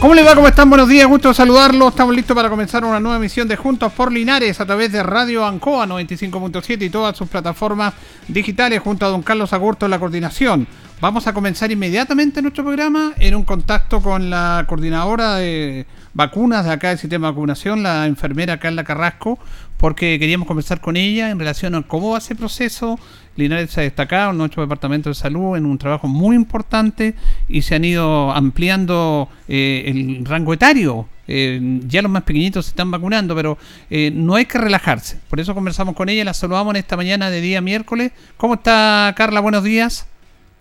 ¿Cómo 0.00 0.14
le 0.14 0.22
va? 0.22 0.36
¿Cómo 0.36 0.46
están? 0.46 0.70
Buenos 0.70 0.88
días, 0.88 1.08
gusto 1.08 1.34
saludarlos. 1.34 1.88
Estamos 1.88 2.14
listos 2.14 2.36
para 2.36 2.48
comenzar 2.48 2.84
una 2.84 3.00
nueva 3.00 3.16
emisión 3.16 3.48
de 3.48 3.56
Juntos 3.56 3.92
por 3.92 4.12
Linares 4.12 4.60
a 4.60 4.64
través 4.64 4.92
de 4.92 5.02
Radio 5.02 5.44
Ancoa 5.44 5.86
95.7 5.86 6.82
y 6.82 6.88
todas 6.88 7.16
sus 7.16 7.28
plataformas 7.28 7.94
digitales 8.28 8.80
junto 8.80 9.06
a 9.06 9.08
don 9.08 9.22
Carlos 9.22 9.52
Agurto 9.52 9.86
en 9.86 9.90
la 9.90 9.98
coordinación. 9.98 10.68
Vamos 11.00 11.26
a 11.26 11.32
comenzar 11.32 11.72
inmediatamente 11.72 12.42
nuestro 12.42 12.62
programa 12.62 13.12
en 13.18 13.34
un 13.34 13.42
contacto 13.42 14.00
con 14.00 14.30
la 14.30 14.64
coordinadora 14.68 15.34
de 15.34 15.86
vacunas 16.14 16.64
de 16.64 16.72
acá 16.72 16.90
del 16.90 16.98
sistema 16.98 17.26
de 17.26 17.32
vacunación, 17.32 17.82
la 17.82 18.06
enfermera 18.06 18.60
Carla 18.60 18.84
Carrasco, 18.84 19.38
porque 19.78 20.18
queríamos 20.20 20.46
conversar 20.46 20.80
con 20.80 20.96
ella 20.96 21.30
en 21.30 21.40
relación 21.40 21.74
a 21.74 21.82
cómo 21.82 22.10
va 22.10 22.18
ese 22.18 22.36
proceso. 22.36 23.00
Linares 23.38 23.70
se 23.70 23.80
ha 23.80 23.84
destacado 23.84 24.32
en 24.32 24.38
nuestro 24.38 24.62
departamento 24.62 25.10
de 25.10 25.14
salud 25.14 25.56
en 25.56 25.64
un 25.64 25.78
trabajo 25.78 26.08
muy 26.08 26.34
importante 26.34 27.14
y 27.48 27.62
se 27.62 27.76
han 27.76 27.84
ido 27.84 28.32
ampliando 28.32 29.28
eh, 29.46 29.84
el 29.86 30.24
rango 30.24 30.52
etario. 30.52 31.06
Eh, 31.28 31.60
ya 31.86 32.02
los 32.02 32.10
más 32.10 32.24
pequeñitos 32.24 32.66
se 32.66 32.70
están 32.70 32.90
vacunando, 32.90 33.36
pero 33.36 33.56
eh, 33.90 34.10
no 34.12 34.34
hay 34.34 34.46
que 34.46 34.58
relajarse. 34.58 35.20
Por 35.30 35.38
eso 35.38 35.54
conversamos 35.54 35.94
con 35.94 36.08
ella, 36.08 36.24
la 36.24 36.34
saludamos 36.34 36.72
en 36.74 36.78
esta 36.78 36.96
mañana 36.96 37.30
de 37.30 37.40
día 37.40 37.60
miércoles. 37.60 38.10
¿Cómo 38.36 38.54
está 38.54 39.14
Carla? 39.16 39.38
Buenos 39.38 39.62
días. 39.62 40.10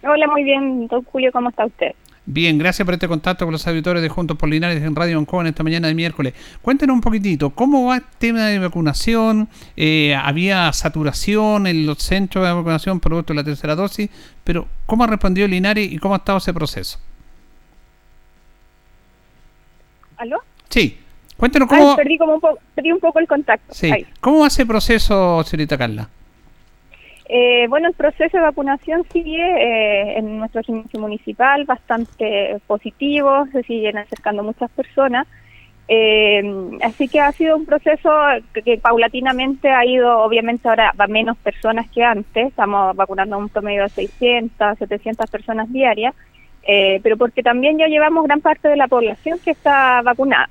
Hola, 0.04 0.28
muy 0.28 0.44
bien, 0.44 0.88
don 0.88 1.04
Julio, 1.04 1.32
¿cómo 1.32 1.50
está 1.50 1.66
usted? 1.66 1.96
Bien, 2.30 2.58
gracias 2.58 2.86
por 2.86 2.94
este 2.94 3.08
contacto 3.08 3.46
con 3.46 3.54
los 3.54 3.66
auditores 3.68 4.02
de 4.02 4.10
Juntos 4.10 4.36
por 4.36 4.50
Linares 4.50 4.84
en 4.84 4.94
Radio 4.94 5.26
en 5.32 5.48
esta 5.48 5.64
mañana 5.64 5.88
de 5.88 5.94
miércoles. 5.94 6.34
Cuéntenos 6.62 6.94
un 6.94 7.00
poquitito, 7.00 7.52
¿cómo 7.52 7.86
va 7.86 7.96
el 7.96 8.04
tema 8.20 8.48
de 8.48 8.60
vacunación? 8.60 9.48
Eh, 9.78 10.14
¿Había 10.14 10.74
saturación 10.74 11.68
en 11.68 11.86
los 11.86 12.00
centros 12.00 12.46
de 12.46 12.52
vacunación 12.52 13.00
producto 13.00 13.32
de 13.32 13.38
la 13.38 13.46
tercera 13.46 13.76
dosis? 13.76 14.10
Pero, 14.44 14.68
¿cómo 14.86 15.06
ha 15.06 15.08
respondido 15.08 15.48
Linares 15.48 15.90
y 15.90 15.98
cómo 16.00 16.16
ha 16.16 16.18
estado 16.18 16.40
ese 16.40 16.54
proceso? 16.54 17.00
¿Aló? 20.18 20.40
Sí, 20.68 21.00
cuéntenos 21.38 21.70
cómo... 21.70 21.96
perdí, 21.96 22.18
como 22.18 22.34
un 22.36 22.42
perdí 22.76 22.92
un 22.92 23.00
poco 23.00 23.20
el 23.20 23.28
contacto. 23.28 23.74
Sí, 23.74 23.90
¿cómo 24.20 24.40
va 24.40 24.48
ese 24.48 24.66
proceso, 24.66 25.46
señorita 25.46 25.78
Carla? 25.78 26.10
Eh, 27.30 27.68
bueno, 27.68 27.90
el 27.90 27.94
proceso 27.94 28.38
de 28.38 28.44
vacunación 28.44 29.04
sigue 29.12 29.44
eh, 29.44 30.18
en 30.18 30.38
nuestro 30.38 30.64
gimnasio 30.64 31.00
municipal 31.02 31.66
bastante 31.66 32.58
positivo, 32.68 33.46
se 33.52 33.64
siguen 33.64 33.98
acercando 33.98 34.44
muchas 34.44 34.72
personas. 34.72 35.28
Eh, 35.90 36.42
así 36.82 37.08
que 37.08 37.20
ha 37.20 37.32
sido 37.34 37.58
un 37.58 37.66
proceso 37.66 38.10
que, 38.54 38.78
paulatinamente 38.78 39.70
ha 39.70 39.86
ido, 39.86 40.20
obviamente 40.20 40.70
ahora 40.70 40.94
va 41.00 41.08
menos 41.08 41.38
personas 41.38 41.90
que 41.90 42.04
antes, 42.04 42.48
estamos 42.48 42.96
vacunando 42.96 43.38
un 43.38 43.50
promedio 43.50 43.84
de 43.84 43.90
600, 43.90 44.78
700 44.78 45.30
personas 45.30 45.72
diarias, 45.72 46.14
pero 47.02 47.16
porque 47.16 47.44
también 47.44 47.78
ya 47.78 47.88
llevamos 47.88 48.26
gran 48.26 48.42
parte 48.42 48.68
de 48.68 48.76
la 48.76 48.88
población 48.88 49.40
que 49.44 49.52
está 49.52 50.02
vacunada. 50.02 50.50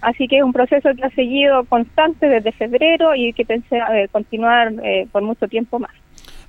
Así 0.00 0.28
que 0.28 0.38
es 0.38 0.44
un 0.44 0.52
proceso 0.52 0.90
que 0.94 1.04
ha 1.04 1.10
seguido 1.10 1.64
constante 1.64 2.28
desde 2.28 2.52
febrero 2.52 3.16
y 3.16 3.32
que 3.32 3.44
pensé 3.44 3.80
continuar 4.12 4.72
por 5.10 5.22
mucho 5.22 5.48
tiempo 5.48 5.80
más. 5.80 5.90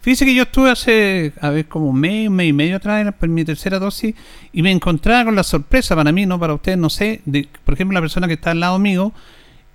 Fíjese 0.02 0.26
que 0.26 0.36
yo 0.36 0.44
estuve 0.44 0.72
hace, 0.72 1.34
a 1.42 1.50
ver, 1.50 1.66
como 1.66 1.90
un 1.90 2.00
mes, 2.00 2.30
un 2.30 2.36
mes 2.36 2.48
y 2.48 2.54
medio 2.54 2.78
atrás 2.78 3.14
por 3.20 3.30
mi 3.30 3.44
tercera 3.44 3.80
dosis 3.80 4.16
y 4.54 4.62
me 4.62 4.72
encontraba 4.72 5.26
con 5.26 5.36
la 5.36 5.44
sorpresa 5.44 5.96
para 5.96 6.12
mí, 6.12 6.26
no 6.26 6.40
para 6.40 6.54
ustedes, 6.54 6.78
no 6.78 6.90
sé, 6.90 7.22
de, 7.26 7.48
por 7.66 7.74
ejemplo, 7.74 7.96
la 7.96 8.02
persona 8.02 8.28
que 8.28 8.34
está 8.34 8.52
al 8.52 8.60
lado 8.60 8.80
mío 8.80 9.12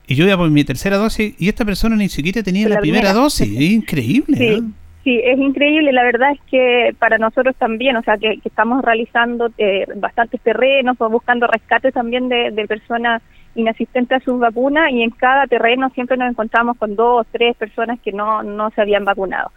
y 0.06 0.14
yo 0.14 0.24
iba 0.24 0.36
por 0.36 0.50
mi 0.50 0.64
tercera 0.64 0.96
dosis 0.96 1.34
y 1.38 1.48
esta 1.48 1.64
persona 1.64 1.96
ni 1.96 2.08
siquiera 2.08 2.42
tenía 2.42 2.68
la, 2.68 2.80
primera, 2.80 3.12
dosis. 3.12 3.48
Es 3.54 3.70
increíble. 3.70 4.36
Sí. 4.36 4.62
Sí, 5.04 5.20
es 5.24 5.36
increíble. 5.36 5.92
La 5.92 6.04
verdad 6.04 6.30
es 6.30 6.40
que 6.48 6.94
para 6.98 7.18
nosotros 7.18 7.56
también, 7.56 7.96
o 7.96 8.02
sea, 8.02 8.16
que, 8.18 8.38
estamos 8.44 8.84
realizando 8.84 9.50
eh, 9.58 9.84
bastantes 9.96 10.40
terrenos, 10.42 10.96
o 11.00 11.08
buscando 11.08 11.48
rescate 11.48 11.90
también 11.90 12.28
de, 12.28 12.52
de, 12.52 12.68
personas 12.68 13.20
inasistentes 13.56 14.22
a 14.22 14.24
sus 14.24 14.38
vacunas 14.38 14.92
y 14.92 15.02
en 15.02 15.10
cada 15.10 15.46
terreno 15.48 15.90
siempre 15.90 16.16
nos 16.16 16.30
encontramos 16.30 16.76
con 16.78 16.94
dos 16.94 17.22
o 17.22 17.28
tres 17.30 17.56
personas 17.56 17.98
que 18.00 18.12
no, 18.12 18.44
no 18.44 18.70
se 18.70 18.80
habían 18.80 19.04
vacunado. 19.04 19.50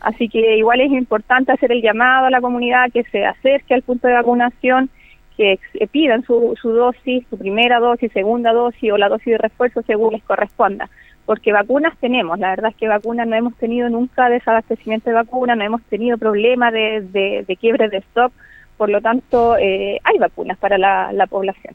Así 0.00 0.28
que 0.28 0.56
igual 0.58 0.80
es 0.80 0.90
importante 0.92 1.52
hacer 1.52 1.72
el 1.72 1.82
llamado 1.82 2.26
a 2.26 2.30
la 2.30 2.40
comunidad 2.40 2.90
que 2.92 3.04
se 3.04 3.24
acerque 3.24 3.74
al 3.74 3.82
punto 3.82 4.06
de 4.08 4.14
vacunación, 4.14 4.90
que 5.36 5.58
pidan 5.90 6.24
su, 6.24 6.54
su 6.60 6.70
dosis, 6.70 7.26
su 7.28 7.36
primera 7.36 7.78
dosis, 7.78 8.10
segunda 8.12 8.52
dosis 8.52 8.90
o 8.92 8.96
la 8.96 9.08
dosis 9.08 9.32
de 9.32 9.38
refuerzo 9.38 9.82
según 9.82 10.12
les 10.12 10.22
corresponda. 10.22 10.88
Porque 11.26 11.52
vacunas 11.52 11.96
tenemos, 11.98 12.38
la 12.38 12.50
verdad 12.50 12.70
es 12.70 12.76
que 12.76 12.88
vacunas 12.88 13.26
no 13.26 13.36
hemos 13.36 13.54
tenido 13.56 13.88
nunca 13.90 14.28
desabastecimiento 14.28 15.10
de 15.10 15.16
vacunas, 15.16 15.58
no 15.58 15.64
hemos 15.64 15.82
tenido 15.84 16.16
problemas 16.18 16.72
de, 16.72 17.02
de, 17.02 17.44
de 17.46 17.56
quiebre 17.56 17.88
de 17.88 17.98
stock, 17.98 18.32
por 18.76 18.88
lo 18.88 19.00
tanto 19.00 19.56
eh, 19.58 19.98
hay 20.04 20.18
vacunas 20.18 20.56
para 20.58 20.78
la 20.78 21.26
población. 21.26 21.74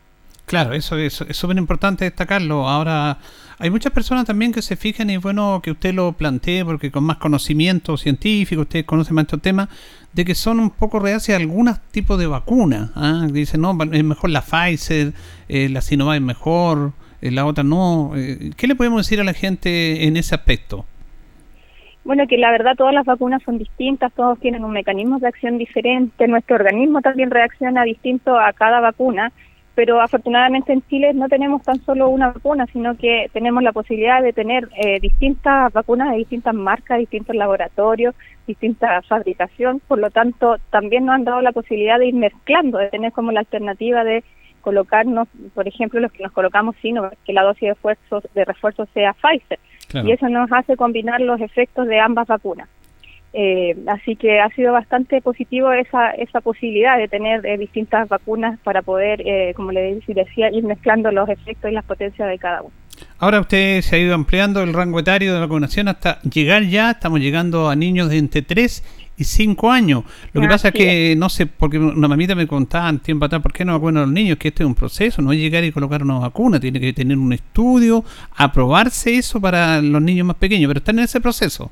Claro, 0.51 0.73
eso 0.73 0.97
es 0.97 1.13
súper 1.13 1.55
importante 1.55 2.03
destacarlo. 2.03 2.67
Ahora, 2.67 3.19
hay 3.57 3.69
muchas 3.69 3.93
personas 3.93 4.25
también 4.25 4.51
que 4.51 4.61
se 4.61 4.75
fijan 4.75 5.09
y 5.09 5.13
es 5.13 5.21
bueno 5.21 5.61
que 5.63 5.71
usted 5.71 5.93
lo 5.93 6.11
plantee 6.11 6.65
porque 6.65 6.91
con 6.91 7.05
más 7.05 7.19
conocimiento 7.19 7.95
científico, 7.95 8.63
usted 8.63 8.83
conoce 8.83 9.13
más 9.13 9.23
estos 9.23 9.41
temas, 9.41 9.69
de 10.11 10.25
que 10.25 10.35
son 10.35 10.59
un 10.59 10.69
poco 10.69 10.99
reacias 10.99 11.37
a 11.37 11.41
algunos 11.41 11.79
tipos 11.91 12.19
de 12.19 12.27
vacunas. 12.27 12.91
¿ah? 12.95 13.27
Dicen, 13.31 13.61
no, 13.61 13.77
es 13.93 14.03
mejor 14.03 14.29
la 14.29 14.41
Pfizer, 14.41 15.13
eh, 15.47 15.69
la 15.69 15.79
Sinovac 15.79 16.17
es 16.17 16.21
mejor, 16.21 16.91
eh, 17.21 17.31
la 17.31 17.45
otra 17.45 17.63
no. 17.63 18.11
Eh, 18.17 18.51
¿Qué 18.57 18.67
le 18.67 18.75
podemos 18.75 19.05
decir 19.07 19.21
a 19.21 19.23
la 19.23 19.33
gente 19.33 20.05
en 20.05 20.17
ese 20.17 20.35
aspecto? 20.35 20.85
Bueno, 22.03 22.27
que 22.27 22.37
la 22.37 22.51
verdad 22.51 22.75
todas 22.75 22.93
las 22.93 23.05
vacunas 23.05 23.41
son 23.45 23.57
distintas, 23.57 24.11
todos 24.11 24.37
tienen 24.41 24.65
un 24.65 24.73
mecanismo 24.73 25.17
de 25.17 25.27
acción 25.27 25.57
diferente, 25.57 26.27
nuestro 26.27 26.57
organismo 26.57 26.99
también 26.99 27.31
reacciona 27.31 27.83
distinto 27.83 28.37
a 28.37 28.51
cada 28.51 28.81
vacuna 28.81 29.31
pero 29.75 30.01
afortunadamente 30.01 30.73
en 30.73 30.81
Chile 30.83 31.13
no 31.13 31.29
tenemos 31.29 31.63
tan 31.63 31.81
solo 31.83 32.09
una 32.09 32.31
vacuna, 32.31 32.67
sino 32.73 32.95
que 32.97 33.29
tenemos 33.31 33.63
la 33.63 33.71
posibilidad 33.71 34.21
de 34.21 34.33
tener 34.33 34.69
eh, 34.75 34.99
distintas 34.99 35.71
vacunas 35.71 36.11
de 36.11 36.17
distintas 36.17 36.53
marcas, 36.53 36.99
distintos 36.99 37.35
laboratorios, 37.35 38.13
distinta 38.45 39.01
fabricación, 39.03 39.81
por 39.87 39.99
lo 39.99 40.09
tanto 40.09 40.57
también 40.69 41.05
nos 41.05 41.15
han 41.15 41.23
dado 41.23 41.41
la 41.41 41.53
posibilidad 41.53 41.99
de 41.99 42.07
ir 42.07 42.15
mezclando, 42.15 42.79
de 42.79 42.89
tener 42.89 43.11
como 43.13 43.31
la 43.31 43.39
alternativa 43.41 44.03
de 44.03 44.23
colocarnos, 44.61 45.27
por 45.53 45.67
ejemplo, 45.67 45.99
los 45.99 46.11
que 46.11 46.23
nos 46.23 46.31
colocamos 46.31 46.75
sino 46.81 47.09
que 47.25 47.33
la 47.33 47.43
dosis 47.43 47.61
de 47.61 47.69
refuerzo, 47.69 48.21
de 48.35 48.45
refuerzo 48.45 48.85
sea 48.93 49.13
Pfizer, 49.13 49.59
y 50.05 50.11
eso 50.11 50.29
nos 50.29 50.51
hace 50.51 50.77
combinar 50.77 51.19
los 51.21 51.41
efectos 51.41 51.87
de 51.87 51.99
ambas 51.99 52.27
vacunas. 52.27 52.69
Eh, 53.33 53.77
así 53.87 54.17
que 54.17 54.39
ha 54.41 54.49
sido 54.49 54.73
bastante 54.73 55.21
positivo 55.21 55.71
esa, 55.71 56.11
esa 56.11 56.41
posibilidad 56.41 56.97
de 56.97 57.07
tener 57.07 57.45
eh, 57.45 57.57
distintas 57.57 58.09
vacunas 58.09 58.59
para 58.59 58.81
poder, 58.81 59.21
eh, 59.25 59.53
como 59.55 59.71
le 59.71 60.01
decía, 60.05 60.51
ir 60.51 60.63
mezclando 60.65 61.11
los 61.11 61.29
efectos 61.29 61.71
y 61.71 61.73
las 61.73 61.85
potencias 61.85 62.27
de 62.27 62.37
cada 62.37 62.61
uno. 62.61 62.73
Ahora 63.19 63.39
usted 63.39 63.81
se 63.81 63.95
ha 63.95 63.99
ido 63.99 64.13
ampliando 64.13 64.61
el 64.61 64.73
rango 64.73 64.99
etario 64.99 65.33
de 65.33 65.39
la 65.39 65.45
vacunación 65.45 65.87
hasta 65.87 66.21
llegar 66.21 66.63
ya, 66.63 66.91
estamos 66.91 67.19
llegando 67.19 67.69
a 67.69 67.75
niños 67.75 68.09
de 68.09 68.17
entre 68.17 68.41
3 68.41 68.83
y 69.17 69.23
5 69.23 69.71
años. 69.71 70.03
Lo 70.33 70.41
que 70.41 70.47
pasa 70.47 70.67
es 70.67 70.73
que, 70.73 71.15
no 71.15 71.29
sé, 71.29 71.45
porque 71.45 71.79
una 71.79 72.07
mamita 72.07 72.35
me 72.35 72.47
contaba 72.47 72.91
tiempo 72.97 73.25
atrás, 73.25 73.41
¿por 73.41 73.53
qué 73.53 73.63
no 73.63 73.73
vacunan 73.73 74.03
a 74.03 74.05
los 74.05 74.13
niños? 74.13 74.37
Que 74.37 74.49
este 74.49 74.63
es 74.63 74.67
un 74.67 74.75
proceso, 74.75 75.21
no 75.21 75.31
es 75.31 75.39
llegar 75.39 75.63
y 75.63 75.71
colocar 75.71 76.03
una 76.03 76.19
vacuna, 76.19 76.59
tiene 76.59 76.79
que 76.79 76.93
tener 76.93 77.17
un 77.17 77.31
estudio, 77.31 78.03
aprobarse 78.35 79.15
eso 79.15 79.39
para 79.39 79.81
los 79.81 80.01
niños 80.01 80.27
más 80.27 80.35
pequeños, 80.35 80.67
pero 80.67 80.79
están 80.79 80.99
en 80.99 81.05
ese 81.05 81.21
proceso. 81.21 81.71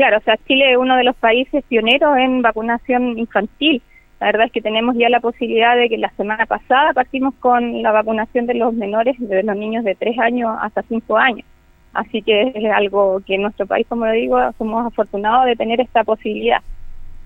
Claro, 0.00 0.16
o 0.16 0.22
sea, 0.22 0.38
Chile 0.48 0.72
es 0.72 0.78
uno 0.78 0.96
de 0.96 1.04
los 1.04 1.14
países 1.14 1.62
pioneros 1.68 2.16
en 2.16 2.40
vacunación 2.40 3.18
infantil. 3.18 3.82
La 4.18 4.28
verdad 4.28 4.46
es 4.46 4.52
que 4.52 4.62
tenemos 4.62 4.96
ya 4.96 5.10
la 5.10 5.20
posibilidad 5.20 5.76
de 5.76 5.90
que 5.90 5.98
la 5.98 6.08
semana 6.16 6.46
pasada 6.46 6.94
partimos 6.94 7.34
con 7.34 7.82
la 7.82 7.92
vacunación 7.92 8.46
de 8.46 8.54
los 8.54 8.72
menores, 8.72 9.16
de 9.18 9.42
los 9.42 9.54
niños 9.54 9.84
de 9.84 9.94
3 9.94 10.18
años 10.20 10.56
hasta 10.62 10.80
5 10.84 11.18
años. 11.18 11.46
Así 11.92 12.22
que 12.22 12.50
es 12.54 12.72
algo 12.72 13.20
que 13.26 13.34
en 13.34 13.42
nuestro 13.42 13.66
país, 13.66 13.86
como 13.90 14.06
lo 14.06 14.12
digo, 14.12 14.38
somos 14.56 14.86
afortunados 14.86 15.44
de 15.44 15.56
tener 15.56 15.82
esta 15.82 16.02
posibilidad. 16.02 16.62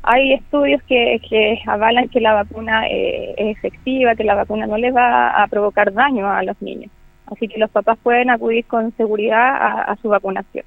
Hay 0.03 0.33
estudios 0.33 0.83
que, 0.83 1.21
que 1.31 1.61
avalan 1.69 2.09
que 2.09 2.21
la 2.21 2.35
vacuna 2.35 2.89
eh, 2.89 3.37
es 3.37 3.57
efectiva, 3.57 4.17
que 4.17 4.25
la 4.25 4.35
vacuna 4.35 4.67
no 4.67 4.79
les 4.79 4.93
va 4.93 5.45
a 5.45 5.47
provocar 5.47 5.93
daño 5.93 6.29
a 6.29 6.43
los 6.43 6.61
niños. 6.61 6.91
Así 7.27 7.47
que 7.47 7.57
los 7.57 7.71
papás 7.71 7.99
pueden 8.03 8.31
acudir 8.31 8.65
con 8.65 8.91
seguridad 8.97 9.59
a 9.89 9.97
su 10.03 10.09
vacunación. 10.09 10.65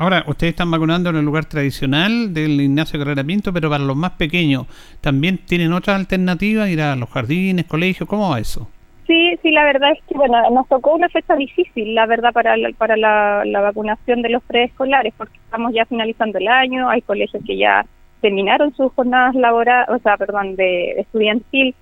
Ahora, 0.00 0.24
ustedes 0.26 0.52
están 0.52 0.70
vacunando 0.70 1.10
en 1.10 1.16
el 1.16 1.26
lugar 1.26 1.44
tradicional 1.44 2.32
del 2.32 2.58
Ignacio 2.58 2.98
Carrera 2.98 3.22
Pinto, 3.22 3.52
pero 3.52 3.68
para 3.68 3.84
los 3.84 3.94
más 3.94 4.12
pequeños, 4.12 4.66
¿también 5.02 5.36
tienen 5.36 5.74
otras 5.74 5.94
alternativas? 5.96 6.70
¿Ir 6.70 6.80
a 6.80 6.96
los 6.96 7.10
jardines, 7.10 7.66
colegios? 7.66 8.08
¿Cómo 8.08 8.30
va 8.30 8.40
eso? 8.40 8.66
Sí, 9.06 9.36
sí, 9.42 9.50
la 9.50 9.62
verdad 9.64 9.92
es 9.92 9.98
que 10.08 10.14
bueno, 10.14 10.38
nos 10.52 10.66
tocó 10.68 10.94
una 10.94 11.10
fecha 11.10 11.36
difícil, 11.36 11.94
la 11.94 12.06
verdad, 12.06 12.32
para 12.32 12.56
la, 12.56 12.70
para 12.78 12.96
la, 12.96 13.60
vacunación 13.60 14.22
de 14.22 14.30
los 14.30 14.42
preescolares, 14.44 15.12
porque 15.18 15.36
estamos 15.36 15.74
ya 15.74 15.84
finalizando 15.84 16.38
el 16.38 16.48
año, 16.48 16.88
hay 16.88 17.02
colegios 17.02 17.44
que 17.44 17.58
ya 17.58 17.84
terminaron 18.22 18.74
sus 18.74 18.90
jornadas 18.94 19.34
laborales, 19.34 19.90
o 19.90 19.98
sea, 19.98 20.16
perdón, 20.16 20.56
de, 20.56 20.92
estudiantil, 20.92 21.74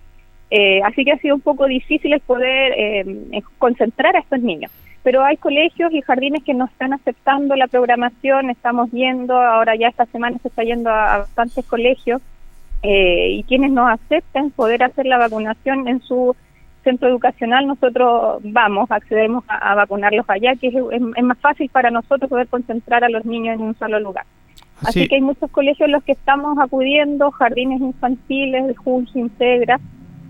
eh, 0.50 0.82
así 0.82 1.04
que 1.04 1.12
ha 1.12 1.18
sido 1.18 1.36
un 1.36 1.40
poco 1.40 1.66
difícil 1.66 2.12
el 2.12 2.20
poder 2.20 2.72
eh, 2.76 3.42
concentrar 3.58 4.16
a 4.16 4.18
estos 4.18 4.40
niños. 4.40 4.72
Pero 5.02 5.24
hay 5.24 5.36
colegios 5.36 5.92
y 5.92 6.02
jardines 6.02 6.42
que 6.44 6.54
no 6.54 6.66
están 6.66 6.92
aceptando 6.92 7.54
la 7.56 7.68
programación, 7.68 8.50
estamos 8.50 8.90
viendo, 8.90 9.40
ahora 9.40 9.76
ya 9.76 9.88
esta 9.88 10.06
semana 10.06 10.38
se 10.42 10.48
está 10.48 10.64
yendo 10.64 10.90
a, 10.90 11.18
bastantes 11.18 11.64
colegios, 11.64 12.20
eh, 12.82 13.30
y 13.30 13.42
quienes 13.44 13.72
no 13.72 13.88
acepten 13.88 14.50
poder 14.50 14.82
hacer 14.82 15.06
la 15.06 15.18
vacunación 15.18 15.88
en 15.88 16.00
su 16.00 16.36
centro 16.84 17.08
educacional, 17.08 17.66
nosotros 17.66 18.40
vamos, 18.44 18.90
accedemos 18.90 19.44
a, 19.48 19.74
vacunarlos 19.74 20.24
allá, 20.28 20.54
que 20.56 20.68
es, 20.68 21.22
más 21.22 21.38
fácil 21.38 21.68
para 21.70 21.90
nosotros 21.90 22.30
poder 22.30 22.48
concentrar 22.48 23.04
a 23.04 23.08
los 23.08 23.24
niños 23.24 23.56
en 23.56 23.62
un 23.62 23.76
solo 23.76 24.00
lugar. 24.00 24.24
Así, 24.82 25.08
que 25.08 25.16
hay 25.16 25.20
muchos 25.20 25.50
colegios 25.50 25.86
en 25.86 25.92
los 25.92 26.04
que 26.04 26.12
estamos 26.12 26.56
acudiendo, 26.58 27.30
jardines 27.32 27.80
infantiles, 27.80 28.76
Junts 28.78 29.14
Integra, 29.16 29.80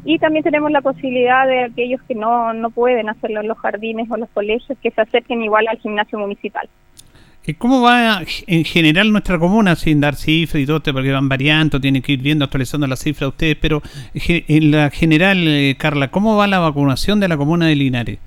y 0.04 0.18
también 0.18 0.44
tenemos 0.44 0.70
la 0.70 0.80
posibilidad 0.80 1.46
de 1.46 1.64
aquellos 1.64 2.00
que 2.02 2.14
no, 2.14 2.52
no 2.52 2.70
pueden 2.70 3.08
hacerlo 3.08 3.40
en 3.40 3.48
los 3.48 3.58
jardines 3.58 4.10
o 4.10 4.16
los 4.16 4.28
colegios, 4.30 4.78
que 4.82 4.90
se 4.90 5.00
acerquen 5.00 5.42
igual 5.42 5.66
al 5.68 5.78
gimnasio 5.78 6.18
municipal. 6.18 6.68
¿Cómo 7.56 7.80
va 7.80 8.20
en 8.46 8.64
general 8.64 9.10
nuestra 9.10 9.38
comuna, 9.38 9.74
sin 9.74 10.02
dar 10.02 10.16
cifras 10.16 10.62
y 10.62 10.66
todo, 10.66 10.82
porque 10.92 11.12
van 11.12 11.30
variando, 11.30 11.80
tienen 11.80 12.02
que 12.02 12.12
ir 12.12 12.20
viendo, 12.20 12.44
actualizando 12.44 12.86
las 12.86 13.00
cifras 13.00 13.30
ustedes, 13.30 13.56
pero 13.56 13.80
en 14.14 14.70
la 14.70 14.90
general, 14.90 15.48
eh, 15.48 15.74
Carla, 15.78 16.08
¿cómo 16.08 16.36
va 16.36 16.46
la 16.46 16.58
vacunación 16.58 17.20
de 17.20 17.28
la 17.28 17.38
comuna 17.38 17.66
de 17.66 17.76
Linares? 17.76 18.18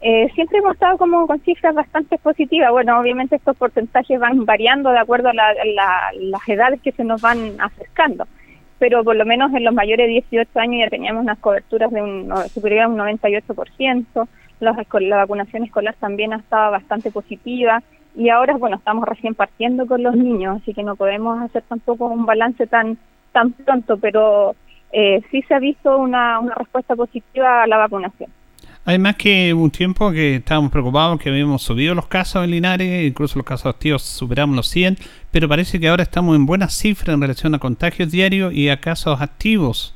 Eh, 0.00 0.30
siempre 0.34 0.58
hemos 0.58 0.74
estado 0.74 0.98
como 0.98 1.26
con 1.26 1.40
cifras 1.40 1.74
bastante 1.74 2.18
positivas. 2.18 2.70
Bueno, 2.70 3.00
obviamente 3.00 3.36
estos 3.36 3.56
porcentajes 3.56 4.20
van 4.20 4.44
variando 4.44 4.90
de 4.90 4.98
acuerdo 4.98 5.30
a 5.30 5.32
las 5.32 6.48
edades 6.48 6.80
que 6.82 6.92
se 6.92 7.04
nos 7.04 7.20
van 7.20 7.58
acercando, 7.58 8.28
pero 8.78 9.04
por 9.04 9.16
lo 9.16 9.24
menos 9.24 9.52
en 9.54 9.64
los 9.64 9.74
mayores 9.74 10.06
de 10.06 10.12
18 10.30 10.58
años 10.58 10.80
ya 10.84 10.90
teníamos 10.90 11.22
unas 11.22 11.38
coberturas 11.38 11.90
de 11.90 12.02
un 12.02 12.32
superior 12.52 12.82
a 12.82 12.88
un 12.88 12.98
98%. 12.98 14.28
la 14.60 15.16
vacunación 15.16 15.64
escolar 15.64 15.94
también 15.98 16.32
ha 16.32 16.36
estado 16.36 16.72
bastante 16.72 17.10
positiva 17.10 17.82
y 18.16 18.28
ahora, 18.28 18.56
bueno, 18.56 18.76
estamos 18.76 19.08
recién 19.08 19.34
partiendo 19.34 19.86
con 19.86 20.02
los 20.02 20.14
niños, 20.14 20.60
así 20.62 20.72
que 20.72 20.84
no 20.84 20.94
podemos 20.94 21.42
hacer 21.42 21.62
tampoco 21.68 22.06
un 22.06 22.26
balance 22.26 22.66
tan, 22.66 22.96
tan 23.32 23.52
pronto, 23.52 23.96
pero 23.96 24.54
eh, 24.92 25.20
sí 25.30 25.42
se 25.42 25.54
ha 25.54 25.58
visto 25.58 25.98
una, 25.98 26.38
una 26.38 26.54
respuesta 26.54 26.94
positiva 26.94 27.64
a 27.64 27.66
la 27.66 27.76
vacunación. 27.76 28.30
Además 28.86 29.16
que 29.16 29.54
un 29.54 29.70
tiempo 29.70 30.12
que 30.12 30.36
estábamos 30.36 30.70
preocupados, 30.70 31.18
que 31.18 31.30
habíamos 31.30 31.62
subido 31.62 31.94
los 31.94 32.06
casos 32.06 32.44
en 32.44 32.50
Linares, 32.50 33.06
incluso 33.06 33.38
los 33.38 33.46
casos 33.46 33.74
activos 33.74 34.02
superamos 34.02 34.54
los 34.54 34.68
100, 34.68 34.98
pero 35.30 35.48
parece 35.48 35.80
que 35.80 35.88
ahora 35.88 36.02
estamos 36.02 36.36
en 36.36 36.44
buena 36.44 36.68
cifra 36.68 37.14
en 37.14 37.20
relación 37.22 37.54
a 37.54 37.58
contagios 37.58 38.10
diarios 38.10 38.52
y 38.52 38.68
a 38.68 38.80
casos 38.80 39.22
activos. 39.22 39.94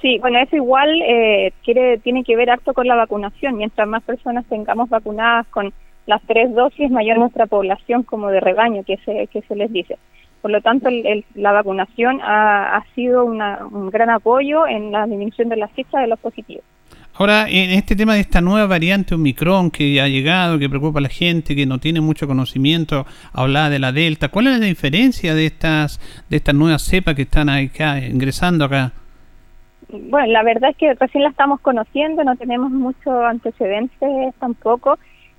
Sí, 0.00 0.18
bueno, 0.20 0.38
eso 0.38 0.54
igual 0.54 1.02
eh, 1.02 1.52
quiere, 1.64 1.98
tiene 1.98 2.22
que 2.22 2.36
ver 2.36 2.50
harto 2.50 2.72
con 2.72 2.86
la 2.86 2.94
vacunación. 2.94 3.56
Mientras 3.56 3.88
más 3.88 4.04
personas 4.04 4.46
tengamos 4.46 4.88
vacunadas 4.88 5.48
con 5.48 5.72
las 6.06 6.22
tres 6.22 6.54
dosis, 6.54 6.90
mayor 6.92 7.18
nuestra 7.18 7.46
población 7.46 8.04
como 8.04 8.28
de 8.28 8.38
rebaño, 8.38 8.84
que 8.84 8.96
se, 8.98 9.26
que 9.26 9.42
se 9.42 9.56
les 9.56 9.72
dice. 9.72 9.98
Por 10.40 10.52
lo 10.52 10.60
tanto, 10.60 10.88
la 11.34 11.50
vacunación 11.50 12.20
ha, 12.22 12.84
sido 12.94 13.24
un 13.24 13.90
gran 13.90 14.08
apoyo 14.08 14.68
en 14.68 14.92
la 14.92 15.04
disminución 15.06 15.48
de 15.48 15.56
la 15.56 15.66
cifra 15.68 16.00
de 16.00 16.06
los 16.06 16.20
positivos. 16.20 16.62
Ahora, 17.18 17.46
en 17.48 17.70
este 17.70 17.96
tema 17.96 18.14
de 18.14 18.20
esta 18.20 18.40
nueva 18.40 18.68
variante 18.68 19.16
Omicron 19.16 19.72
que 19.72 20.00
ha 20.00 20.06
llegado, 20.06 20.56
que 20.56 20.68
preocupa 20.68 21.00
a 21.00 21.02
la 21.02 21.08
gente, 21.08 21.56
que 21.56 21.66
no 21.66 21.78
tiene 21.78 22.00
mucho 22.00 22.28
conocimiento, 22.28 23.06
hablaba 23.32 23.70
de 23.70 23.80
la 23.80 23.90
Delta, 23.90 24.28
¿cuál 24.28 24.46
es 24.46 24.60
la 24.60 24.66
diferencia 24.66 25.34
de 25.34 25.46
estas 25.46 25.98
de 26.30 26.36
estas 26.36 26.54
nuevas 26.54 26.82
cepas 26.82 27.16
que 27.16 27.22
están 27.22 27.48
acá, 27.48 27.98
ingresando 27.98 28.66
acá? 28.66 28.92
Bueno, 29.88 30.28
la 30.28 30.44
verdad 30.44 30.70
es 30.70 30.76
que 30.76 30.94
recién 30.94 31.24
la 31.24 31.30
estamos 31.30 31.60
conociendo, 31.60 32.22
no 32.22 32.36
tenemos 32.36 32.70
muchos 32.70 33.24
antecedentes 33.24 34.32
tampoco 34.38 34.96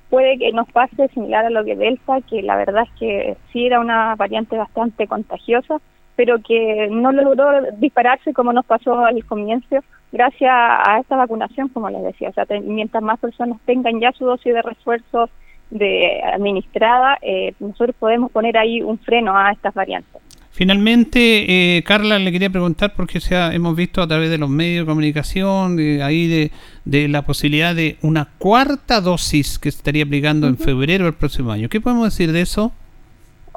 puede 0.10 0.38
que 0.38 0.52
nos 0.52 0.70
pase 0.72 1.08
similar 1.10 1.46
a 1.46 1.50
lo 1.50 1.64
que 1.64 1.78
Delta, 1.78 2.20
que 2.30 2.42
la 2.42 2.58
verdad 2.58 2.84
es 2.84 3.00
que 3.00 3.38
sí 3.54 3.68
era 3.68 3.80
una 3.80 4.16
variante 4.16 4.58
bastante 4.58 5.08
contagiosa, 5.08 5.78
pero 6.18 6.40
que 6.40 6.90
no 6.92 7.14
logró 7.14 7.72
dispararse 7.78 8.34
como 8.34 8.52
nos 8.52 8.66
pasó 8.66 9.06
al 9.06 9.24
comienzo 9.24 9.82
gracias 10.12 10.52
a 10.52 11.00
esta 11.00 11.16
vacunación, 11.16 11.70
como 11.70 11.90
les 11.90 12.04
decía. 12.04 12.30
O 12.30 12.34
sea, 12.34 12.46
mientras 12.62 13.04
más 13.04 13.20
personas 13.20 13.60
tengan 13.66 14.00
ya 14.00 14.12
su 14.12 14.26
dosis 14.26 14.54
de 14.54 14.62
refuerzo 14.62 15.30
de 15.70 16.22
administrada, 16.24 17.18
eh, 17.22 17.54
nosotros 17.60 17.96
podemos 18.00 18.32
poner 18.32 18.58
ahí 18.58 18.82
un 18.82 18.98
freno 19.00 19.38
a 19.38 19.52
estas 19.52 19.74
variantes. 19.74 20.22
Finalmente, 20.52 21.78
eh, 21.78 21.84
Carla, 21.84 22.20
le 22.20 22.32
quería 22.32 22.50
preguntar, 22.50 22.94
porque 22.94 23.22
se 23.22 23.36
hemos 23.36 23.76
visto 23.78 24.02
a 24.02 24.08
través 24.08 24.30
de 24.30 24.38
los 24.38 24.50
medios 24.50 24.86
de 24.86 24.92
comunicación, 24.92 25.78
de, 25.78 26.04
ahí 26.04 26.28
de, 26.28 26.52
de, 26.84 27.08
la 27.08 27.22
posibilidad 27.22 27.74
de 27.74 27.98
una 28.02 28.28
cuarta 28.40 29.00
dosis 29.00 29.58
que 29.58 29.72
se 29.72 29.78
estaría 29.78 30.04
aplicando 30.04 30.48
en 30.48 30.58
febrero 30.58 31.06
del 31.06 31.14
próximo 31.14 31.52
año. 31.52 31.70
¿Qué 31.70 31.80
podemos 31.80 32.06
decir 32.06 32.34
de 32.34 32.42
eso? 32.42 32.74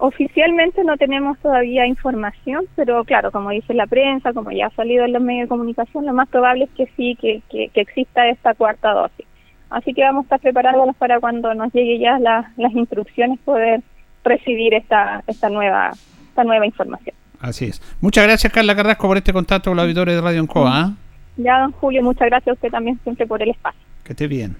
Oficialmente 0.05 0.83
no 0.83 0.97
tenemos 0.97 1.39
todavía 1.39 1.87
información, 1.87 2.65
pero 2.75 3.05
claro, 3.05 3.31
como 3.31 3.51
dice 3.51 3.73
la 3.73 3.87
prensa, 3.87 4.33
como 4.33 4.51
ya 4.51 4.67
ha 4.67 4.71
salido 4.71 5.05
en 5.05 5.13
los 5.13 5.23
medios 5.23 5.45
de 5.45 5.49
comunicación, 5.49 6.05
lo 6.05 6.13
más 6.13 6.29
probable 6.29 6.65
es 6.65 6.71
que 6.71 6.89
sí, 6.97 7.17
que, 7.21 7.41
que, 7.49 7.71
exista 7.81 8.27
esta 8.27 8.53
cuarta 8.55 8.91
dosis. 8.91 9.25
Así 9.71 9.95
que 9.95 10.03
vamos 10.03 10.23
a 10.23 10.25
estar 10.25 10.41
preparándonos 10.41 10.97
para 10.97 11.21
cuando 11.21 11.55
nos 11.55 11.73
llegue 11.73 12.01
ya 12.01 12.19
las 12.19 12.73
instrucciones 12.75 13.39
poder 13.45 13.81
recibir 14.25 14.75
esta, 14.75 15.23
esta 15.29 15.49
nueva 15.49 15.93
esta 16.31 16.43
nueva 16.43 16.67
información. 16.67 17.15
Así 17.39 17.67
es. 17.67 17.81
Muchas 18.01 18.25
gracias, 18.25 18.53
Carla 18.53 18.75
Carrasco, 18.75 19.07
por 19.07 19.19
este 19.19 19.33
contacto 19.33 19.71
con 19.71 19.77
la 19.77 19.85
auditores 19.85 20.17
de 20.17 20.21
Radio 20.21 20.41
Encoa. 20.41 20.81
¿ah? 20.81 20.93
Ya, 21.37 21.61
don 21.61 21.71
Julio, 21.71 22.03
muchas 22.03 22.27
gracias 22.27 22.49
a 22.49 22.55
usted 22.55 22.71
también 22.71 22.99
siempre 23.05 23.25
por 23.25 23.41
el 23.41 23.51
espacio. 23.51 23.81
Que 24.03 24.15
esté 24.15 24.27
bien. 24.27 24.57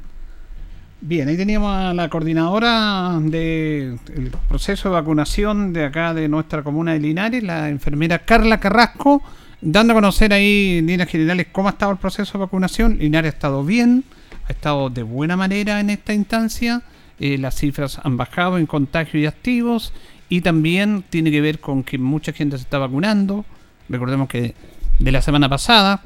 Bien, 1.05 1.27
ahí 1.27 1.37
teníamos 1.37 1.75
a 1.75 1.93
la 1.93 2.09
coordinadora 2.09 3.19
del 3.21 3.99
proceso 4.47 4.89
de 4.89 4.93
vacunación 4.93 5.73
de 5.73 5.87
acá 5.87 6.15
de 6.15 6.29
nuestra 6.29 6.63
comuna 6.63 6.93
de 6.93 7.01
Linares, 7.01 7.43
la 7.43 7.71
enfermera 7.71 8.21
Carla 8.21 8.61
Carrasco, 8.61 9.21
dando 9.61 9.95
a 9.95 9.97
conocer 9.97 10.33
ahí 10.33 10.79
en 10.79 10.87
líneas 10.87 11.09
generales 11.09 11.49
cómo 11.51 11.67
ha 11.67 11.73
estado 11.73 11.91
el 11.91 11.99
proceso 11.99 12.35
de 12.35 12.45
vacunación. 12.45 12.99
Linares 12.99 13.33
ha 13.33 13.35
estado 13.35 13.65
bien, 13.65 14.05
ha 14.49 14.53
estado 14.53 14.91
de 14.91 15.03
buena 15.03 15.37
manera 15.37 15.81
en 15.81 15.91
esta 15.91 16.15
instancia. 16.15 16.83
Eh, 17.19 17.37
las 17.37 17.57
cifras 17.57 18.01
han 18.05 18.17
bajado 18.17 18.57
en 18.57 18.67
contagios 18.67 19.25
y 19.25 19.27
activos 19.27 19.93
y 20.29 20.41
también 20.41 21.03
tiene 21.11 21.33
que 21.33 21.41
ver 21.41 21.59
con 21.59 21.83
que 21.83 21.99
mucha 21.99 22.33
gente 22.33 22.57
se 22.59 22.63
está 22.63 22.79
vacunando. 22.79 23.45
Recordemos 23.89 24.29
que 24.29 24.55
de 25.01 25.11
la 25.11 25.21
semana 25.21 25.49
pasada 25.49 26.01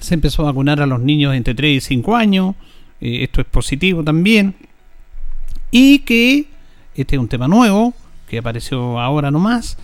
se 0.00 0.12
empezó 0.12 0.42
a 0.42 0.46
vacunar 0.52 0.82
a 0.82 0.86
los 0.86 1.00
niños 1.00 1.34
entre 1.34 1.54
3 1.54 1.78
y 1.78 1.80
5 1.80 2.14
años. 2.14 2.56
Eh, 3.00 3.22
esto 3.22 3.40
es 3.40 3.46
positivo 3.46 4.02
también. 4.02 4.54
Y 5.70 6.00
que 6.00 6.46
este 6.94 7.16
es 7.16 7.20
un 7.20 7.28
tema 7.28 7.48
nuevo 7.48 7.94
que 8.28 8.38
apareció 8.38 9.00
ahora 9.00 9.30
nomás. 9.30 9.78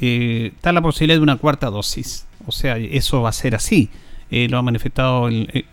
Eh, 0.00 0.52
está 0.54 0.72
la 0.72 0.82
posibilidad 0.82 1.18
de 1.18 1.22
una 1.22 1.36
cuarta 1.36 1.70
dosis. 1.70 2.26
O 2.46 2.52
sea, 2.52 2.78
eso 2.78 3.22
va 3.22 3.28
a 3.28 3.32
ser 3.32 3.54
así. 3.54 3.90
Eh, 4.30 4.48
lo 4.48 4.58
ha 4.58 4.62
manifestado 4.62 5.28
el, 5.28 5.64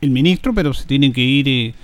el, 0.00 0.10
ministro, 0.10 0.54
pero 0.54 0.72
se 0.72 0.86
tienen 0.86 1.12
que 1.12 1.20
ir 1.20 1.74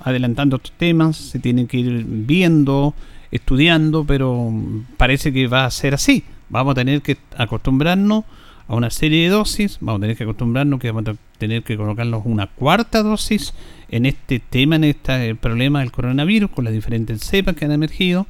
adelantando 0.00 0.56
estos 0.56 0.72
temas, 0.72 1.16
se 1.16 1.38
tienen 1.38 1.66
que 1.66 1.78
ir 1.78 2.04
viendo 2.06 2.94
estudiando, 3.30 4.04
pero 4.04 4.52
parece 4.98 5.32
que 5.32 5.46
va 5.46 5.64
a 5.64 5.70
ser 5.70 5.94
así. 5.94 6.24
Vamos 6.50 6.72
a 6.72 6.74
tener 6.74 7.00
que 7.00 7.16
acostumbrarnos 7.36 8.24
a 8.68 8.74
una 8.74 8.90
serie 8.90 9.24
de 9.24 9.28
dosis, 9.28 9.78
vamos 9.80 9.98
a 9.98 10.02
tener 10.02 10.16
que 10.16 10.24
acostumbrarnos 10.24 10.80
que 10.80 10.90
vamos 10.90 11.14
a 11.14 11.38
tener 11.38 11.62
que 11.62 11.76
colocarnos 11.76 12.22
una 12.24 12.46
cuarta 12.46 13.02
dosis 13.02 13.54
en 13.88 14.06
este 14.06 14.38
tema, 14.38 14.76
en 14.76 14.84
este 14.84 15.34
problema 15.34 15.80
del 15.80 15.92
coronavirus, 15.92 16.50
con 16.50 16.64
las 16.64 16.72
diferentes 16.72 17.20
cepas 17.22 17.56
que 17.56 17.64
han 17.64 17.72
emergido. 17.72 18.26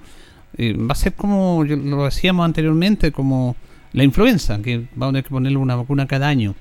Eh, 0.56 0.74
va 0.74 0.92
a 0.92 0.96
ser 0.96 1.14
como 1.14 1.64
lo 1.64 2.04
decíamos 2.04 2.44
anteriormente, 2.44 3.12
como 3.12 3.56
la 3.92 4.04
influenza, 4.04 4.60
que 4.60 4.86
vamos 4.94 5.10
a 5.10 5.12
tener 5.12 5.24
que 5.24 5.30
ponerle 5.30 5.58
una 5.58 5.76
vacuna 5.76 6.06
cada 6.06 6.28
año. 6.28 6.54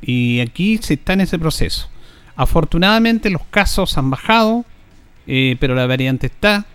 Y 0.00 0.40
aquí 0.40 0.78
se 0.78 0.94
está 0.94 1.14
en 1.14 1.22
ese 1.22 1.38
proceso. 1.38 1.88
Afortunadamente 2.36 3.30
los 3.30 3.42
casos 3.50 3.98
han 3.98 4.10
bajado, 4.10 4.64
eh, 5.26 5.56
pero 5.58 5.74
la 5.74 5.86
variante 5.86 6.28
está 6.28 6.66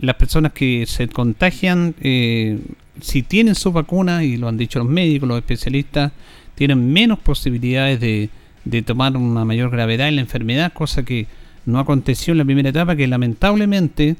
las 0.00 0.16
personas 0.16 0.52
que 0.52 0.86
se 0.86 1.08
contagian, 1.08 1.94
eh, 2.00 2.58
si 3.00 3.22
tienen 3.22 3.54
su 3.54 3.72
vacuna, 3.72 4.24
y 4.24 4.36
lo 4.36 4.48
han 4.48 4.56
dicho 4.56 4.78
los 4.78 4.88
médicos, 4.88 5.28
los 5.28 5.38
especialistas, 5.38 6.12
tienen 6.54 6.92
menos 6.92 7.18
posibilidades 7.18 8.00
de, 8.00 8.30
de 8.64 8.82
tomar 8.82 9.16
una 9.16 9.44
mayor 9.44 9.70
gravedad 9.70 10.08
en 10.08 10.16
la 10.16 10.22
enfermedad, 10.22 10.72
cosa 10.72 11.04
que 11.04 11.26
no 11.66 11.78
aconteció 11.78 12.32
en 12.32 12.38
la 12.38 12.44
primera 12.44 12.68
etapa, 12.68 12.96
que 12.96 13.06
lamentablemente 13.06 14.16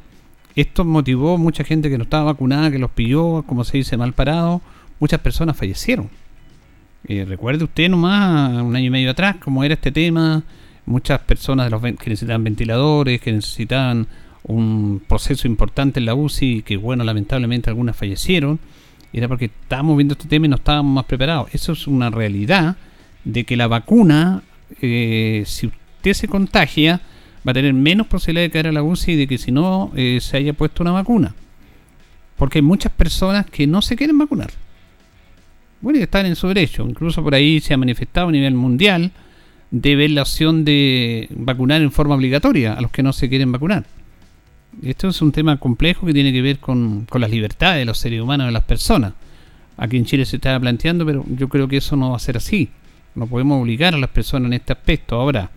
esto 0.57 0.85
motivó 0.85 1.37
mucha 1.38 1.64
gente 1.64 1.90
que 1.90 1.99
no 1.99 2.04
estaba 2.04 2.25
vacunada, 2.25 2.71
que 2.71 2.78
los 2.78 2.90
pilló, 2.90 3.43
como 3.43 3.64
se 3.64 3.78
dice, 3.78 3.97
mal 3.97 4.12
parado, 4.12 4.61
muchas 5.00 5.21
personas 5.21 5.57
fallecieron. 5.57 6.09
Eh, 7.07 7.25
recuerde 7.25 7.64
usted 7.64 7.88
nomás, 7.88 8.62
un 8.62 8.75
año 8.75 8.87
y 8.87 8.90
medio 8.90 9.11
atrás, 9.11 9.37
cómo 9.40 9.64
era 9.64 9.75
este 9.75 9.93
tema, 9.93 10.43
muchas 10.87 11.21
personas 11.21 11.66
de 11.66 11.71
los 11.71 11.83
que 11.83 12.11
necesitaban 12.11 12.45
ventiladores, 12.45 13.21
que 13.21 13.33
necesitaban 13.33 14.07
un 14.44 15.02
proceso 15.06 15.48
importante 15.48 16.00
en 16.00 16.06
la 16.06 16.14
UCI, 16.14 16.62
que 16.62 16.76
bueno, 16.76 17.02
lamentablemente 17.04 17.70
algunas 17.70 17.96
fallecieron, 17.96 18.58
era 19.12 19.28
porque 19.28 19.46
estábamos 19.46 19.96
viendo 19.96 20.12
este 20.12 20.28
tema 20.28 20.46
y 20.46 20.48
no 20.48 20.56
estábamos 20.56 20.92
más 20.94 21.04
preparados. 21.04 21.48
Eso 21.54 21.72
es 21.72 21.86
una 21.86 22.10
realidad 22.10 22.76
de 23.24 23.44
que 23.44 23.56
la 23.56 23.68
vacuna, 23.68 24.42
eh, 24.82 25.44
si 25.46 25.68
usted 25.68 26.12
se 26.12 26.28
contagia, 26.28 27.00
va 27.46 27.52
a 27.52 27.54
tener 27.54 27.72
menos 27.74 28.06
posibilidad 28.06 28.44
de 28.44 28.50
caer 28.50 28.66
a 28.68 28.72
la 28.72 28.82
UCI 28.82 29.16
de 29.16 29.26
que 29.26 29.38
si 29.38 29.52
no 29.52 29.92
eh, 29.94 30.18
se 30.20 30.36
haya 30.36 30.52
puesto 30.52 30.82
una 30.82 30.92
vacuna. 30.92 31.34
Porque 32.36 32.58
hay 32.58 32.62
muchas 32.62 32.92
personas 32.92 33.46
que 33.46 33.66
no 33.66 33.82
se 33.82 33.96
quieren 33.96 34.18
vacunar. 34.18 34.50
Bueno, 35.80 35.98
y 35.98 36.02
están 36.02 36.26
en 36.26 36.34
su 36.34 36.48
derecho. 36.48 36.86
Incluso 36.88 37.22
por 37.22 37.34
ahí 37.34 37.60
se 37.60 37.72
ha 37.72 37.76
manifestado 37.76 38.28
a 38.28 38.32
nivel 38.32 38.54
mundial 38.54 39.12
de 39.70 39.96
ver 39.96 40.10
la 40.10 40.22
opción 40.22 40.64
de 40.64 41.28
vacunar 41.30 41.82
en 41.82 41.92
forma 41.92 42.14
obligatoria 42.14 42.74
a 42.74 42.80
los 42.80 42.90
que 42.90 43.02
no 43.02 43.12
se 43.12 43.28
quieren 43.28 43.52
vacunar. 43.52 43.84
Esto 44.83 45.09
es 45.09 45.23
un 45.23 45.33
tema 45.33 45.57
complejo 45.59 46.07
que 46.07 46.12
tiene 46.12 46.33
que 46.33 46.43
ver 46.43 46.59
con, 46.59 47.07
con 47.09 47.21
las 47.21 47.31
libertades 47.31 47.78
de 47.78 47.85
los 47.85 47.99
seres 47.99 48.21
humanos, 48.21 48.47
de 48.47 48.52
las 48.52 48.64
personas. 48.64 49.14
Aquí 49.76 49.97
en 49.97 50.04
Chile 50.04 50.25
se 50.25 50.37
está 50.37 50.59
planteando, 50.61 51.04
pero 51.04 51.25
yo 51.28 51.49
creo 51.49 51.69
que 51.69 51.78
eso 51.78 51.97
no 51.97 52.11
va 52.11 52.16
a 52.16 52.21
ser 52.21 52.37
así. 52.37 52.71
No 53.14 53.26
podemos 53.26 53.61
obligar 53.61 53.95
a 53.95 53.99
las 53.99 54.11
personas 54.11 54.47
en 54.49 54.54
este 54.54 54.73
aspecto. 54.73 55.16
Ahora, 55.16 55.50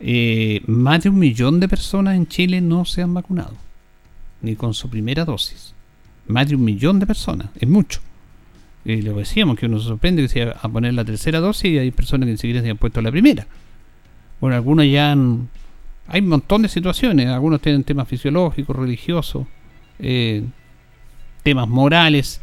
eh, 0.00 0.60
más 0.66 1.02
de 1.02 1.10
un 1.10 1.18
millón 1.18 1.60
de 1.60 1.68
personas 1.68 2.16
en 2.16 2.26
Chile 2.26 2.60
no 2.60 2.84
se 2.84 3.02
han 3.02 3.14
vacunado, 3.14 3.54
ni 4.40 4.56
con 4.56 4.74
su 4.74 4.90
primera 4.90 5.24
dosis. 5.24 5.74
Más 6.26 6.48
de 6.48 6.56
un 6.56 6.64
millón 6.64 6.98
de 6.98 7.06
personas, 7.06 7.48
es 7.58 7.68
mucho. 7.68 8.00
Y 8.84 9.02
lo 9.02 9.14
decíamos 9.14 9.56
que 9.56 9.66
uno 9.66 9.78
se 9.78 9.86
sorprende 9.86 10.22
que 10.22 10.28
se 10.28 10.42
a 10.42 10.68
poner 10.68 10.94
la 10.94 11.04
tercera 11.04 11.38
dosis 11.38 11.70
y 11.70 11.78
hay 11.78 11.90
personas 11.92 12.26
que 12.26 12.32
ni 12.32 12.38
siquiera 12.38 12.62
se 12.62 12.70
han 12.70 12.78
puesto 12.78 13.00
la 13.00 13.12
primera. 13.12 13.46
Bueno, 14.40 14.56
algunos 14.56 14.86
ya 14.86 15.12
han. 15.12 15.48
Hay 16.12 16.20
un 16.20 16.28
montón 16.28 16.60
de 16.60 16.68
situaciones, 16.68 17.28
algunos 17.28 17.62
tienen 17.62 17.84
temas 17.84 18.06
fisiológicos, 18.06 18.76
religiosos, 18.76 19.46
eh, 19.98 20.44
temas 21.42 21.66
morales, 21.66 22.42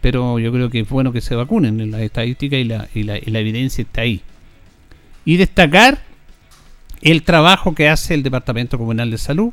pero 0.00 0.40
yo 0.40 0.50
creo 0.50 0.68
que 0.68 0.80
es 0.80 0.88
bueno 0.88 1.12
que 1.12 1.20
se 1.20 1.36
vacunen 1.36 1.80
en 1.80 1.92
la 1.92 2.02
estadística 2.02 2.56
y 2.56 2.64
la, 2.64 2.88
y 2.92 3.04
la, 3.04 3.16
y 3.16 3.26
la 3.26 3.38
evidencia 3.38 3.82
está 3.82 4.00
ahí. 4.00 4.20
Y 5.24 5.36
destacar 5.36 6.00
el 7.00 7.22
trabajo 7.22 7.72
que 7.72 7.88
hace 7.88 8.14
el 8.14 8.24
Departamento 8.24 8.78
Comunal 8.78 9.12
de 9.12 9.18
Salud 9.18 9.52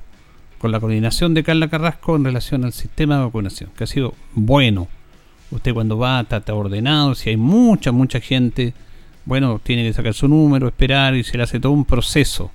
con 0.58 0.72
la 0.72 0.80
coordinación 0.80 1.36
de 1.36 1.44
Carla 1.44 1.68
Carrasco 1.68 2.16
en 2.16 2.26
relación 2.26 2.66
al 2.66 2.74
sistema 2.74 3.20
de 3.20 3.26
vacunación, 3.26 3.70
que 3.78 3.84
ha 3.84 3.88
sido 3.88 4.16
bueno. 4.34 4.88
Usted 5.52 5.72
cuando 5.72 6.00
va 6.00 6.22
está, 6.22 6.42
ordenado, 6.56 7.14
si 7.14 7.30
hay 7.30 7.38
mucha, 7.38 7.92
mucha 7.92 8.20
gente, 8.20 8.74
bueno, 9.24 9.62
tiene 9.64 9.84
que 9.84 9.94
sacar 9.94 10.16
su 10.16 10.28
número, 10.28 10.68
esperar 10.68 11.14
y 11.16 11.24
se 11.24 11.38
le 11.38 11.44
hace 11.44 11.60
todo 11.60 11.74
un 11.74 11.86
proceso, 11.86 12.52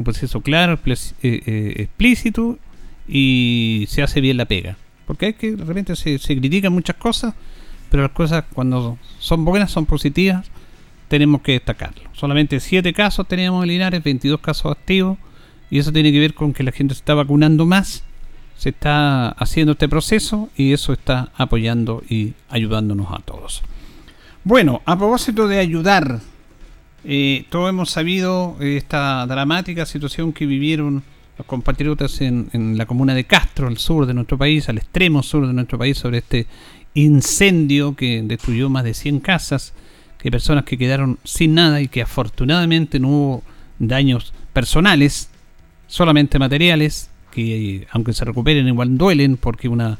un 0.00 0.04
proceso 0.04 0.40
claro, 0.40 0.78
eh, 0.84 0.96
eh, 1.22 1.74
explícito 1.76 2.58
y 3.06 3.86
se 3.88 4.02
hace 4.02 4.20
bien 4.20 4.36
la 4.36 4.46
pega. 4.46 4.76
Porque 5.06 5.26
hay 5.26 5.32
que, 5.34 5.52
de 5.52 5.64
repente 5.64 5.96
se, 5.96 6.18
se 6.18 6.36
critican 6.36 6.72
muchas 6.72 6.96
cosas, 6.96 7.34
pero 7.90 8.02
las 8.02 8.12
cosas 8.12 8.44
cuando 8.52 8.98
son 9.18 9.44
buenas, 9.44 9.70
son 9.70 9.86
positivas, 9.86 10.46
tenemos 11.08 11.42
que 11.42 11.52
destacarlo. 11.52 12.08
Solamente 12.12 12.60
7 12.60 12.92
casos 12.92 13.26
teníamos 13.26 13.64
en 13.64 13.70
Linares, 13.70 14.02
22 14.02 14.40
casos 14.40 14.70
activos, 14.70 15.18
y 15.70 15.78
eso 15.78 15.92
tiene 15.92 16.12
que 16.12 16.20
ver 16.20 16.34
con 16.34 16.52
que 16.52 16.62
la 16.62 16.72
gente 16.72 16.94
se 16.94 17.00
está 17.00 17.14
vacunando 17.14 17.66
más, 17.66 18.04
se 18.56 18.70
está 18.70 19.30
haciendo 19.30 19.72
este 19.72 19.88
proceso 19.88 20.50
y 20.56 20.72
eso 20.72 20.92
está 20.92 21.30
apoyando 21.36 22.02
y 22.08 22.34
ayudándonos 22.48 23.08
a 23.10 23.18
todos. 23.18 23.62
Bueno, 24.44 24.82
a 24.84 24.98
propósito 24.98 25.48
de 25.48 25.58
ayudar, 25.58 26.20
eh, 27.04 27.44
todos 27.50 27.68
hemos 27.70 27.90
sabido 27.90 28.56
esta 28.60 29.26
dramática 29.26 29.86
situación 29.86 30.32
que 30.32 30.46
vivieron 30.46 31.02
los 31.38 31.46
compatriotas 31.46 32.20
en, 32.20 32.50
en, 32.52 32.76
la 32.76 32.86
comuna 32.86 33.14
de 33.14 33.24
Castro, 33.24 33.68
al 33.68 33.78
sur 33.78 34.06
de 34.06 34.14
nuestro 34.14 34.36
país, 34.36 34.68
al 34.68 34.78
extremo 34.78 35.22
sur 35.22 35.46
de 35.46 35.52
nuestro 35.52 35.78
país, 35.78 35.96
sobre 35.98 36.18
este 36.18 36.46
incendio 36.94 37.94
que 37.94 38.22
destruyó 38.22 38.68
más 38.68 38.84
de 38.84 38.94
100 38.94 39.20
casas 39.20 39.72
que 40.18 40.30
personas 40.30 40.64
que 40.64 40.76
quedaron 40.76 41.18
sin 41.24 41.54
nada 41.54 41.80
y 41.80 41.88
que 41.88 42.02
afortunadamente 42.02 43.00
no 43.00 43.08
hubo 43.08 43.42
daños 43.78 44.34
personales, 44.52 45.30
solamente 45.86 46.38
materiales, 46.38 47.10
que 47.30 47.86
aunque 47.90 48.12
se 48.12 48.24
recuperen 48.24 48.68
igual 48.68 48.98
duelen 48.98 49.36
porque 49.36 49.68
una, 49.68 49.98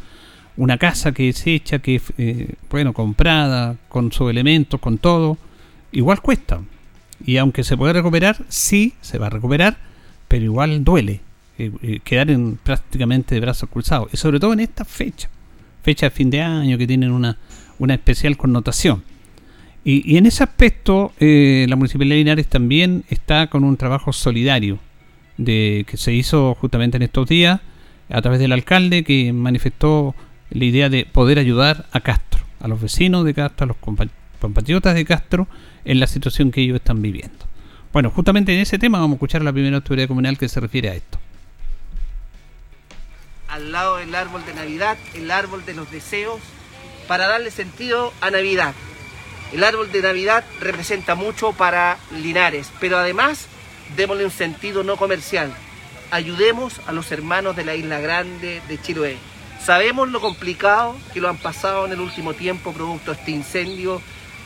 una 0.57 0.77
casa 0.77 1.13
que 1.13 1.31
es 1.31 1.47
hecha, 1.47 1.79
que 1.79 2.01
eh, 2.19 2.55
bueno, 2.71 2.93
comprada, 2.93 3.77
con 3.89 4.13
sus 4.13 4.31
elementos, 4.31 4.79
con 4.81 4.99
todo, 4.99 5.39
igual 5.93 6.21
cuesta. 6.21 6.61
Y 7.25 7.37
aunque 7.37 7.65
se 7.65 7.77
puede 7.77 7.93
recuperar, 7.93 8.37
sí, 8.49 8.95
se 9.01 9.19
va 9.19 9.27
a 9.27 9.31
recuperar, 9.31 9.79
pero 10.29 10.45
igual 10.45 10.85
duele 10.85 11.21
eh, 11.59 11.71
eh, 11.83 12.01
quedar 12.03 12.31
en, 12.31 12.57
prácticamente 12.57 13.35
de 13.35 13.41
brazos 13.41 13.69
cruzados. 13.69 14.09
Y 14.13 14.17
sobre 14.17 14.41
todo 14.41 14.53
en 14.53 14.61
esta 14.61 14.85
fecha, 14.85 15.29
fecha 15.83 16.07
de 16.07 16.11
fin 16.11 16.31
de 16.31 16.41
año 16.41 16.79
que 16.79 16.87
tienen 16.87 17.11
una, 17.11 17.37
una 17.79 17.95
especial 17.95 18.37
connotación. 18.37 19.03
Y, 19.83 20.17
en 20.19 20.27
ese 20.27 20.45
aspecto, 20.45 21.13
eh, 21.21 21.67
la 21.69 21.77
Municipalidad 21.77 22.15
de 22.15 22.19
Linares 22.19 22.47
también 22.47 23.05
está 23.09 23.47
con 23.49 23.65
un 23.65 23.77
trabajo 23.77 24.13
solidario 24.13 24.79
de 25.39 25.87
que 25.89 25.97
se 25.97 26.13
hizo 26.13 26.55
justamente 26.55 26.99
en 26.99 27.03
estos 27.03 27.27
días 27.27 27.61
a 28.11 28.21
través 28.21 28.41
del 28.41 28.53
alcalde 28.53 29.05
que 29.05 29.33
manifestó 29.33 30.15
la 30.51 30.65
idea 30.65 30.91
de 30.91 31.07
poder 31.07 31.39
ayudar 31.39 31.87
a 31.93 32.01
Castro, 32.01 32.45
a 32.61 32.69
los 32.69 32.81
vecinos 32.81 33.25
de 33.25 33.33
Castro, 33.33 33.65
a 33.65 33.69
los 33.69 33.77
compatriotas 34.41 34.95
de 34.95 35.05
Castro 35.05 35.47
en 35.85 36.01
la 36.01 36.07
situación 36.07 36.51
que 36.51 36.63
ellos 36.63 36.77
están 36.77 37.01
viviendo. 37.03 37.47
Bueno, 37.93 38.11
justamente 38.11 38.53
en 38.53 38.61
ese 38.61 38.79
tema 38.79 38.99
vamos 38.99 39.15
a 39.15 39.17
escuchar 39.17 39.43
la 39.43 39.53
primera 39.53 39.77
autoridad 39.77 40.09
comunal 40.09 40.39
que 40.39 40.49
se 40.49 40.61
refiere 40.61 40.91
a 40.91 40.95
esto. 40.95 41.19
Al 43.49 43.73
lado 43.73 43.97
del 43.97 44.15
árbol 44.15 44.45
de 44.47 44.55
Navidad, 44.55 44.97
el 45.15 45.31
árbol 45.31 45.65
de 45.65 45.75
los 45.75 45.91
deseos, 45.91 46.41
para 47.07 47.27
darle 47.27 47.51
sentido 47.51 48.13
a 48.21 48.31
Navidad 48.31 48.75
el 49.53 49.65
árbol 49.65 49.91
de 49.91 50.01
Navidad 50.01 50.45
representa 50.61 51.17
mucho 51.17 51.53
para 51.53 51.99
Linares, 52.13 52.71
pero 52.79 52.99
además 52.99 53.47
démosle 53.97 54.25
un 54.25 54.31
sentido 54.31 54.85
no 54.85 54.97
comercial. 54.97 55.53
Ayudemos 56.13 56.81
a 56.87 56.93
los 56.93 57.11
hermanos 57.11 57.57
de 57.57 57.65
la 57.65 57.75
Isla 57.75 57.99
Grande 57.99 58.63
de 58.69 58.81
Chiloé. 58.81 59.17
Sabemos 59.61 60.09
lo 60.11 60.21
complicado 60.21 60.97
que 61.13 61.21
lo 61.21 61.29
han 61.29 61.37
pasado 61.37 61.87
en 61.87 61.93
el 61.93 62.01
último 62.01 62.33
tiempo 62.35 62.73
producto 62.73 63.11
de 63.11 63.19
este 63.19 63.33
incendio 63.33 64.01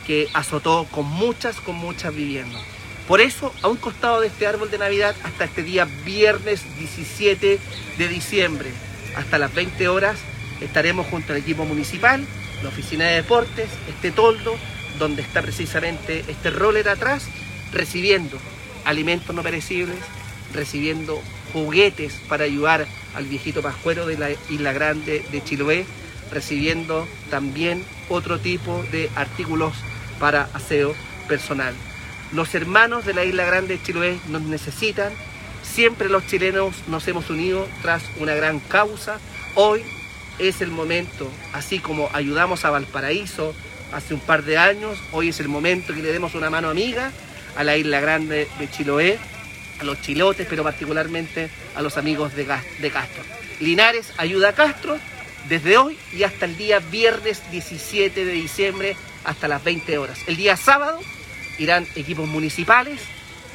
que 0.05 0.27
azotó 0.33 0.87
con 0.91 1.05
muchas, 1.05 1.59
con 1.59 1.75
muchas 1.75 2.13
viviendas. 2.13 2.61
Por 3.07 3.21
eso, 3.21 3.53
a 3.61 3.67
un 3.67 3.77
costado 3.77 4.21
de 4.21 4.27
este 4.27 4.47
árbol 4.47 4.71
de 4.71 4.79
Navidad, 4.79 5.15
hasta 5.23 5.45
este 5.45 5.63
día 5.63 5.87
viernes 6.05 6.63
17 6.79 7.59
de 7.97 8.07
diciembre, 8.07 8.71
hasta 9.15 9.37
las 9.37 9.53
20 9.53 9.87
horas, 9.87 10.17
estaremos 10.59 11.05
junto 11.07 11.33
al 11.33 11.39
equipo 11.39 11.65
municipal, 11.65 12.25
la 12.63 12.69
oficina 12.69 13.05
de 13.05 13.15
deportes, 13.17 13.69
este 13.87 14.11
toldo, 14.11 14.55
donde 14.97 15.21
está 15.21 15.41
precisamente 15.41 16.25
este 16.27 16.49
roller 16.49 16.89
atrás, 16.89 17.27
recibiendo 17.71 18.37
alimentos 18.85 19.35
no 19.35 19.43
perecibles, 19.43 19.97
recibiendo 20.53 21.21
juguetes 21.53 22.13
para 22.27 22.45
ayudar 22.45 22.87
al 23.13 23.25
viejito 23.25 23.61
pascuero 23.61 24.07
de 24.07 24.17
la 24.17 24.31
Isla 24.49 24.73
Grande 24.73 25.23
de 25.31 25.43
Chiloé, 25.43 25.85
recibiendo 26.31 27.07
también 27.29 27.83
otro 28.09 28.39
tipo 28.39 28.83
de 28.91 29.09
artículos 29.15 29.73
para 30.19 30.49
aseo 30.53 30.95
personal. 31.27 31.73
Los 32.31 32.55
hermanos 32.55 33.05
de 33.05 33.13
la 33.13 33.23
Isla 33.23 33.45
Grande 33.45 33.77
de 33.77 33.83
Chiloé 33.83 34.19
nos 34.29 34.41
necesitan, 34.41 35.13
siempre 35.63 36.09
los 36.09 36.25
chilenos 36.27 36.75
nos 36.87 37.07
hemos 37.07 37.29
unido 37.29 37.67
tras 37.81 38.03
una 38.17 38.33
gran 38.33 38.59
causa. 38.59 39.19
Hoy 39.55 39.83
es 40.39 40.61
el 40.61 40.71
momento, 40.71 41.29
así 41.53 41.79
como 41.79 42.09
ayudamos 42.13 42.65
a 42.65 42.71
Valparaíso, 42.71 43.53
hace 43.93 44.13
un 44.13 44.19
par 44.19 44.43
de 44.43 44.57
años. 44.57 44.97
Hoy 45.11 45.29
es 45.29 45.39
el 45.39 45.47
momento 45.47 45.93
que 45.93 46.01
le 46.01 46.11
demos 46.11 46.35
una 46.35 46.49
mano 46.49 46.69
amiga 46.69 47.11
a 47.55 47.63
la 47.63 47.77
isla 47.77 47.99
grande 47.99 48.47
de 48.59 48.69
Chiloé, 48.69 49.17
a 49.79 49.83
los 49.83 50.01
chilotes, 50.01 50.47
pero 50.49 50.63
particularmente 50.63 51.49
a 51.75 51.81
los 51.81 51.97
amigos 51.97 52.35
de, 52.35 52.45
Castro. 52.45 53.23
Linares 53.59 54.11
ayuda 54.17 54.49
a 54.49 54.53
Castro 54.53 54.97
desde 55.47 55.77
hoy 55.77 55.97
y 56.13 56.23
hasta 56.23 56.45
el 56.45 56.57
día 56.57 56.79
viernes 56.79 57.41
17 57.51 58.25
de 58.25 58.31
diciembre 58.31 58.95
hasta 59.25 59.47
las 59.47 59.63
20 59.63 59.97
horas. 59.97 60.19
El 60.27 60.37
día 60.37 60.57
sábado 60.57 60.99
irán 61.57 61.87
equipos 61.95 62.27
municipales 62.27 63.01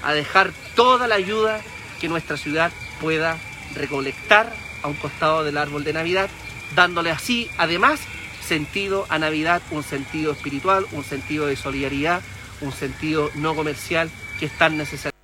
a 0.02 0.12
dejar 0.12 0.52
toda 0.74 1.06
la 1.08 1.16
ayuda 1.16 1.60
que 2.00 2.08
nuestra 2.08 2.36
ciudad 2.36 2.72
pueda 3.00 3.38
recolectar 3.74 4.52
a 4.82 4.88
un 4.88 4.94
costado 4.94 5.44
del 5.44 5.58
árbol 5.58 5.84
de 5.84 5.92
Navidad, 5.92 6.30
dándole 6.74 7.10
así 7.10 7.50
además 7.58 8.00
sentido 8.42 9.06
a 9.08 9.18
Navidad, 9.18 9.62
un 9.70 9.82
sentido 9.82 10.32
espiritual, 10.32 10.86
un 10.92 11.04
sentido 11.04 11.46
de 11.46 11.56
solidaridad, 11.56 12.22
un 12.60 12.72
sentido 12.72 13.30
no 13.34 13.54
comercial 13.54 14.10
que 14.38 14.46
es 14.46 14.58
tan 14.58 14.76
necesario. 14.76 15.19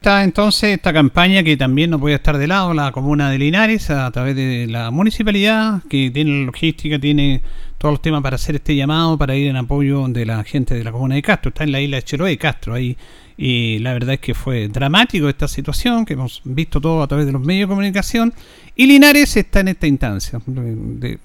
Está 0.00 0.22
entonces 0.22 0.76
esta 0.76 0.92
campaña 0.92 1.42
que 1.42 1.56
también 1.56 1.90
no 1.90 1.98
puede 1.98 2.14
estar 2.14 2.38
de 2.38 2.46
lado 2.46 2.72
la 2.72 2.92
comuna 2.92 3.30
de 3.30 3.38
Linares 3.38 3.90
a 3.90 4.10
través 4.12 4.36
de 4.36 4.66
la 4.68 4.90
municipalidad 4.90 5.82
que 5.88 6.10
tiene 6.10 6.46
logística, 6.46 6.98
tiene 6.98 7.42
todos 7.78 7.94
los 7.94 8.02
temas 8.02 8.22
para 8.22 8.36
hacer 8.36 8.56
este 8.56 8.76
llamado, 8.76 9.16
para 9.16 9.36
ir 9.36 9.48
en 9.48 9.56
apoyo 9.56 10.06
de 10.08 10.26
la 10.26 10.42
gente 10.44 10.74
de 10.74 10.84
la 10.84 10.92
comuna 10.92 11.14
de 11.14 11.22
Castro. 11.22 11.50
Está 11.50 11.64
en 11.64 11.72
la 11.72 11.80
isla 11.80 11.96
de 11.96 12.02
Cheroe, 12.02 12.36
Castro, 12.36 12.74
ahí. 12.74 12.96
Y 13.36 13.78
la 13.78 13.92
verdad 13.92 14.14
es 14.14 14.20
que 14.20 14.34
fue 14.34 14.66
dramático 14.66 15.28
esta 15.28 15.46
situación, 15.46 16.04
que 16.04 16.14
hemos 16.14 16.42
visto 16.44 16.80
todo 16.80 17.02
a 17.02 17.06
través 17.06 17.26
de 17.26 17.32
los 17.32 17.40
medios 17.40 17.68
de 17.68 17.72
comunicación. 17.72 18.34
Y 18.74 18.86
Linares 18.86 19.36
está 19.36 19.60
en 19.60 19.68
esta 19.68 19.86
instancia. 19.86 20.40
De, 20.46 21.18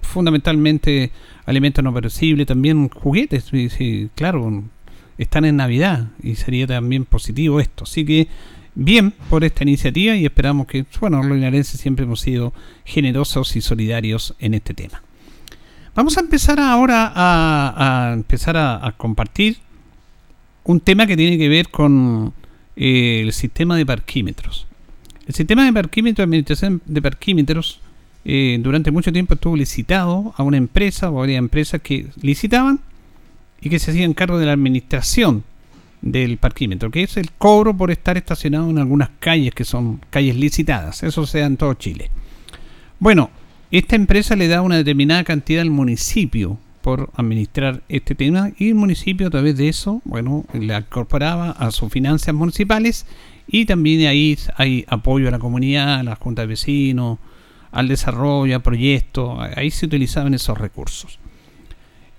fundamentalmente 0.00 1.10
alimentos 1.44 1.84
no 1.84 1.92
perecibles, 1.92 2.46
también 2.46 2.88
juguetes, 2.88 3.44
sí, 3.44 4.08
claro, 4.14 4.64
están 5.22 5.44
en 5.44 5.56
Navidad 5.56 6.08
y 6.22 6.34
sería 6.34 6.66
también 6.66 7.04
positivo 7.04 7.60
esto. 7.60 7.84
Así 7.84 8.04
que 8.04 8.28
bien 8.74 9.12
por 9.28 9.44
esta 9.44 9.62
iniciativa 9.62 10.14
y 10.14 10.24
esperamos 10.24 10.66
que, 10.66 10.84
bueno, 11.00 11.22
los 11.22 11.36
linarenses 11.36 11.80
siempre 11.80 12.04
hemos 12.04 12.20
sido 12.20 12.52
generosos 12.84 13.56
y 13.56 13.60
solidarios 13.60 14.34
en 14.38 14.54
este 14.54 14.74
tema. 14.74 15.02
Vamos 15.94 16.16
a 16.16 16.20
empezar 16.20 16.58
ahora 16.58 17.12
a, 17.14 18.12
empezar 18.14 18.56
a, 18.56 18.94
compartir 18.96 19.58
un 20.64 20.80
tema 20.80 21.06
que 21.06 21.16
tiene 21.16 21.36
que 21.36 21.48
ver 21.48 21.68
con 21.68 22.32
eh, 22.76 23.20
el 23.22 23.32
sistema 23.32 23.76
de 23.76 23.84
parquímetros. 23.84 24.66
El 25.26 25.34
sistema 25.34 25.64
de 25.64 25.72
parquímetros, 25.72 26.24
administración 26.24 26.80
de 26.86 27.02
parquímetros, 27.02 27.80
eh, 28.24 28.58
durante 28.60 28.90
mucho 28.90 29.12
tiempo 29.12 29.34
estuvo 29.34 29.56
licitado 29.56 30.32
a 30.36 30.42
una 30.42 30.56
empresa 30.56 31.10
o 31.10 31.14
varias 31.14 31.38
empresas 31.38 31.80
que 31.82 32.06
licitaban 32.22 32.80
y 33.62 33.70
que 33.70 33.78
se 33.78 33.92
hacían 33.92 34.12
cargo 34.12 34.38
de 34.38 34.46
la 34.46 34.52
administración 34.52 35.44
del 36.02 36.36
parquímetro, 36.36 36.90
que 36.90 37.04
es 37.04 37.16
el 37.16 37.30
cobro 37.30 37.76
por 37.76 37.90
estar 37.90 38.16
estacionado 38.16 38.68
en 38.68 38.78
algunas 38.78 39.10
calles 39.20 39.54
que 39.54 39.64
son 39.64 40.00
calles 40.10 40.36
licitadas. 40.36 41.02
Eso 41.04 41.26
se 41.26 41.38
da 41.38 41.46
en 41.46 41.56
todo 41.56 41.74
Chile. 41.74 42.10
Bueno, 42.98 43.30
esta 43.70 43.96
empresa 43.96 44.36
le 44.36 44.48
da 44.48 44.62
una 44.62 44.76
determinada 44.76 45.24
cantidad 45.24 45.62
al 45.62 45.70
municipio 45.70 46.58
por 46.82 47.10
administrar 47.14 47.82
este 47.88 48.16
tema 48.16 48.50
y 48.58 48.68
el 48.68 48.74
municipio 48.74 49.28
a 49.28 49.30
través 49.30 49.56
de 49.56 49.68
eso, 49.68 50.02
bueno, 50.04 50.44
le 50.52 50.76
incorporaba 50.76 51.52
a 51.52 51.70
sus 51.70 51.90
finanzas 51.92 52.34
municipales 52.34 53.06
y 53.46 53.64
también 53.66 54.08
ahí 54.08 54.36
hay 54.56 54.84
apoyo 54.88 55.28
a 55.28 55.30
la 55.30 55.38
comunidad, 55.38 56.00
a 56.00 56.02
las 56.02 56.18
juntas 56.18 56.42
de 56.42 56.48
vecinos, 56.48 57.18
al 57.70 57.88
desarrollo, 57.88 58.56
a 58.56 58.60
proyectos, 58.60 59.38
ahí 59.56 59.70
se 59.70 59.86
utilizaban 59.86 60.34
esos 60.34 60.58
recursos. 60.58 61.18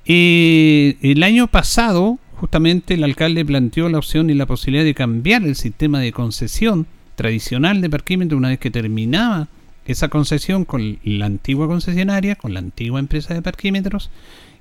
Eh, 0.05 0.97
el 1.01 1.23
año 1.23 1.47
pasado, 1.47 2.19
justamente 2.35 2.95
el 2.95 3.03
alcalde 3.03 3.45
planteó 3.45 3.87
la 3.89 3.99
opción 3.99 4.29
y 4.29 4.33
la 4.33 4.45
posibilidad 4.45 4.83
de 4.83 4.93
cambiar 4.93 5.43
el 5.43 5.55
sistema 5.55 5.99
de 5.99 6.11
concesión 6.11 6.87
tradicional 7.15 7.79
de 7.81 7.89
parquímetro 7.89 8.37
una 8.37 8.49
vez 8.49 8.59
que 8.59 8.71
terminaba 8.71 9.47
esa 9.85 10.09
concesión 10.09 10.65
con 10.65 10.97
la 11.03 11.25
antigua 11.25 11.67
concesionaria, 11.67 12.35
con 12.35 12.53
la 12.53 12.59
antigua 12.59 12.99
empresa 12.99 13.33
de 13.33 13.41
parquímetros, 13.41 14.09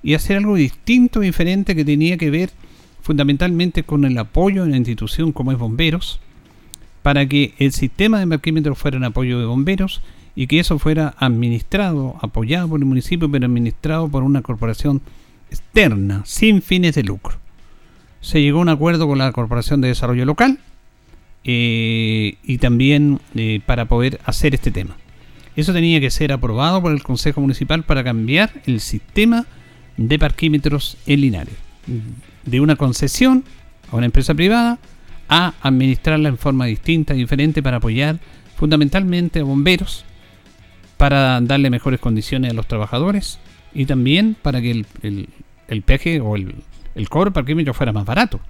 y 0.02 0.14
hacer 0.14 0.36
algo 0.36 0.56
distinto, 0.56 1.20
diferente, 1.20 1.76
que 1.76 1.84
tenía 1.84 2.16
que 2.16 2.30
ver 2.30 2.50
fundamentalmente 3.02 3.82
con 3.84 4.04
el 4.04 4.18
apoyo 4.18 4.62
de 4.62 4.68
una 4.68 4.76
institución 4.76 5.32
como 5.32 5.52
es 5.52 5.58
Bomberos, 5.58 6.20
para 7.02 7.26
que 7.26 7.54
el 7.58 7.72
sistema 7.72 8.20
de 8.20 8.26
parquímetros 8.26 8.78
fuera 8.78 8.96
en 8.96 9.04
apoyo 9.04 9.38
de 9.38 9.46
bomberos 9.46 10.02
y 10.36 10.46
que 10.46 10.60
eso 10.60 10.78
fuera 10.78 11.14
administrado, 11.18 12.16
apoyado 12.20 12.68
por 12.68 12.80
el 12.80 12.86
municipio, 12.86 13.30
pero 13.30 13.46
administrado 13.46 14.08
por 14.08 14.22
una 14.22 14.42
corporación 14.42 15.02
externa, 15.52 16.22
sin 16.24 16.62
fines 16.62 16.94
de 16.94 17.04
lucro. 17.04 17.36
Se 18.20 18.40
llegó 18.40 18.58
a 18.58 18.62
un 18.62 18.68
acuerdo 18.68 19.06
con 19.06 19.18
la 19.18 19.32
Corporación 19.32 19.80
de 19.80 19.88
Desarrollo 19.88 20.24
Local 20.24 20.58
eh, 21.44 22.36
y 22.42 22.58
también 22.58 23.20
eh, 23.34 23.60
para 23.66 23.86
poder 23.86 24.20
hacer 24.24 24.54
este 24.54 24.70
tema. 24.70 24.96
Eso 25.54 25.72
tenía 25.72 26.00
que 26.00 26.10
ser 26.10 26.32
aprobado 26.32 26.80
por 26.80 26.92
el 26.92 27.02
Consejo 27.02 27.40
Municipal 27.40 27.82
para 27.82 28.02
cambiar 28.02 28.50
el 28.66 28.80
sistema 28.80 29.44
de 29.96 30.18
parquímetros 30.18 30.96
en 31.06 31.20
Linares. 31.20 31.54
De 32.46 32.60
una 32.60 32.76
concesión 32.76 33.44
a 33.90 33.96
una 33.96 34.06
empresa 34.06 34.34
privada 34.34 34.78
a 35.28 35.54
administrarla 35.60 36.28
en 36.28 36.38
forma 36.38 36.66
distinta, 36.66 37.12
diferente, 37.12 37.62
para 37.62 37.78
apoyar 37.78 38.18
fundamentalmente 38.56 39.40
a 39.40 39.44
bomberos, 39.44 40.04
para 40.96 41.40
darle 41.40 41.68
mejores 41.68 42.00
condiciones 42.00 42.52
a 42.52 42.54
los 42.54 42.66
trabajadores 42.66 43.38
y 43.74 43.86
también 43.86 44.36
para 44.40 44.60
que 44.60 44.70
el, 44.70 45.28
el, 45.68 45.82
peaje 45.82 46.20
o 46.20 46.36
el, 46.36 46.54
el 46.94 47.08
cobro 47.08 47.32
parquímetro 47.32 47.74
fuera 47.74 47.92
más 47.92 48.04
barato, 48.04 48.40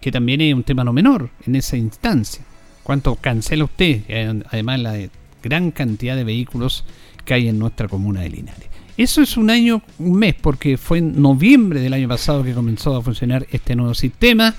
que 0.00 0.10
también 0.10 0.40
es 0.40 0.54
un 0.54 0.64
tema 0.64 0.84
no 0.84 0.92
menor 0.92 1.30
en 1.46 1.56
esa 1.56 1.76
instancia. 1.76 2.44
¿Cuánto 2.82 3.14
cancela 3.16 3.64
usted? 3.64 4.02
Además, 4.50 4.80
la 4.80 4.98
gran 5.42 5.70
cantidad 5.70 6.16
de 6.16 6.24
vehículos 6.24 6.84
que 7.24 7.34
hay 7.34 7.48
en 7.48 7.58
nuestra 7.58 7.88
comuna 7.88 8.20
de 8.20 8.30
Linares. 8.30 8.68
Eso 8.96 9.22
es 9.22 9.36
un 9.36 9.50
año, 9.50 9.82
un 9.98 10.18
mes, 10.18 10.34
porque 10.34 10.76
fue 10.76 10.98
en 10.98 11.20
noviembre 11.20 11.80
del 11.80 11.94
año 11.94 12.08
pasado 12.08 12.44
que 12.44 12.52
comenzó 12.52 12.96
a 12.96 13.02
funcionar 13.02 13.46
este 13.50 13.74
nuevo 13.74 13.94
sistema. 13.94 14.54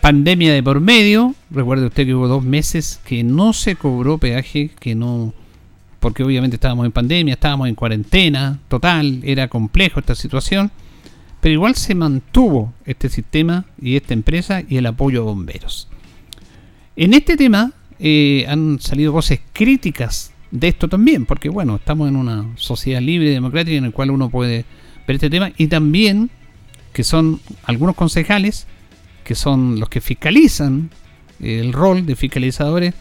Pandemia 0.00 0.52
de 0.52 0.62
por 0.62 0.80
medio. 0.80 1.34
Recuerde 1.50 1.86
usted 1.86 2.06
que 2.06 2.14
hubo 2.14 2.28
dos 2.28 2.44
meses 2.44 3.00
que 3.06 3.22
no 3.22 3.52
se 3.52 3.76
cobró 3.76 4.18
peaje, 4.18 4.70
que 4.80 4.94
no 4.94 5.32
porque 6.02 6.24
obviamente 6.24 6.56
estábamos 6.56 6.84
en 6.84 6.90
pandemia, 6.90 7.34
estábamos 7.34 7.68
en 7.68 7.76
cuarentena 7.76 8.58
total, 8.66 9.20
era 9.22 9.46
complejo 9.46 10.00
esta 10.00 10.16
situación, 10.16 10.72
pero 11.40 11.52
igual 11.52 11.76
se 11.76 11.94
mantuvo 11.94 12.74
este 12.84 13.08
sistema 13.08 13.66
y 13.80 13.94
esta 13.94 14.12
empresa 14.12 14.64
y 14.68 14.78
el 14.78 14.86
apoyo 14.86 15.20
a 15.20 15.24
bomberos. 15.26 15.88
En 16.96 17.14
este 17.14 17.36
tema 17.36 17.72
eh, 18.00 18.44
han 18.48 18.80
salido 18.80 19.12
voces 19.12 19.42
críticas 19.52 20.32
de 20.50 20.66
esto 20.66 20.88
también, 20.88 21.24
porque 21.24 21.48
bueno, 21.48 21.76
estamos 21.76 22.08
en 22.08 22.16
una 22.16 22.50
sociedad 22.56 23.00
libre 23.00 23.28
y 23.28 23.34
democrática 23.34 23.76
en 23.76 23.84
la 23.84 23.92
cual 23.92 24.10
uno 24.10 24.28
puede 24.28 24.64
ver 25.06 25.14
este 25.14 25.30
tema 25.30 25.52
y 25.56 25.68
también 25.68 26.30
que 26.92 27.04
son 27.04 27.40
algunos 27.62 27.94
concejales 27.94 28.66
que 29.22 29.36
son 29.36 29.78
los 29.78 29.88
que 29.88 30.00
fiscalizan 30.00 30.90
el 31.38 31.72
rol 31.72 32.06
de 32.06 32.16
fiscalizadores 32.16 32.92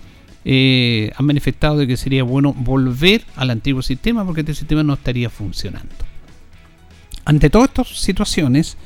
eh, 0.44 1.12
han 1.16 1.26
manifestado 1.26 1.78
de 1.78 1.88
que 1.88 1.98
sería 1.98 2.24
bueno 2.24 2.54
volver 2.54 3.24
al 3.36 3.50
antiguo 3.52 3.82
sistema 3.82 4.26
porque 4.26 4.42
este 4.42 4.56
sistema 4.56 4.84
no 4.84 4.94
estaría 4.94 5.30
funcionando. 5.30 5.94
Ante 7.26 7.50
todas 7.50 7.70
estas 7.70 7.90
situaciones, 7.90 8.78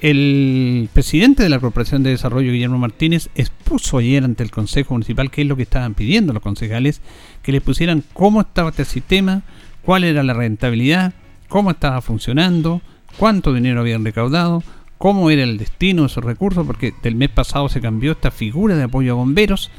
el 0.00 0.88
presidente 0.92 1.42
de 1.42 1.48
la 1.48 1.58
Corporación 1.58 2.02
de 2.02 2.10
Desarrollo, 2.10 2.52
Guillermo 2.52 2.78
Martínez, 2.78 3.30
expuso 3.34 3.98
ayer 3.98 4.24
ante 4.24 4.42
el 4.42 4.50
Consejo 4.50 4.94
Municipal 4.94 5.30
qué 5.30 5.42
es 5.42 5.48
lo 5.48 5.56
que 5.56 5.62
estaban 5.62 5.94
pidiendo 5.94 6.32
los 6.32 6.42
concejales, 6.42 7.00
que 7.42 7.52
les 7.52 7.62
pusieran 7.62 8.04
cómo 8.12 8.40
estaba 8.40 8.70
este 8.70 8.84
sistema, 8.84 9.42
cuál 9.82 10.04
era 10.04 10.22
la 10.22 10.34
rentabilidad, 10.34 11.14
cómo 11.48 11.70
estaba 11.70 12.00
funcionando, 12.00 12.80
cuánto 13.16 13.52
dinero 13.52 13.80
habían 13.80 14.04
recaudado, 14.04 14.62
cómo 14.98 15.30
era 15.30 15.42
el 15.42 15.58
destino 15.58 16.02
de 16.02 16.08
esos 16.08 16.24
recursos, 16.24 16.66
porque 16.66 16.94
del 17.02 17.14
mes 17.14 17.30
pasado 17.30 17.68
se 17.68 17.80
cambió 17.80 18.12
esta 18.12 18.30
figura 18.30 18.76
de 18.76 18.84
apoyo 18.84 19.12
a 19.12 19.16
bomberos, 19.16 19.70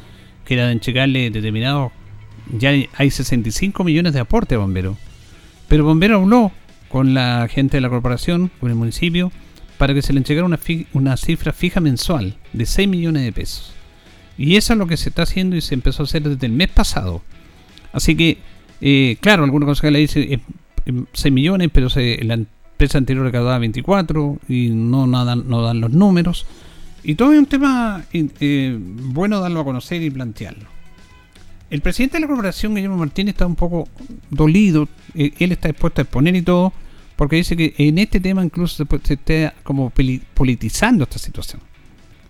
que 0.50 0.56
era 0.56 0.66
de 0.66 0.72
entregarle 0.72 1.30
determinado, 1.30 1.92
ya 2.58 2.72
hay 2.96 3.12
65 3.12 3.84
millones 3.84 4.14
de 4.14 4.20
aporte 4.20 4.56
a 4.56 4.58
Bombero. 4.58 4.98
Pero 5.68 5.86
Bombero 5.86 6.16
habló 6.16 6.52
con 6.90 7.14
la 7.14 7.48
gente 7.48 7.78
de 7.78 7.82
la 7.82 7.90
corporación, 7.90 8.50
con 8.60 8.72
el 8.72 8.76
municipio, 8.76 9.32
para 9.78 9.94
que 9.94 10.02
se 10.02 10.12
le 10.12 10.18
entregara 10.18 10.48
una, 10.48 10.60
una 10.94 11.18
cifra 11.18 11.54
fija 11.54 11.82
mensual 11.82 12.36
de 12.52 12.66
6 12.66 12.90
millones 12.90 13.26
de 13.26 13.32
pesos. 13.32 13.74
Y 14.40 14.56
eso 14.56 14.74
es 14.74 14.80
lo 14.80 14.88
que 14.88 14.98
se 14.98 15.10
está 15.10 15.22
haciendo 15.22 15.56
y 15.56 15.62
se 15.62 15.76
empezó 15.76 16.02
a 16.02 16.06
hacer 16.06 16.24
desde 16.24 16.48
el 16.48 16.54
mes 16.54 16.70
pasado. 16.70 17.22
Así 17.94 18.16
que, 18.16 18.40
eh, 18.82 19.18
claro, 19.22 19.44
algunos 19.44 19.68
consejos 19.68 19.92
le 19.92 20.00
dicen 20.00 20.42
6 21.14 21.32
millones, 21.32 21.70
pero 21.72 21.92
se, 21.92 22.24
la 22.24 22.34
empresa 22.34 22.98
anterior 22.98 23.24
recaudaba 23.24 23.60
24 23.60 24.40
y 24.50 24.70
no, 24.70 25.06
nada, 25.06 25.36
no 25.36 25.62
dan 25.62 25.80
los 25.80 25.92
números. 25.92 26.48
Y 27.04 27.16
todo 27.16 27.32
es 27.34 27.40
un 27.40 27.46
tema 27.46 28.04
eh, 28.12 28.78
bueno 28.80 29.40
darlo 29.40 29.62
a 29.62 29.64
conocer 29.64 30.02
y 30.02 30.10
plantearlo. 30.10 30.68
El 31.70 31.82
presidente 31.82 32.18
de 32.18 32.22
la 32.22 32.28
corporación, 32.28 32.74
Guillermo 32.74 32.98
Martínez, 32.98 33.34
está 33.34 33.46
un 33.46 33.56
poco 33.56 33.88
dolido. 34.30 34.88
Eh, 35.14 35.34
él 35.40 35.52
está 35.52 35.68
dispuesto 35.68 36.02
a 36.02 36.04
exponer 36.04 36.36
y 36.36 36.42
todo, 36.42 36.74
porque 37.16 37.36
dice 37.36 37.56
que 37.56 37.76
en 37.78 38.00
este 38.00 38.20
tema 38.20 38.44
incluso 38.44 38.86
se, 39.04 39.14
está 39.14 39.54
como 39.64 39.92
politizando 40.34 41.04
esta 41.04 41.20
situación. 41.20 41.62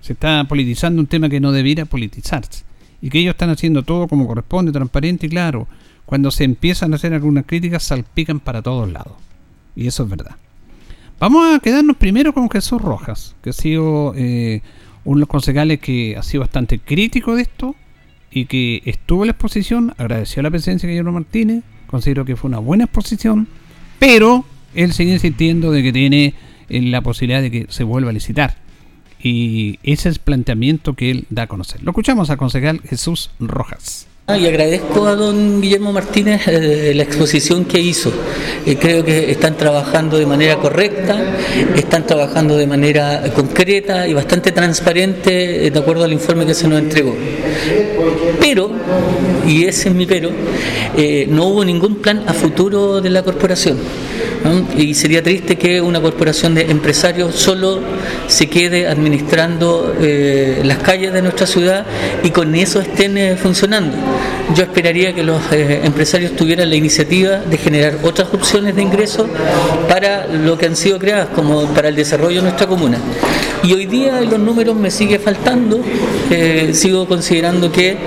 Se 0.02 0.14
está 0.14 0.44
politizando 0.44 1.02
un 1.02 1.08
tema 1.08 1.30
que 1.30 1.40
no 1.40 1.52
debiera 1.52 1.86
politizarse. 1.86 2.64
Y 3.02 3.10
que 3.10 3.20
ellos 3.20 3.32
están 3.32 3.50
haciendo 3.50 3.84
todo 3.84 4.08
como 4.10 4.28
corresponde, 4.28 4.74
transparente 4.74 5.28
y 5.28 5.30
claro. 5.30 5.68
Cuando 6.06 6.32
se 6.32 6.44
empiezan 6.44 6.92
a 6.92 6.98
hacer 6.98 7.14
algunas 7.14 7.46
críticas, 7.46 7.84
salpican 7.84 8.42
para 8.42 8.62
todos 8.62 8.92
lados. 8.92 9.14
Y 9.76 9.88
eso 9.88 10.04
es 10.04 10.10
verdad. 10.10 10.36
Vamos 11.20 11.54
a 11.54 11.60
quedarnos 11.60 11.98
primero 11.98 12.34
con 12.34 12.50
Jesús 12.50 12.82
Rojas, 12.82 13.36
que 13.44 13.50
ha 13.50 13.54
sido 13.54 14.14
eh, 14.16 14.62
uno 15.04 15.18
de 15.18 15.20
los 15.20 15.28
concejales 15.28 15.80
que 15.82 16.16
ha 16.16 16.24
sido 16.24 16.42
bastante 16.42 16.80
crítico 16.80 17.36
de 17.36 17.42
esto 17.42 17.76
y 18.32 18.46
que 18.46 18.82
estuvo 18.86 19.24
en 19.24 19.28
la 19.28 19.32
exposición, 19.32 19.94
agradeció 19.98 20.42
la 20.42 20.50
presencia 20.50 20.88
de 20.88 20.94
Guillermo 20.94 21.12
Martínez, 21.12 21.66
considero 21.88 22.24
que 22.24 22.38
fue 22.38 22.48
una 22.48 22.60
buena 22.60 22.86
exposición, 22.86 23.50
pero 24.00 24.46
él 24.74 24.94
sigue 24.94 25.12
insistiendo 25.12 25.72
de 25.72 25.84
que 25.84 25.92
tiene 25.92 26.36
eh, 26.70 26.82
la 26.84 27.02
posibilidad 27.02 27.42
de 27.42 27.52
que 27.52 27.66
se 27.68 27.84
vuelva 27.84 28.12
a 28.12 28.14
licitar. 28.14 28.56
y 29.22 29.78
ese 29.84 30.08
es 30.08 30.16
el 30.16 30.22
planteamiento 30.22 30.94
que 30.94 31.12
él 31.12 31.26
da 31.30 31.44
a 31.44 31.48
conocer. 31.48 31.84
Lo 31.84 31.92
escuchamos 31.92 32.30
al 32.30 32.38
concejal 32.38 32.80
Jesús 32.84 33.32
Rojas. 33.42 34.09
Ah, 34.32 34.38
y 34.38 34.46
agradezco 34.46 35.08
a 35.08 35.16
don 35.16 35.60
Guillermo 35.60 35.92
Martínez 35.92 36.48
eh, 36.48 36.94
la 36.94 37.02
exposición 37.02 37.66
que 37.66 37.80
hizo. 37.80 38.14
Eh, 38.64 38.78
creo 38.80 39.04
que 39.04 39.32
están 39.32 39.58
trabajando 39.58 40.20
de 40.20 40.28
manera 40.28 40.58
correcta, 40.58 41.20
están 41.76 42.06
trabajando 42.06 42.56
de 42.56 42.68
manera 42.68 43.24
concreta 43.36 44.08
y 44.08 44.14
bastante 44.14 44.52
transparente 44.52 45.66
eh, 45.66 45.72
de 45.72 45.80
acuerdo 45.80 46.04
al 46.04 46.14
informe 46.14 46.46
que 46.46 46.54
se 46.54 46.68
nos 46.68 46.78
entregó. 46.78 47.16
Pero, 48.40 48.70
y 49.48 49.64
ese 49.64 49.90
es 49.90 49.96
mi 49.96 50.06
pero, 50.06 50.30
no 51.30 51.46
hubo 51.46 51.66
ningún 51.66 51.96
plan 51.96 52.24
a 52.28 52.34
futuro 52.36 53.02
de 53.02 53.10
la 53.10 53.24
corporación. 53.24 53.80
Y 54.78 54.94
sería 54.94 55.22
triste 55.22 55.58
que 55.58 55.82
una 55.82 56.02
corporación 56.02 56.56
de 56.56 56.72
empresarios 56.72 57.36
solo 57.36 57.82
se 58.28 58.48
quede 58.48 58.88
administrando 58.88 59.94
eh, 60.00 60.62
las 60.64 60.78
calles 60.78 61.12
de 61.12 61.22
nuestra 61.22 61.46
ciudad 61.46 61.86
y 62.24 62.30
con 62.30 62.56
eso 62.56 62.80
estén 62.80 63.18
eh, 63.18 63.36
funcionando. 63.36 63.98
Yo 64.56 64.64
esperaría 64.64 65.14
que 65.14 65.24
los 65.24 65.42
eh, 65.52 65.82
empresarios 65.84 66.36
tuvieran 66.36 66.70
la 66.70 66.76
iniciativa 66.76 67.38
de 67.38 67.58
generar 67.58 67.98
otras 68.04 68.34
opciones 68.34 68.76
de 68.76 68.82
ingreso 68.82 69.28
para 69.90 70.26
lo 70.28 70.58
que 70.58 70.68
han 70.68 70.76
sido 70.76 71.00
creadas, 71.00 71.30
como 71.36 71.66
para 71.68 71.90
el 71.90 71.96
desarrollo 71.96 72.38
de 72.38 72.44
nuestra 72.44 72.66
comuna. 72.66 72.98
Y 73.62 73.74
hoy 73.74 73.88
día 73.88 74.22
los 74.22 74.40
números 74.40 74.76
me 74.76 74.90
sigue 74.90 75.20
faltando, 75.20 75.82
sigo 76.72 77.08
considerando 77.10 77.70
que 77.74 77.98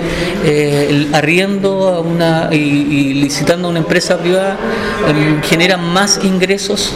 el 0.44 1.14
arriendo 1.14 1.88
a 1.88 2.00
una, 2.00 2.48
y, 2.50 3.14
licitando 3.14 3.68
a 3.68 3.70
una 3.70 3.80
empresa 3.80 4.16
privada 4.16 4.56
em, 5.08 5.42
genera 5.42 5.76
más 5.76 6.21
ingresos 6.24 6.92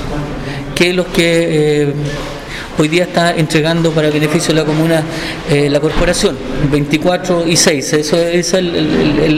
que 0.75 0.93
los 0.93 1.07
que 1.07 1.83
eh, 1.83 1.95
hoy 2.79 2.89
día 2.89 3.05
está 3.05 3.35
entregando 3.35 3.91
para 3.91 4.11
beneficio 4.11 4.55
de 4.55 4.61
la 4.61 4.67
comuna 4.67 5.03
eh, 5.51 5.69
la 5.71 5.81
corporación, 5.81 6.37
24 6.71 7.47
y 7.47 7.57
6, 7.57 7.93
eso, 7.95 8.17
esa 8.17 8.59
es 8.59 8.65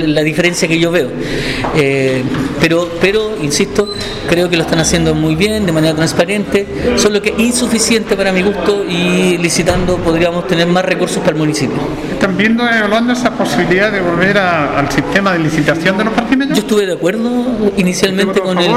la 0.09 0.23
diferencia 0.23 0.67
que 0.69 0.79
yo 0.79 0.91
veo. 0.91 1.09
Eh, 1.77 2.23
pero, 2.61 2.89
pero, 3.01 3.37
insisto, 3.43 3.93
creo 4.29 4.49
que 4.49 4.57
lo 4.57 4.63
están 4.63 4.79
haciendo 4.81 5.15
muy 5.15 5.37
bien, 5.37 5.67
de 5.67 5.73
manera 5.73 5.95
transparente, 5.95 6.67
solo 6.97 7.23
que 7.23 7.35
insuficiente 7.39 8.17
para 8.17 8.33
mi 8.33 8.43
gusto 8.43 8.85
y 8.85 9.39
licitando 9.39 9.97
podríamos 9.97 10.47
tener 10.47 10.67
más 10.67 10.85
recursos 10.85 11.19
para 11.19 11.33
el 11.33 11.39
municipio. 11.39 11.79
¿Están 12.13 12.37
viendo, 12.37 12.69
evaluando 12.69 13.13
esa 13.13 13.31
posibilidad 13.31 13.93
de 13.93 14.01
volver 14.01 14.39
al 14.39 14.91
sistema 14.91 15.33
de 15.33 15.41
licitación 15.41 15.97
de 15.99 16.05
los 16.05 16.15
parquímetros? 16.15 16.59
Yo 16.59 16.63
estuve 16.63 16.87
de 16.87 16.95
acuerdo 16.95 17.73
inicialmente 17.77 18.41
con 18.41 18.59
el, 18.59 18.73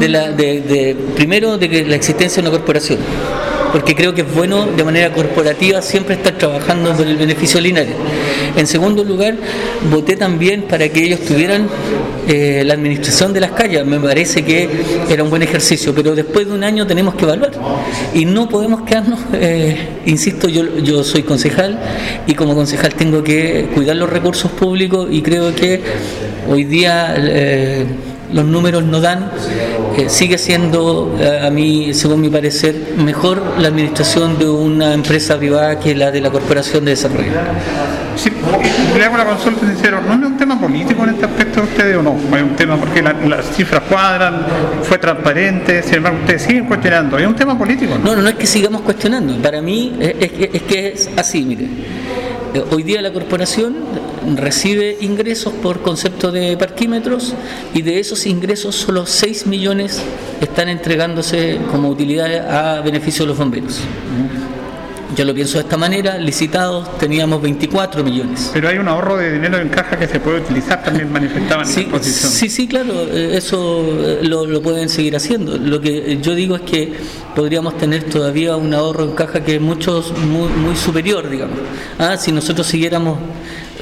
de 0.00 0.08
la, 0.08 0.30
de, 0.30 0.96
primero 1.14 1.58
de 1.58 1.68
que 1.68 1.84
la 1.84 1.96
existencia 1.96 2.42
de 2.42 2.48
una 2.48 2.56
corporación 2.56 2.98
porque 3.76 3.94
creo 3.94 4.14
que 4.14 4.22
es 4.22 4.34
bueno 4.34 4.64
de 4.64 4.82
manera 4.84 5.12
corporativa 5.12 5.82
siempre 5.82 6.14
estar 6.14 6.32
trabajando 6.38 6.94
por 6.94 7.06
el 7.06 7.18
beneficio 7.18 7.60
lineal. 7.60 7.88
En 8.56 8.66
segundo 8.66 9.04
lugar, 9.04 9.34
voté 9.90 10.16
también 10.16 10.62
para 10.62 10.88
que 10.88 11.04
ellos 11.04 11.20
tuvieran 11.20 11.68
eh, 12.26 12.62
la 12.64 12.72
administración 12.72 13.34
de 13.34 13.40
las 13.40 13.50
calles. 13.50 13.84
Me 13.84 14.00
parece 14.00 14.42
que 14.46 14.66
era 15.10 15.22
un 15.22 15.28
buen 15.28 15.42
ejercicio, 15.42 15.94
pero 15.94 16.14
después 16.14 16.46
de 16.46 16.54
un 16.54 16.64
año 16.64 16.86
tenemos 16.86 17.16
que 17.16 17.24
evaluar 17.24 17.50
y 18.14 18.24
no 18.24 18.48
podemos 18.48 18.80
quedarnos, 18.80 19.20
eh, 19.34 19.76
insisto, 20.06 20.48
yo, 20.48 20.78
yo 20.78 21.04
soy 21.04 21.22
concejal 21.22 21.78
y 22.26 22.32
como 22.32 22.54
concejal 22.54 22.94
tengo 22.94 23.22
que 23.22 23.68
cuidar 23.74 23.96
los 23.96 24.08
recursos 24.08 24.50
públicos 24.52 25.06
y 25.10 25.20
creo 25.20 25.54
que 25.54 25.82
hoy 26.48 26.64
día... 26.64 27.14
Eh, 27.18 27.84
los 28.32 28.44
números 28.44 28.84
no 28.84 29.00
dan, 29.00 29.30
eh, 29.96 30.08
sigue 30.08 30.38
siendo, 30.38 31.16
eh, 31.18 31.40
a 31.42 31.50
mí, 31.50 31.94
según 31.94 32.20
mi 32.20 32.28
parecer, 32.28 32.94
mejor 32.98 33.42
la 33.58 33.68
administración 33.68 34.38
de 34.38 34.48
una 34.48 34.92
empresa 34.92 35.38
privada 35.38 35.80
que 35.80 35.94
la 35.94 36.10
de 36.10 36.20
la 36.20 36.30
Corporación 36.30 36.84
de 36.84 36.90
Desarrollo. 36.90 37.32
Sí, 38.16 38.30
le 38.96 39.04
hago 39.04 39.16
la 39.16 39.24
consulta 39.24 39.66
sincero, 39.66 40.00
¿no 40.06 40.14
es 40.14 40.32
un 40.32 40.36
tema 40.36 40.60
político 40.60 41.02
en 41.04 41.10
este 41.10 41.24
aspecto 41.26 41.60
de 41.60 41.66
ustedes 41.66 41.96
o 41.96 42.02
no? 42.02 42.16
Es 42.36 42.42
un 42.42 42.56
tema 42.56 42.76
porque 42.76 43.02
las 43.02 43.46
cifras 43.54 43.82
cuadran, 43.88 44.46
fue 44.82 44.98
transparente, 44.98 45.82
sin 45.82 45.96
embargo 45.96 46.18
ustedes 46.20 46.42
siguen 46.42 46.66
cuestionando, 46.66 47.18
¿es 47.18 47.26
un 47.26 47.34
tema 47.34 47.56
político? 47.56 47.98
No, 48.02 48.14
no, 48.14 48.22
no, 48.22 48.28
es 48.28 48.36
que 48.36 48.46
sigamos 48.46 48.82
cuestionando, 48.82 49.34
para 49.42 49.60
mí 49.62 49.96
es, 49.98 50.14
es 50.20 50.62
que 50.62 50.88
es 50.88 51.10
así, 51.16 51.42
mire. 51.42 51.66
Eh, 52.56 52.64
hoy 52.70 52.84
día 52.84 53.02
la 53.02 53.12
corporación 53.12 53.76
recibe 54.34 54.96
ingresos 55.02 55.52
por 55.52 55.82
concepto 55.82 56.32
de 56.32 56.56
parquímetros 56.56 57.34
y 57.74 57.82
de 57.82 58.00
esos 58.00 58.24
ingresos 58.24 58.74
solo 58.76 59.04
6 59.04 59.46
millones 59.46 60.00
están 60.40 60.70
entregándose 60.70 61.58
como 61.70 61.90
utilidades 61.90 62.40
a 62.40 62.80
beneficio 62.80 63.24
de 63.24 63.28
los 63.28 63.36
bomberos. 63.36 63.80
Yo 65.16 65.24
lo 65.24 65.32
pienso 65.32 65.56
de 65.56 65.64
esta 65.64 65.78
manera, 65.78 66.18
licitados 66.18 66.98
teníamos 66.98 67.40
24 67.40 68.04
millones. 68.04 68.50
Pero 68.52 68.68
hay 68.68 68.76
un 68.76 68.86
ahorro 68.86 69.16
de 69.16 69.32
dinero 69.32 69.56
en 69.56 69.70
caja 69.70 69.98
que 69.98 70.06
se 70.06 70.20
puede 70.20 70.40
utilizar, 70.40 70.82
también 70.84 71.10
manifestaban 71.10 71.64
sí, 71.64 71.80
en 71.80 71.90
la 71.90 71.96
exposición. 71.96 72.32
Sí, 72.32 72.50
sí, 72.50 72.68
claro, 72.68 72.92
eh, 73.10 73.34
eso 73.34 73.82
eh, 73.98 74.18
lo, 74.22 74.60
pueden 74.60 74.90
seguir 74.90 75.16
haciendo. 75.16 75.56
Lo 75.56 75.80
que 75.80 76.18
yo 76.20 76.34
digo 76.34 76.56
es 76.56 76.62
que 76.62 76.92
podríamos 77.34 77.78
tener 77.78 78.04
todavía 78.04 78.56
un 78.56 78.74
ahorro 78.74 79.04
en 79.04 79.12
caja 79.12 79.42
que 79.42 79.56
es 79.56 79.60
mucho, 79.60 80.04
muy, 80.26 80.48
muy 80.50 80.76
superior, 80.76 81.30
digamos. 81.30 81.56
Ah, 81.98 82.18
si 82.18 82.30
nosotros 82.30 82.66
siguiéramos 82.66 83.18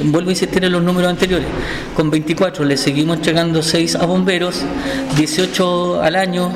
vuelvo 0.03 0.29
a 0.31 0.33
insistir 0.33 0.64
en 0.64 0.73
los 0.73 0.83
números 0.83 1.11
anteriores, 1.11 1.47
con 1.94 2.11
24 2.11 2.64
le 2.64 2.77
seguimos 2.77 3.16
entregando 3.16 3.62
6 3.62 3.97
a 3.97 4.07
bomberos, 4.07 4.62
18 5.16 6.03
al 6.03 6.16
año, 6.16 6.53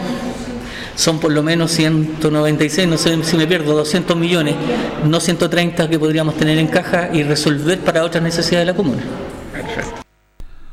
son 0.98 1.20
por 1.20 1.30
lo 1.30 1.44
menos 1.44 1.70
196, 1.70 2.88
no 2.88 2.98
sé 2.98 3.22
si 3.22 3.36
me 3.36 3.46
pierdo, 3.46 3.76
200 3.76 4.16
millones, 4.16 4.56
no 5.06 5.20
130 5.20 5.88
que 5.88 5.96
podríamos 5.96 6.36
tener 6.36 6.58
en 6.58 6.66
caja 6.66 7.10
y 7.14 7.22
resolver 7.22 7.78
para 7.78 8.02
otras 8.02 8.20
necesidades 8.20 8.66
de 8.66 8.72
la 8.72 8.76
comuna. 8.76 9.02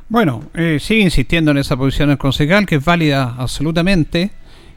Bueno, 0.10 0.50
eh, 0.56 0.80
sigue 0.82 1.02
insistiendo 1.02 1.52
en 1.52 1.60
esa 1.60 1.78
posición 1.78 2.10
el 2.10 2.18
concejal, 2.18 2.66
que 2.66 2.78
es 2.78 2.84
válida 2.84 3.36
absolutamente, 3.38 4.32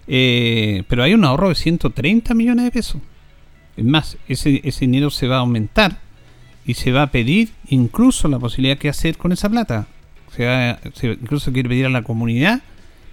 eh, 0.06 0.82
pero 0.86 1.02
hay 1.02 1.14
un 1.14 1.24
ahorro 1.24 1.48
de 1.48 1.54
130 1.54 2.34
millones 2.34 2.66
de 2.66 2.70
pesos. 2.70 3.00
Es 3.74 3.84
más, 3.86 4.18
ese, 4.28 4.60
ese 4.64 4.80
dinero 4.80 5.08
se 5.08 5.28
va 5.28 5.36
a 5.36 5.40
aumentar 5.40 5.98
y 6.66 6.74
se 6.74 6.92
va 6.92 7.04
a 7.04 7.10
pedir 7.10 7.52
incluso 7.70 8.28
la 8.28 8.38
posibilidad 8.38 8.76
que 8.76 8.90
hacer 8.90 9.16
con 9.16 9.32
esa 9.32 9.48
plata. 9.48 9.86
Se 10.36 10.44
va, 10.44 10.78
incluso 11.02 11.54
quiere 11.54 11.70
pedir 11.70 11.86
a 11.86 11.88
la 11.90 12.02
comunidad 12.02 12.60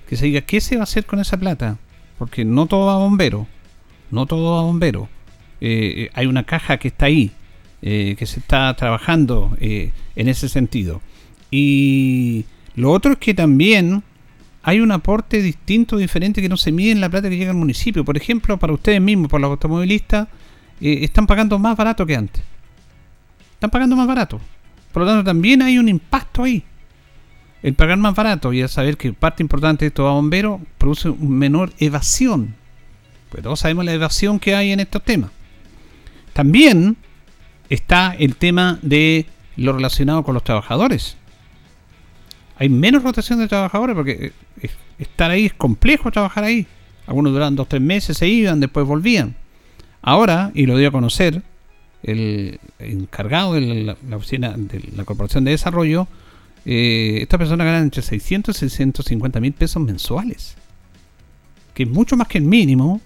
que 0.09 0.17
se 0.17 0.25
diga 0.25 0.41
qué 0.41 0.59
se 0.59 0.75
va 0.75 0.81
a 0.81 0.83
hacer 0.83 1.05
con 1.05 1.21
esa 1.21 1.37
plata. 1.37 1.77
Porque 2.17 2.45
no 2.45 2.65
todo 2.65 2.87
va 2.87 2.95
a 2.95 2.97
bombero. 2.97 3.47
No 4.11 4.25
todo 4.25 4.53
va 4.53 4.59
a 4.59 4.63
bombero. 4.63 5.09
Eh, 5.61 5.93
eh, 5.97 6.09
hay 6.13 6.27
una 6.27 6.43
caja 6.43 6.77
que 6.77 6.89
está 6.89 7.07
ahí, 7.07 7.31
eh, 7.81 8.15
que 8.17 8.25
se 8.25 8.39
está 8.39 8.73
trabajando 8.75 9.55
en 9.59 10.27
ese 10.27 10.49
sentido. 10.49 11.01
Y 11.51 12.45
lo 12.75 12.91
otro 12.91 13.13
es 13.13 13.17
que 13.17 13.33
también 13.33 14.03
hay 14.63 14.79
un 14.79 14.91
aporte 14.91 15.41
distinto, 15.41 15.97
diferente, 15.97 16.41
que 16.41 16.49
no 16.49 16.57
se 16.57 16.71
mide 16.71 16.91
en 16.91 17.01
la 17.01 17.09
plata 17.09 17.29
que 17.29 17.37
llega 17.37 17.51
al 17.51 17.57
municipio. 17.57 18.03
Por 18.03 18.17
ejemplo, 18.17 18.57
para 18.57 18.73
ustedes 18.73 19.01
mismos, 19.01 19.29
por 19.29 19.41
los 19.41 19.49
automovilistas, 19.51 20.27
están 20.79 21.25
pagando 21.25 21.57
más 21.57 21.77
barato 21.77 22.05
que 22.05 22.15
antes 22.15 22.43
están 23.55 23.69
pagando 23.69 23.95
más 23.95 24.07
barato. 24.07 24.39
Por 24.91 25.03
lo 25.03 25.09
tanto, 25.09 25.23
también 25.23 25.61
hay 25.61 25.77
un 25.77 25.89
impacto 25.89 26.43
ahí. 26.43 26.63
El 27.65 27.73
pagar 27.73 27.97
más 27.97 28.13
barato 28.13 28.53
y 28.53 28.61
el 28.61 28.69
saber 28.69 28.95
que 28.95 29.11
parte 29.11 29.41
importante 29.41 29.85
de 29.85 29.87
esto 29.87 30.07
a 30.07 30.11
bombero 30.11 30.61
produce 30.77 31.09
una 31.09 31.35
menor 31.35 31.73
evasión. 31.79 32.53
Pues 33.31 33.41
todos 33.41 33.59
sabemos 33.59 33.85
la 33.85 33.93
evasión 33.93 34.37
que 34.39 34.53
hay 34.53 34.71
en 34.71 34.81
estos 34.81 35.01
temas. 35.01 35.31
También 36.33 36.95
está 37.67 38.15
el 38.19 38.35
tema 38.35 38.77
de 38.83 39.25
lo 39.57 39.73
relacionado 39.73 40.21
con 40.21 40.35
los 40.35 40.43
trabajadores. 40.43 41.17
Hay 42.59 42.69
menos 42.69 43.01
rotación 43.01 43.39
de 43.39 43.47
trabajadores 43.47 43.95
porque 43.95 44.31
eh, 44.61 44.69
estar 44.99 45.31
ahí 45.31 45.47
es 45.47 45.53
complejo 45.55 46.11
trabajar 46.11 46.43
ahí. 46.43 46.67
Algunos 47.07 47.33
duran 47.33 47.55
dos, 47.55 47.67
tres 47.67 47.81
meses, 47.81 48.15
se 48.15 48.27
iban, 48.27 48.59
después 48.59 48.85
volvían. 48.85 49.35
Ahora, 50.03 50.51
y 50.53 50.67
lo 50.67 50.77
dio 50.77 50.89
a 50.89 50.91
conocer, 50.91 51.41
el 52.03 52.59
encargado 52.77 53.53
de 53.53 53.97
la, 54.07 54.15
oficina 54.15 54.53
de 54.55 54.83
la 54.95 55.03
Corporación 55.03 55.45
de 55.45 55.49
Desarrollo, 55.49 56.07
eh, 56.65 57.19
esta 57.21 57.37
persona 57.37 57.63
gana 57.63 57.79
entre 57.79 58.01
600 58.01 58.55
y 58.55 58.59
650 58.59 59.39
mil 59.39 59.53
pesos 59.53 59.81
mensuales, 59.81 60.55
que 61.73 61.83
es 61.83 61.89
mucho 61.89 62.17
más 62.17 62.27
que 62.27 62.39
el 62.39 62.43
mínimo 62.45 63.01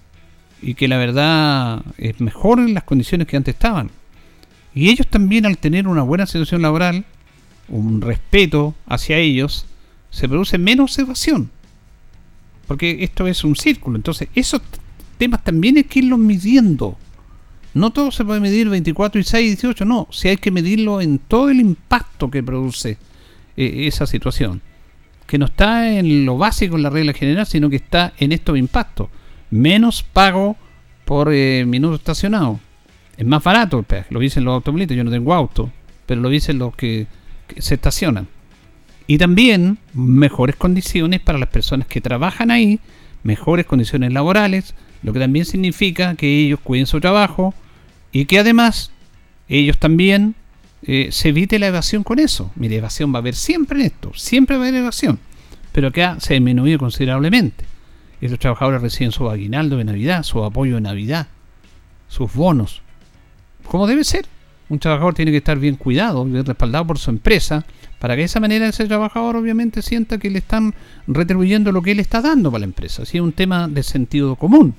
y 0.61 0.75
que 0.75 0.87
la 0.87 0.97
verdad 0.97 1.83
es 1.97 2.19
mejor 2.21 2.59
en 2.59 2.73
las 2.73 2.83
condiciones 2.83 3.27
que 3.27 3.37
antes 3.37 3.55
estaban. 3.55 3.91
Y 4.73 4.89
ellos 4.89 5.07
también 5.07 5.45
al 5.45 5.57
tener 5.57 5.87
una 5.87 6.03
buena 6.03 6.25
situación 6.25 6.61
laboral, 6.61 7.05
un 7.67 8.01
respeto 8.01 8.75
hacia 8.85 9.17
ellos, 9.17 9.65
se 10.09 10.29
produce 10.29 10.57
menos 10.57 10.97
evasión. 10.97 11.51
Porque 12.67 13.03
esto 13.03 13.27
es 13.27 13.43
un 13.43 13.55
círculo. 13.55 13.97
Entonces, 13.97 14.29
esos 14.35 14.61
temas 15.17 15.43
también 15.43 15.77
hay 15.77 15.83
que 15.83 15.99
irlos 15.99 16.19
midiendo. 16.19 16.97
No 17.73 17.91
todo 17.91 18.11
se 18.11 18.23
puede 18.23 18.39
medir 18.39 18.69
24 18.69 19.19
y 19.19 19.23
6 19.23 19.43
y 19.43 19.47
18, 19.49 19.85
no. 19.85 20.07
Si 20.11 20.27
hay 20.27 20.37
que 20.37 20.51
medirlo 20.51 21.01
en 21.01 21.19
todo 21.19 21.49
el 21.49 21.59
impacto 21.59 22.29
que 22.29 22.43
produce 22.43 22.97
eh, 23.59 23.87
esa 23.87 24.07
situación. 24.07 24.61
Que 25.27 25.37
no 25.37 25.45
está 25.45 25.91
en 25.91 26.25
lo 26.25 26.37
básico, 26.37 26.77
en 26.77 26.83
la 26.83 26.89
regla 26.89 27.11
general, 27.11 27.45
sino 27.45 27.69
que 27.69 27.75
está 27.75 28.13
en 28.17 28.31
estos 28.31 28.57
impactos. 28.57 29.09
Menos 29.51 30.01
pago 30.01 30.55
por 31.03 31.33
eh, 31.33 31.65
minuto 31.65 31.95
estacionado. 31.95 32.57
Es 33.17 33.25
más 33.25 33.43
barato 33.43 33.77
el 33.77 33.83
peaje, 33.83 34.13
lo 34.13 34.21
dicen 34.21 34.45
los 34.45 34.53
automovilistas, 34.53 34.95
yo 34.95 35.03
no 35.03 35.11
tengo 35.11 35.33
auto, 35.33 35.69
pero 36.05 36.21
lo 36.21 36.29
dicen 36.29 36.57
los 36.57 36.73
que, 36.73 37.05
que 37.47 37.61
se 37.61 37.75
estacionan. 37.75 38.29
Y 39.07 39.17
también 39.17 39.77
mejores 39.93 40.55
condiciones 40.55 41.19
para 41.19 41.37
las 41.37 41.49
personas 41.49 41.85
que 41.87 41.99
trabajan 41.99 42.51
ahí, 42.51 42.79
mejores 43.23 43.65
condiciones 43.65 44.13
laborales, 44.13 44.73
lo 45.03 45.11
que 45.11 45.19
también 45.19 45.43
significa 45.43 46.15
que 46.15 46.45
ellos 46.45 46.61
cuiden 46.63 46.85
su 46.85 47.01
trabajo 47.01 47.53
y 48.13 48.23
que 48.23 48.39
además 48.39 48.91
ellos 49.49 49.77
también 49.77 50.35
eh, 50.83 51.09
se 51.11 51.29
evite 51.29 51.59
la 51.59 51.67
evasión 51.67 52.03
con 52.03 52.19
eso. 52.19 52.51
Mire, 52.55 52.77
evasión 52.77 53.13
va 53.13 53.17
a 53.17 53.21
haber 53.21 53.35
siempre 53.35 53.79
en 53.79 53.87
esto, 53.87 54.11
siempre 54.15 54.57
va 54.57 54.65
a 54.65 54.67
haber 54.67 54.81
evasión, 54.81 55.19
pero 55.71 55.87
acá 55.87 56.17
se 56.19 56.33
ha 56.33 56.35
disminuido 56.35 56.79
considerablemente. 56.79 57.65
Estos 58.21 58.39
trabajadores 58.39 58.81
reciben 58.81 59.11
su 59.11 59.29
aguinaldo 59.29 59.77
de 59.77 59.85
Navidad, 59.85 60.23
su 60.23 60.43
apoyo 60.43 60.75
de 60.75 60.81
Navidad, 60.81 61.27
sus 62.07 62.33
bonos, 62.33 62.81
como 63.65 63.87
debe 63.87 64.03
ser. 64.03 64.25
Un 64.67 64.77
trabajador 64.77 65.15
tiene 65.15 65.31
que 65.31 65.37
estar 65.37 65.57
bien 65.57 65.75
cuidado, 65.75 66.23
bien 66.25 66.45
respaldado 66.45 66.85
por 66.85 66.99
su 66.99 67.09
empresa, 67.09 67.65
para 67.97 68.15
que 68.15 68.19
de 68.19 68.25
esa 68.25 68.39
manera 68.39 68.67
ese 68.67 68.85
trabajador 68.85 69.35
obviamente 69.35 69.81
sienta 69.81 70.19
que 70.19 70.29
le 70.29 70.39
están 70.39 70.75
retribuyendo 71.07 71.71
lo 71.71 71.81
que 71.81 71.91
él 71.91 71.99
está 71.99 72.21
dando 72.21 72.51
para 72.51 72.59
la 72.59 72.65
empresa. 72.65 73.01
Así 73.01 73.17
es 73.17 73.23
un 73.23 73.31
tema 73.31 73.67
de 73.67 73.81
sentido 73.81 74.35
común. 74.35 74.75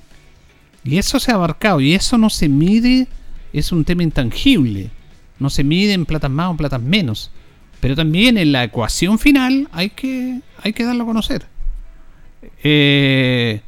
Y 0.83 0.97
eso 0.97 1.19
se 1.19 1.31
ha 1.31 1.35
abarcado 1.35 1.81
y 1.81 1.93
eso 1.93 2.17
no 2.17 2.29
se 2.29 2.47
mide, 2.47 3.07
es 3.51 3.71
un 3.71 3.83
tema 3.83 4.03
intangible. 4.03 4.91
No 5.41 5.49
se 5.49 5.63
mide 5.63 5.93
en 5.93 6.05
platas 6.05 6.29
más 6.29 6.51
o 6.51 6.55
platas 6.55 6.79
menos. 6.79 7.31
Pero 7.79 7.95
también 7.95 8.37
en 8.37 8.51
la 8.51 8.63
ecuación 8.63 9.17
final 9.17 9.67
hay 9.71 9.89
que, 9.89 10.39
hay 10.61 10.71
que 10.71 10.85
darlo 10.85 11.03
a 11.03 11.07
conocer. 11.07 11.47
Eh, 12.63 13.59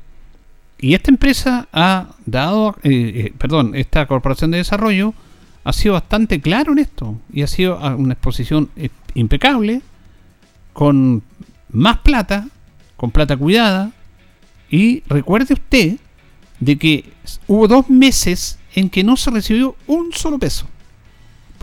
y 0.77 0.93
esta 0.93 1.09
empresa 1.09 1.67
ha 1.73 2.09
dado, 2.27 2.75
eh, 2.83 2.91
eh, 3.15 3.33
perdón, 3.35 3.73
esta 3.73 4.05
corporación 4.05 4.51
de 4.51 4.59
desarrollo 4.59 5.15
ha 5.63 5.73
sido 5.73 5.93
bastante 5.93 6.39
claro 6.41 6.73
en 6.73 6.77
esto. 6.79 7.17
Y 7.33 7.41
ha 7.41 7.47
sido 7.47 7.79
una 7.97 8.13
exposición 8.13 8.69
impecable, 9.15 9.81
con 10.73 11.23
más 11.71 11.97
plata, 11.99 12.47
con 12.95 13.09
plata 13.09 13.35
cuidada. 13.35 13.93
Y 14.69 15.01
recuerde 15.07 15.55
usted 15.55 15.97
de 16.59 16.77
que 16.77 17.05
hubo 17.47 17.67
dos 17.67 17.89
meses 17.89 18.59
en 18.75 18.91
que 18.91 19.03
no 19.03 19.17
se 19.17 19.31
recibió 19.31 19.75
un 19.87 20.13
solo 20.13 20.37
peso 20.37 20.67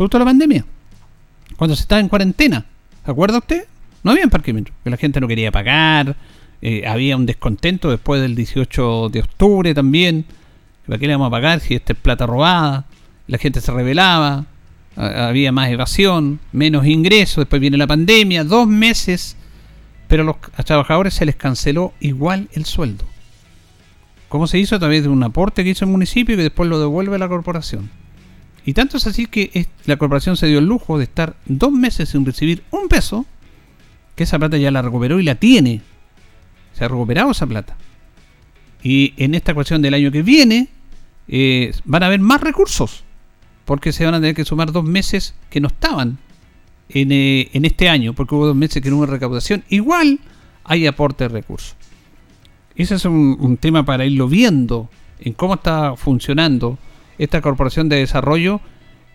producto 0.01 0.17
de 0.17 0.25
la 0.25 0.31
pandemia, 0.31 0.65
cuando 1.59 1.77
se 1.77 1.83
estaba 1.83 2.01
en 2.01 2.09
cuarentena. 2.09 2.65
¿Se 3.05 3.11
acuerda 3.11 3.37
usted? 3.37 3.67
No 4.03 4.13
había 4.13 4.27
parquímetro, 4.29 4.73
que 4.83 4.89
la 4.89 4.97
gente 4.97 5.21
no 5.21 5.29
quería 5.29 5.53
pagar, 5.53 6.17
eh, 6.63 6.87
había 6.87 7.19
un 7.19 7.27
descontento 7.27 7.91
después 7.91 8.23
del 8.23 8.35
18 8.35 9.11
de 9.11 9.21
octubre 9.21 9.75
también. 9.75 10.25
¿Para 10.87 10.99
qué 10.99 11.07
le 11.07 11.13
vamos 11.13 11.27
a 11.27 11.31
pagar 11.31 11.61
si 11.61 11.75
esta 11.75 11.93
es 11.93 11.99
plata 11.99 12.25
robada? 12.25 12.87
La 13.27 13.37
gente 13.37 13.61
se 13.61 13.71
rebelaba, 13.73 14.47
había 14.97 15.53
más 15.53 15.69
evasión, 15.69 16.41
menos 16.51 16.87
ingresos, 16.87 17.43
después 17.43 17.61
viene 17.61 17.77
la 17.77 17.87
pandemia, 17.87 18.43
dos 18.43 18.67
meses, 18.67 19.37
pero 20.09 20.23
a 20.23 20.25
los 20.25 20.65
trabajadores 20.65 21.13
se 21.13 21.27
les 21.27 21.37
canceló 21.37 21.93
igual 22.01 22.49
el 22.53 22.65
sueldo. 22.65 23.05
¿Cómo 24.31 24.47
se 24.47 24.59
hizo? 24.59 24.77
A 24.77 24.79
través 24.79 25.03
de 25.03 25.11
un 25.11 25.23
aporte 25.23 25.63
que 25.63 25.69
hizo 25.69 25.85
el 25.85 25.91
municipio 25.91 26.37
y 26.37 26.39
que 26.39 26.45
después 26.45 26.71
lo 26.71 26.81
devuelve 26.81 27.19
la 27.19 27.29
corporación. 27.29 28.00
Y 28.65 28.75
tanto 28.75 28.99
es 28.99 29.07
así 29.07 29.27
que 29.27 29.67
la 29.87 29.97
corporación 29.97 30.37
se 30.37 30.47
dio 30.47 30.59
el 30.59 30.67
lujo 30.67 30.99
de 30.99 31.05
estar 31.05 31.37
dos 31.47 31.73
meses 31.73 32.11
sin 32.11 32.25
recibir 32.27 32.63
un 32.71 32.89
peso, 32.89 33.27
que 34.15 34.25
esa 34.25 34.39
plata 34.39 34.59
ya 34.59 34.71
la 34.71 34.83
recuperó 34.83 35.19
y 35.19 35.25
la 35.25 35.37
tiene. 35.37 35.81
Se 36.75 36.85
ha 36.85 36.89
recuperado 36.89 37.31
esa 37.31 37.47
plata. 37.47 37.77
Y 38.83 39.15
en 39.17 39.35
esta 39.35 39.53
ecuación 39.53 39.83
del 39.83 39.95
año 39.95 40.11
que 40.11 40.23
viene 40.23 40.69
eh, 41.29 41.73
van 41.85 42.03
a 42.03 42.07
haber 42.07 42.21
más 42.21 42.41
recursos, 42.41 43.05
porque 43.65 43.93
se 43.93 44.05
van 44.05 44.15
a 44.15 44.21
tener 44.21 44.35
que 44.35 44.45
sumar 44.45 44.73
dos 44.73 44.85
meses 44.85 45.35
que 45.49 45.61
no 45.61 45.69
estaban 45.69 46.19
en, 46.89 47.13
eh, 47.13 47.49
en 47.53 47.65
este 47.65 47.89
año, 47.89 48.15
porque 48.15 48.35
hubo 48.35 48.47
dos 48.47 48.57
meses 48.57 48.83
que 48.83 48.91
no 48.91 48.97
hubo 48.97 49.07
recaudación. 49.07 49.65
Igual 49.69 50.21
hay 50.65 50.87
aporte 50.87 51.25
de 51.25 51.29
recursos. 51.29 51.77
Ese 52.77 52.95
es 52.95 53.05
un 53.05 53.59
tema 53.59 53.85
para 53.85 54.07
irlo 54.07 54.29
viendo 54.29 54.89
en 55.19 55.35
cómo 55.35 55.55
está 55.55 55.97
funcionando 55.97 56.79
esta 57.21 57.41
corporación 57.41 57.89
de 57.89 57.97
desarrollo 57.97 58.61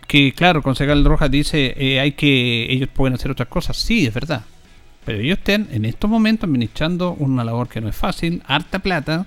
que 0.07 0.33
claro, 0.33 0.61
concejal 0.61 1.03
Rojas 1.03 1.31
dice 1.31 1.73
eh, 1.77 1.99
hay 1.99 2.11
que 2.11 2.71
ellos 2.71 2.89
pueden 2.89 3.15
hacer 3.15 3.31
otras 3.31 3.49
cosas, 3.49 3.77
sí, 3.77 4.05
es 4.05 4.13
verdad. 4.13 4.43
Pero 5.03 5.19
ellos 5.19 5.39
están 5.39 5.67
en 5.71 5.85
estos 5.85 6.09
momentos 6.09 6.47
administrando 6.47 7.13
una 7.13 7.43
labor 7.43 7.67
que 7.67 7.81
no 7.81 7.89
es 7.89 7.95
fácil, 7.95 8.41
harta 8.47 8.79
plata, 8.79 9.25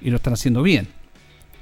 y 0.00 0.10
lo 0.10 0.16
están 0.16 0.32
haciendo 0.32 0.62
bien. 0.62 0.88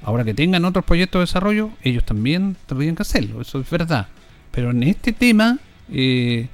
Ahora 0.03 0.23
que 0.23 0.33
tengan 0.33 0.65
otros 0.65 0.85
proyectos 0.85 1.19
de 1.19 1.23
desarrollo, 1.23 1.71
ellos 1.81 2.03
también 2.03 2.55
tendrían 2.67 2.95
que 2.95 3.01
hacerlo, 3.01 3.41
eso 3.41 3.59
es 3.59 3.69
verdad. 3.69 4.07
Pero 4.51 4.71
en 4.71 4.83
este 4.83 5.11
tema, 5.11 5.57
eh, 5.91 6.47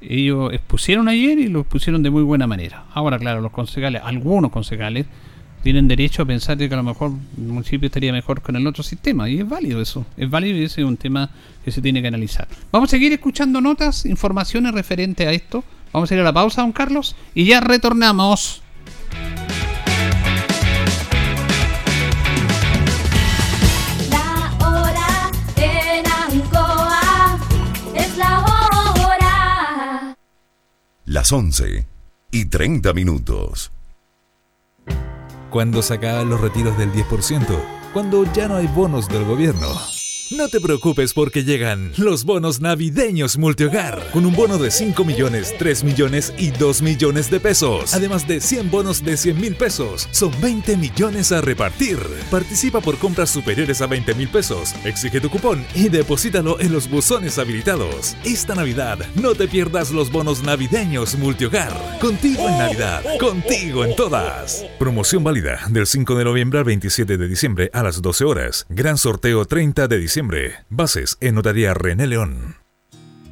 ellos 0.00 0.52
expusieron 0.52 1.08
ayer 1.08 1.38
y 1.38 1.48
lo 1.48 1.60
expusieron 1.60 2.02
de 2.02 2.10
muy 2.10 2.22
buena 2.22 2.46
manera. 2.46 2.84
Ahora, 2.92 3.18
claro, 3.18 3.40
los 3.40 3.52
concejales, 3.52 4.02
algunos 4.04 4.52
concejales, 4.52 5.06
tienen 5.64 5.88
derecho 5.88 6.22
a 6.22 6.26
pensar 6.26 6.58
que 6.58 6.66
a 6.66 6.76
lo 6.76 6.82
mejor 6.82 7.12
el 7.38 7.44
municipio 7.44 7.86
estaría 7.86 8.12
mejor 8.12 8.42
con 8.42 8.54
el 8.54 8.66
otro 8.66 8.82
sistema. 8.82 9.30
Y 9.30 9.40
es 9.40 9.48
válido 9.48 9.80
eso. 9.80 10.04
Es 10.18 10.28
válido 10.28 10.58
y 10.58 10.64
ese 10.64 10.82
es 10.82 10.86
un 10.86 10.98
tema 10.98 11.30
que 11.64 11.72
se 11.72 11.80
tiene 11.80 12.02
que 12.02 12.08
analizar. 12.08 12.46
Vamos 12.70 12.90
a 12.90 12.92
seguir 12.92 13.14
escuchando 13.14 13.62
notas, 13.62 14.04
informaciones 14.04 14.74
referentes 14.74 15.26
a 15.26 15.32
esto. 15.32 15.64
Vamos 15.90 16.10
a 16.10 16.14
ir 16.14 16.20
a 16.20 16.24
la 16.24 16.34
pausa, 16.34 16.60
don 16.60 16.72
Carlos, 16.72 17.16
y 17.34 17.46
ya 17.46 17.62
retornamos. 17.62 18.62
La 24.10 24.52
hora 24.60 25.30
en 25.56 26.04
Ancoa 26.06 27.38
es 27.94 28.16
la 28.18 28.40
hora. 28.40 30.16
Las 31.06 31.32
11 31.32 31.86
y 32.32 32.44
30 32.44 32.92
minutos 32.92 33.70
cuando 35.54 35.82
se 35.82 35.94
acaban 35.94 36.28
los 36.28 36.40
retiros 36.40 36.76
del 36.76 36.92
10%, 36.92 37.46
cuando 37.92 38.24
ya 38.32 38.48
no 38.48 38.56
hay 38.56 38.66
bonos 38.66 39.06
del 39.06 39.24
gobierno. 39.24 39.68
No 40.34 40.48
te 40.48 40.60
preocupes 40.60 41.14
porque 41.14 41.44
llegan 41.44 41.92
los 41.96 42.24
bonos 42.24 42.60
navideños 42.60 43.38
multihogar, 43.38 44.02
con 44.10 44.26
un 44.26 44.34
bono 44.34 44.58
de 44.58 44.72
5 44.72 45.04
millones, 45.04 45.54
3 45.60 45.84
millones 45.84 46.34
y 46.36 46.50
2 46.50 46.82
millones 46.82 47.30
de 47.30 47.38
pesos, 47.38 47.94
además 47.94 48.26
de 48.26 48.40
100 48.40 48.68
bonos 48.68 49.04
de 49.04 49.16
100 49.16 49.40
mil 49.40 49.54
pesos. 49.54 50.08
Son 50.10 50.32
20 50.40 50.76
millones 50.76 51.30
a 51.30 51.40
repartir. 51.40 51.98
Participa 52.32 52.80
por 52.80 52.98
compras 52.98 53.30
superiores 53.30 53.80
a 53.80 53.86
20 53.86 54.12
mil 54.14 54.28
pesos, 54.28 54.74
exige 54.84 55.20
tu 55.20 55.30
cupón 55.30 55.64
y 55.72 55.88
deposítalo 55.88 56.58
en 56.58 56.72
los 56.72 56.90
buzones 56.90 57.38
habilitados. 57.38 58.16
Esta 58.24 58.56
Navidad 58.56 58.98
no 59.14 59.36
te 59.36 59.46
pierdas 59.46 59.92
los 59.92 60.10
bonos 60.10 60.42
navideños 60.42 61.16
multihogar. 61.16 61.72
Contigo 62.00 62.48
en 62.48 62.58
Navidad, 62.58 63.04
contigo 63.20 63.84
en 63.84 63.94
todas. 63.94 64.66
Promoción 64.80 65.22
válida 65.22 65.60
del 65.68 65.86
5 65.86 66.16
de 66.16 66.24
noviembre 66.24 66.58
al 66.58 66.64
27 66.64 67.18
de 67.18 67.28
diciembre 67.28 67.70
a 67.72 67.84
las 67.84 68.02
12 68.02 68.24
horas. 68.24 68.66
Gran 68.68 68.98
sorteo 68.98 69.44
30 69.44 69.86
de 69.86 69.98
diciembre 69.98 70.23
Bases 70.70 71.18
en 71.20 71.34
Notaría 71.34 71.74
René 71.74 72.06
León. 72.06 72.56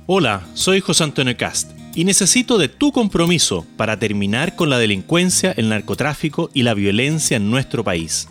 Hola, 0.07 0.47
soy 0.53 0.81
José 0.81 1.05
Antonio 1.05 1.35
Cast 1.39 1.71
y 1.95 2.05
necesito 2.05 2.59
de 2.59 2.69
tu 2.69 2.93
compromiso 2.93 3.65
para 3.79 3.99
terminar 3.99 4.57
con 4.57 4.69
la 4.69 4.79
delincuencia, 4.79 5.53
el 5.53 5.71
narcotráfico 5.71 6.51
y 6.53 6.65
la 6.65 6.75
violencia 6.75 7.39
en 7.39 7.51
nuestro 7.51 7.83
país. 7.83 8.29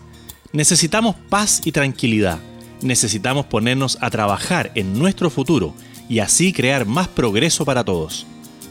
Necesitamos 0.54 1.16
paz 1.30 1.62
y 1.66 1.72
tranquilidad. 1.72 2.40
Necesitamos 2.84 3.48
ponernos 3.48 3.98
a 4.00 4.12
trabajar 4.12 4.72
en 4.76 4.98
nuestro 4.98 5.32
futuro 5.32 5.74
y 6.08 6.20
así 6.20 6.54
crear 6.54 6.86
más 6.86 7.08
progreso 7.08 7.66
para 7.66 7.84
todos. 7.84 8.28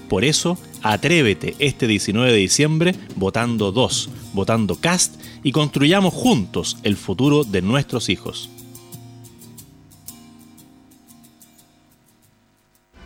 Por 0.09 0.25
eso, 0.25 0.57
atrévete 0.83 1.57
este 1.59 1.89
19 1.89 2.31
de 2.31 2.39
diciembre 2.39 2.95
votando 3.17 3.73
2, 3.73 4.11
votando 4.35 4.77
CAST 4.77 5.21
y 5.43 5.51
construyamos 5.51 6.15
juntos 6.15 6.77
el 6.85 6.97
futuro 6.97 7.43
de 7.43 7.63
nuestros 7.63 8.09
hijos. 8.09 8.51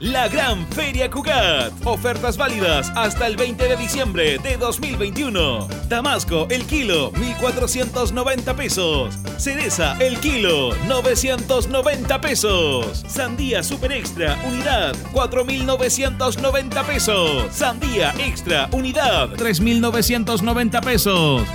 La 0.04 0.28
Gran 0.28 0.66
Feria 0.66 1.10
Cugat. 1.10 1.72
Ofertas 1.86 2.36
válidas 2.36 2.92
hasta 2.94 3.26
el 3.26 3.36
20 3.36 3.68
de 3.68 3.76
diciembre 3.76 4.36
de 4.36 4.58
2021. 4.58 5.66
Damasco, 5.88 6.46
el 6.50 6.66
kilo, 6.66 7.10
1,490 7.12 8.54
pesos. 8.54 9.14
Cereza, 9.38 9.96
el 10.00 10.18
kilo, 10.20 10.74
990 10.86 12.20
pesos. 12.20 13.02
Sandía 13.08 13.62
Super 13.62 13.92
Extra, 13.92 14.38
unidad, 14.46 14.94
4,990 15.12 16.82
pesos. 16.84 17.46
Sandía 17.50 18.14
Extra, 18.18 18.68
unidad, 18.72 19.30
3,990 19.30 20.80
pesos. 20.82 21.48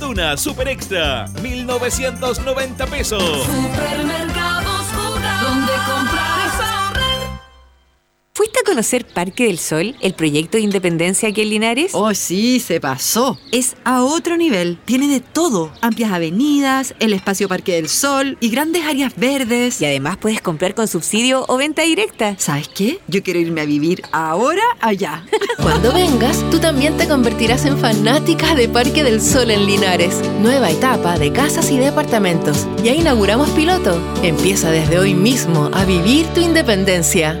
Tuna 0.00 0.38
Super 0.38 0.68
Extra, 0.68 1.26
1,990 1.42 2.86
pesos. 2.86 3.44
Supermercados 3.44 4.71
¿Fuiste 8.42 8.58
a 8.58 8.64
conocer 8.64 9.06
Parque 9.06 9.46
del 9.46 9.56
Sol, 9.56 9.94
el 10.00 10.14
proyecto 10.14 10.56
de 10.56 10.64
independencia 10.64 11.28
aquí 11.28 11.42
en 11.42 11.50
Linares? 11.50 11.92
Oh, 11.94 12.12
sí, 12.12 12.58
se 12.58 12.80
pasó. 12.80 13.38
Es 13.52 13.76
a 13.84 14.02
otro 14.02 14.36
nivel. 14.36 14.78
Tiene 14.84 15.06
de 15.06 15.20
todo. 15.20 15.72
Amplias 15.80 16.10
avenidas, 16.10 16.92
el 16.98 17.12
espacio 17.12 17.46
Parque 17.46 17.74
del 17.74 17.88
Sol 17.88 18.36
y 18.40 18.48
grandes 18.48 18.84
áreas 18.84 19.14
verdes. 19.14 19.80
Y 19.80 19.84
además 19.84 20.16
puedes 20.16 20.40
comprar 20.40 20.74
con 20.74 20.88
subsidio 20.88 21.44
o 21.46 21.56
venta 21.56 21.82
directa. 21.82 22.34
¿Sabes 22.36 22.66
qué? 22.66 22.98
Yo 23.06 23.22
quiero 23.22 23.38
irme 23.38 23.60
a 23.60 23.64
vivir 23.64 24.02
ahora 24.10 24.64
allá. 24.80 25.24
Cuando 25.62 25.92
vengas, 25.92 26.44
tú 26.50 26.58
también 26.58 26.96
te 26.96 27.06
convertirás 27.06 27.64
en 27.64 27.78
fanática 27.78 28.56
de 28.56 28.68
Parque 28.68 29.04
del 29.04 29.22
Sol 29.22 29.52
en 29.52 29.66
Linares. 29.66 30.20
Nueva 30.40 30.68
etapa 30.68 31.16
de 31.16 31.32
casas 31.32 31.70
y 31.70 31.78
departamentos. 31.78 32.66
Ya 32.82 32.92
inauguramos 32.92 33.50
piloto. 33.50 34.02
Empieza 34.24 34.72
desde 34.72 34.98
hoy 34.98 35.14
mismo 35.14 35.70
a 35.72 35.84
vivir 35.84 36.26
tu 36.34 36.40
independencia. 36.40 37.40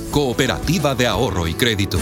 cooperativa 0.11 0.93
de 0.93 1.07
ahorro 1.07 1.47
y 1.47 1.53
crédito. 1.53 1.97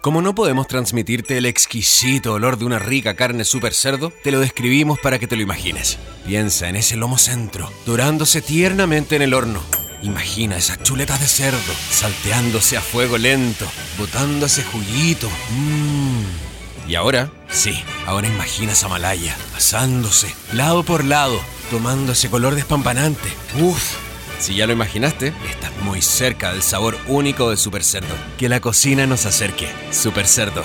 Como 0.00 0.22
no 0.22 0.34
podemos 0.34 0.66
transmitirte 0.66 1.36
el 1.36 1.44
exquisito 1.44 2.32
olor 2.32 2.58
de 2.58 2.64
una 2.64 2.78
rica 2.78 3.14
carne 3.14 3.44
super 3.44 3.74
cerdo, 3.74 4.10
te 4.24 4.30
lo 4.30 4.40
describimos 4.40 4.98
para 4.98 5.18
que 5.18 5.26
te 5.26 5.36
lo 5.36 5.42
imagines. 5.42 5.98
Piensa 6.24 6.70
en 6.70 6.76
ese 6.76 6.96
lomo 6.96 7.18
centro, 7.18 7.70
dorándose 7.84 8.40
tiernamente 8.40 9.16
en 9.16 9.22
el 9.22 9.34
horno. 9.34 9.60
Imagina 10.02 10.56
esas 10.56 10.82
chuletas 10.82 11.20
de 11.20 11.26
cerdo, 11.26 11.74
salteándose 11.90 12.78
a 12.78 12.80
fuego 12.80 13.18
lento, 13.18 13.66
botando 13.98 14.46
ese 14.46 14.64
juguito. 14.64 15.28
Mmm. 15.50 16.88
Y 16.88 16.94
ahora, 16.94 17.30
sí, 17.50 17.78
ahora 18.06 18.26
imagina 18.26 18.72
esa 18.72 18.88
malaya, 18.88 19.36
asándose, 19.54 20.34
lado 20.54 20.82
por 20.82 21.04
lado, 21.04 21.38
tomando 21.70 22.12
ese 22.12 22.30
color 22.30 22.54
despampanante. 22.54 23.28
Uf, 23.60 23.96
si 24.40 24.54
ya 24.56 24.66
lo 24.66 24.72
imaginaste, 24.72 25.34
estás 25.48 25.70
muy 25.82 26.00
cerca 26.00 26.52
del 26.52 26.62
sabor 26.62 26.96
único 27.06 27.50
de 27.50 27.56
Super 27.56 27.84
Cerdo. 27.84 28.14
Que 28.38 28.48
la 28.48 28.60
cocina 28.60 29.06
nos 29.06 29.26
acerque. 29.26 29.68
Super 29.90 30.26
Cerdo. 30.26 30.64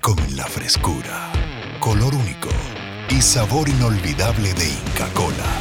Con 0.00 0.36
la 0.36 0.46
frescura, 0.46 1.32
color 1.80 2.14
único 2.14 2.48
y 3.08 3.22
sabor 3.22 3.68
inolvidable 3.68 4.52
de 4.54 4.68
Inca 4.68 5.08
Cola. 5.14 5.55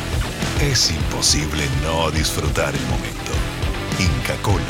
Es 0.72 0.90
imposible 0.90 1.64
no 1.84 2.10
disfrutar 2.10 2.74
el 2.74 2.82
momento. 2.88 3.32
Inca 4.00 4.36
Cola. 4.42 4.64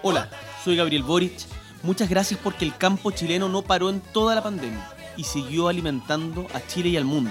Hola, 0.00 0.30
soy 0.64 0.76
Gabriel 0.76 1.02
Boric. 1.02 1.34
Muchas 1.82 2.08
gracias 2.08 2.40
porque 2.42 2.64
el 2.64 2.74
campo 2.74 3.10
chileno 3.10 3.50
no 3.50 3.60
paró 3.60 3.90
en 3.90 4.00
toda 4.00 4.34
la 4.34 4.42
pandemia 4.42 4.90
y 5.18 5.24
siguió 5.24 5.68
alimentando 5.68 6.46
a 6.54 6.66
Chile 6.66 6.88
y 6.88 6.96
al 6.96 7.04
mundo. 7.04 7.30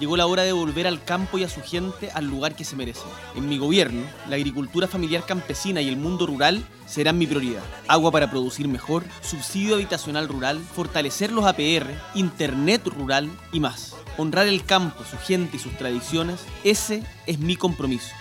Llegó 0.00 0.16
la 0.16 0.26
hora 0.26 0.42
de 0.44 0.52
volver 0.52 0.86
al 0.86 1.02
campo 1.02 1.38
y 1.38 1.44
a 1.44 1.48
su 1.48 1.60
gente 1.60 2.10
al 2.12 2.26
lugar 2.26 2.54
que 2.54 2.64
se 2.64 2.76
merece. 2.76 3.02
En 3.34 3.48
mi 3.48 3.58
gobierno, 3.58 4.02
la 4.28 4.36
agricultura 4.36 4.86
familiar 4.86 5.24
campesina 5.26 5.80
y 5.80 5.88
el 5.88 5.96
mundo 5.96 6.24
rural 6.26 6.64
serán 6.86 7.18
mi 7.18 7.26
prioridad. 7.26 7.62
Agua 7.88 8.12
para 8.12 8.30
producir 8.30 8.68
mejor, 8.68 9.04
subsidio 9.20 9.74
habitacional 9.74 10.28
rural, 10.28 10.60
fortalecer 10.60 11.32
los 11.32 11.46
APR, 11.46 11.90
internet 12.14 12.86
rural 12.86 13.28
y 13.52 13.60
más. 13.60 13.96
Honrar 14.16 14.46
el 14.46 14.64
campo, 14.64 15.04
su 15.04 15.18
gente 15.18 15.56
y 15.56 15.60
sus 15.60 15.76
tradiciones, 15.76 16.40
ese 16.62 17.02
es 17.26 17.38
mi 17.38 17.56
compromiso. 17.56 18.14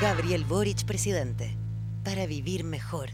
Gabriel 0.00 0.44
Boric, 0.44 0.84
presidente. 0.84 1.56
Para 2.02 2.26
vivir 2.26 2.64
mejor. 2.64 3.10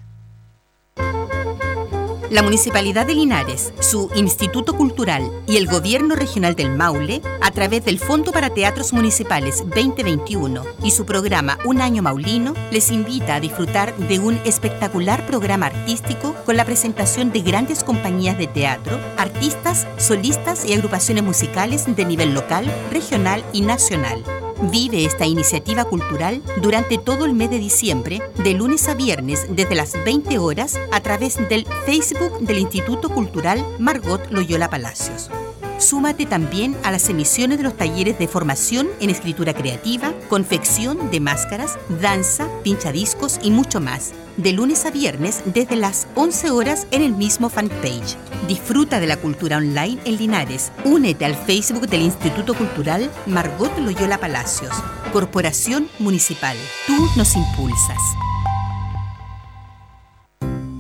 La 2.31 2.45
Municipalidad 2.45 3.07
de 3.07 3.15
Linares, 3.15 3.73
su 3.81 4.09
Instituto 4.15 4.77
Cultural 4.77 5.29
y 5.49 5.57
el 5.57 5.67
Gobierno 5.67 6.15
Regional 6.15 6.55
del 6.55 6.71
Maule, 6.71 7.23
a 7.41 7.51
través 7.51 7.85
del 7.85 7.99
Fondo 7.99 8.31
para 8.31 8.51
Teatros 8.51 8.93
Municipales 8.93 9.65
2021 9.67 10.63
y 10.85 10.93
su 10.93 11.05
programa 11.05 11.59
Un 11.65 11.81
Año 11.81 12.03
Maulino, 12.03 12.55
les 12.71 12.93
invita 12.93 13.35
a 13.35 13.41
disfrutar 13.41 13.97
de 13.97 14.21
un 14.21 14.39
espectacular 14.45 15.27
programa 15.27 15.67
artístico 15.67 16.37
con 16.47 16.57
la 16.57 16.65
presentación 16.65 17.33
de 17.33 17.41
grandes 17.41 17.83
compañías 17.83 18.39
de 18.39 18.47
teatro, 18.47 19.01
artistas, 19.17 19.89
solistas 19.99 20.65
y 20.65 20.73
agrupaciones 20.73 21.25
musicales 21.25 21.85
de 21.97 22.05
nivel 22.05 22.33
local, 22.33 22.73
regional 22.93 23.45
y 23.53 23.63
nacional. 23.63 24.23
Vive 24.63 25.07
esta 25.07 25.27
iniciativa 25.27 25.87
cultural 25.87 26.43
durante 26.61 26.99
todo 26.99 27.25
el 27.25 27.33
mes 27.33 27.49
de 27.49 27.59
diciembre, 27.59 28.21
de 28.37 28.53
lunes 28.53 28.89
a 28.89 28.95
viernes 28.95 29.47
desde 29.49 29.75
las 29.75 29.93
20 30.05 30.39
horas 30.39 30.79
a 30.93 31.01
través 31.01 31.37
del 31.49 31.67
Facebook 31.87 32.41
del 32.41 32.59
Instituto 32.59 33.09
Cultural 33.09 33.65
Margot 33.79 34.31
Loyola 34.31 34.69
Palacios. 34.69 35.31
Súmate 35.81 36.27
también 36.27 36.77
a 36.85 36.91
las 36.91 37.09
emisiones 37.09 37.57
de 37.57 37.65
los 37.65 37.75
talleres 37.75 38.19
de 38.19 38.29
formación 38.29 38.89
en 39.01 39.09
escritura 39.09 39.55
creativa, 39.55 40.13
confección 40.29 41.11
de 41.11 41.21
máscaras, 41.21 41.79
danza, 42.03 42.49
pinchadiscos 42.63 43.41
y 43.43 43.51
mucho 43.51 43.81
más, 43.81 44.13
de 44.37 44.53
lunes 44.53 44.85
a 44.85 44.91
viernes 44.91 45.43
desde 45.47 45.77
las 45.77 46.07
11 46.17 46.51
horas 46.51 46.87
en 46.91 47.01
el 47.01 47.15
mismo 47.15 47.49
fanpage. 47.49 48.19
Disfruta 48.47 49.01
de 49.01 49.07
la 49.07 49.17
cultura 49.17 49.57
online 49.57 49.99
en 50.05 50.19
Linares. 50.19 50.71
Únete 50.85 51.25
al 51.25 51.35
Facebook 51.35 51.89
del 51.89 52.03
Instituto 52.03 52.53
Cultural 52.53 53.11
Margot 53.27 53.77
Loyola 53.79 54.19
Palacios. 54.19 54.75
Corporación 55.15 55.89
Municipal. 55.99 56.59
Tú 56.87 57.09
nos 57.17 57.35
impulsas. 57.37 58.30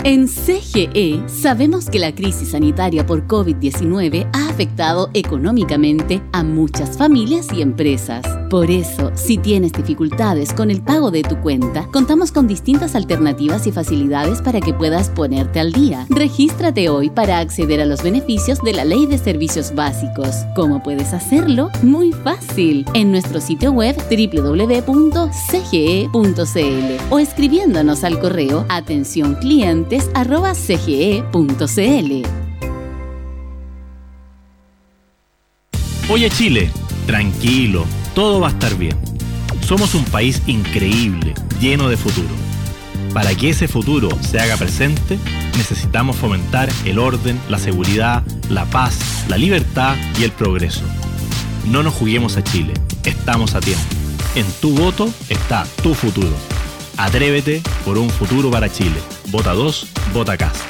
En 0.02 0.28
CGE 0.28 1.22
sabemos 1.28 1.90
que 1.90 1.98
la 1.98 2.14
crisis 2.14 2.52
sanitaria 2.52 3.04
por 3.04 3.26
COVID-19 3.26 4.30
ha 4.32 4.48
afectado 4.48 5.10
económicamente 5.12 6.22
a 6.32 6.42
muchas 6.42 6.96
familias 6.96 7.48
y 7.52 7.60
empresas. 7.60 8.39
Por 8.50 8.68
eso, 8.68 9.12
si 9.14 9.38
tienes 9.38 9.72
dificultades 9.72 10.52
con 10.52 10.72
el 10.72 10.82
pago 10.82 11.12
de 11.12 11.22
tu 11.22 11.36
cuenta, 11.36 11.86
contamos 11.92 12.32
con 12.32 12.48
distintas 12.48 12.96
alternativas 12.96 13.68
y 13.68 13.72
facilidades 13.72 14.42
para 14.42 14.60
que 14.60 14.74
puedas 14.74 15.08
ponerte 15.08 15.60
al 15.60 15.70
día. 15.70 16.04
Regístrate 16.10 16.88
hoy 16.88 17.10
para 17.10 17.38
acceder 17.38 17.80
a 17.80 17.84
los 17.84 18.02
beneficios 18.02 18.60
de 18.60 18.72
la 18.72 18.84
Ley 18.84 19.06
de 19.06 19.18
Servicios 19.18 19.72
Básicos. 19.72 20.34
¿Cómo 20.56 20.82
puedes 20.82 21.12
hacerlo? 21.12 21.70
Muy 21.84 22.10
fácil. 22.12 22.84
En 22.92 23.12
nuestro 23.12 23.40
sitio 23.40 23.70
web 23.70 23.96
www.cge.cl 24.10 25.30
o 27.10 27.18
escribiéndonos 27.20 28.02
al 28.02 28.18
correo 28.18 28.66
atención 28.68 29.36
clientes 29.36 30.10
arroba 30.12 30.54
cge.cl. 30.54 32.26
Oye 36.10 36.28
Chile, 36.30 36.68
tranquilo, 37.06 37.84
todo 38.14 38.40
va 38.40 38.48
a 38.48 38.50
estar 38.50 38.76
bien. 38.76 38.96
Somos 39.66 39.94
un 39.94 40.04
país 40.04 40.42
increíble, 40.46 41.34
lleno 41.60 41.88
de 41.88 41.96
futuro. 41.96 42.28
Para 43.12 43.34
que 43.34 43.50
ese 43.50 43.68
futuro 43.68 44.08
se 44.20 44.38
haga 44.40 44.56
presente, 44.56 45.18
necesitamos 45.56 46.16
fomentar 46.16 46.68
el 46.84 46.98
orden, 46.98 47.40
la 47.48 47.58
seguridad, 47.58 48.22
la 48.48 48.64
paz, 48.66 49.24
la 49.28 49.36
libertad 49.36 49.96
y 50.18 50.24
el 50.24 50.32
progreso. 50.32 50.82
No 51.66 51.82
nos 51.82 51.94
juguemos 51.94 52.36
a 52.36 52.44
Chile, 52.44 52.74
estamos 53.04 53.54
a 53.54 53.60
tiempo. 53.60 53.82
En 54.34 54.46
tu 54.60 54.74
voto 54.74 55.10
está 55.28 55.66
tu 55.82 55.94
futuro. 55.94 56.36
Atrévete 56.96 57.62
por 57.84 57.98
un 57.98 58.10
futuro 58.10 58.50
para 58.50 58.70
Chile. 58.70 59.00
Vota 59.30 59.52
2, 59.52 59.86
vota 60.12 60.36
CAS. 60.36 60.69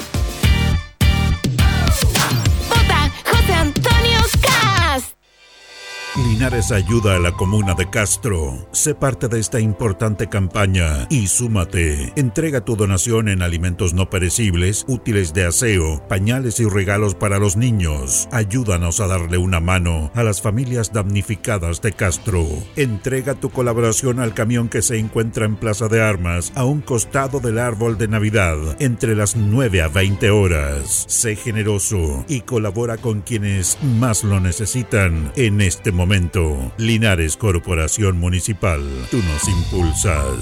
Linares 6.41 6.71
ayuda 6.71 7.17
a 7.17 7.19
la 7.19 7.33
comuna 7.33 7.75
de 7.75 7.87
Castro. 7.87 8.67
Sé 8.71 8.95
parte 8.95 9.27
de 9.27 9.39
esta 9.39 9.59
importante 9.59 10.27
campaña 10.27 11.05
y 11.11 11.27
súmate. 11.27 12.13
Entrega 12.15 12.65
tu 12.65 12.75
donación 12.75 13.29
en 13.29 13.43
alimentos 13.43 13.93
no 13.93 14.09
perecibles, 14.09 14.83
útiles 14.87 15.35
de 15.35 15.45
aseo, 15.45 16.01
pañales 16.07 16.59
y 16.59 16.67
regalos 16.67 17.13
para 17.13 17.37
los 17.37 17.57
niños. 17.57 18.27
Ayúdanos 18.31 19.01
a 19.01 19.05
darle 19.05 19.37
una 19.37 19.59
mano 19.59 20.09
a 20.15 20.23
las 20.23 20.41
familias 20.41 20.91
damnificadas 20.91 21.79
de 21.83 21.91
Castro. 21.91 22.47
Entrega 22.75 23.35
tu 23.35 23.51
colaboración 23.51 24.19
al 24.19 24.33
camión 24.33 24.67
que 24.67 24.81
se 24.81 24.97
encuentra 24.97 25.45
en 25.45 25.57
Plaza 25.57 25.89
de 25.89 26.01
Armas 26.01 26.53
a 26.55 26.65
un 26.65 26.81
costado 26.81 27.39
del 27.39 27.59
árbol 27.59 27.99
de 27.99 28.07
Navidad 28.07 28.57
entre 28.79 29.15
las 29.15 29.35
9 29.35 29.83
a 29.83 29.89
20 29.89 30.31
horas. 30.31 31.05
Sé 31.07 31.35
generoso 31.35 32.25
y 32.27 32.41
colabora 32.41 32.97
con 32.97 33.21
quienes 33.21 33.77
más 33.99 34.23
lo 34.23 34.39
necesitan 34.39 35.31
en 35.35 35.61
este 35.61 35.91
momento. 35.91 36.30
Linares 36.77 37.35
Corporación 37.35 38.17
Municipal, 38.17 38.81
tú 39.09 39.17
nos 39.17 39.47
impulsas. 39.47 40.39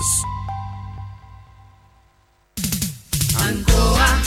Ancoa, 3.39 4.21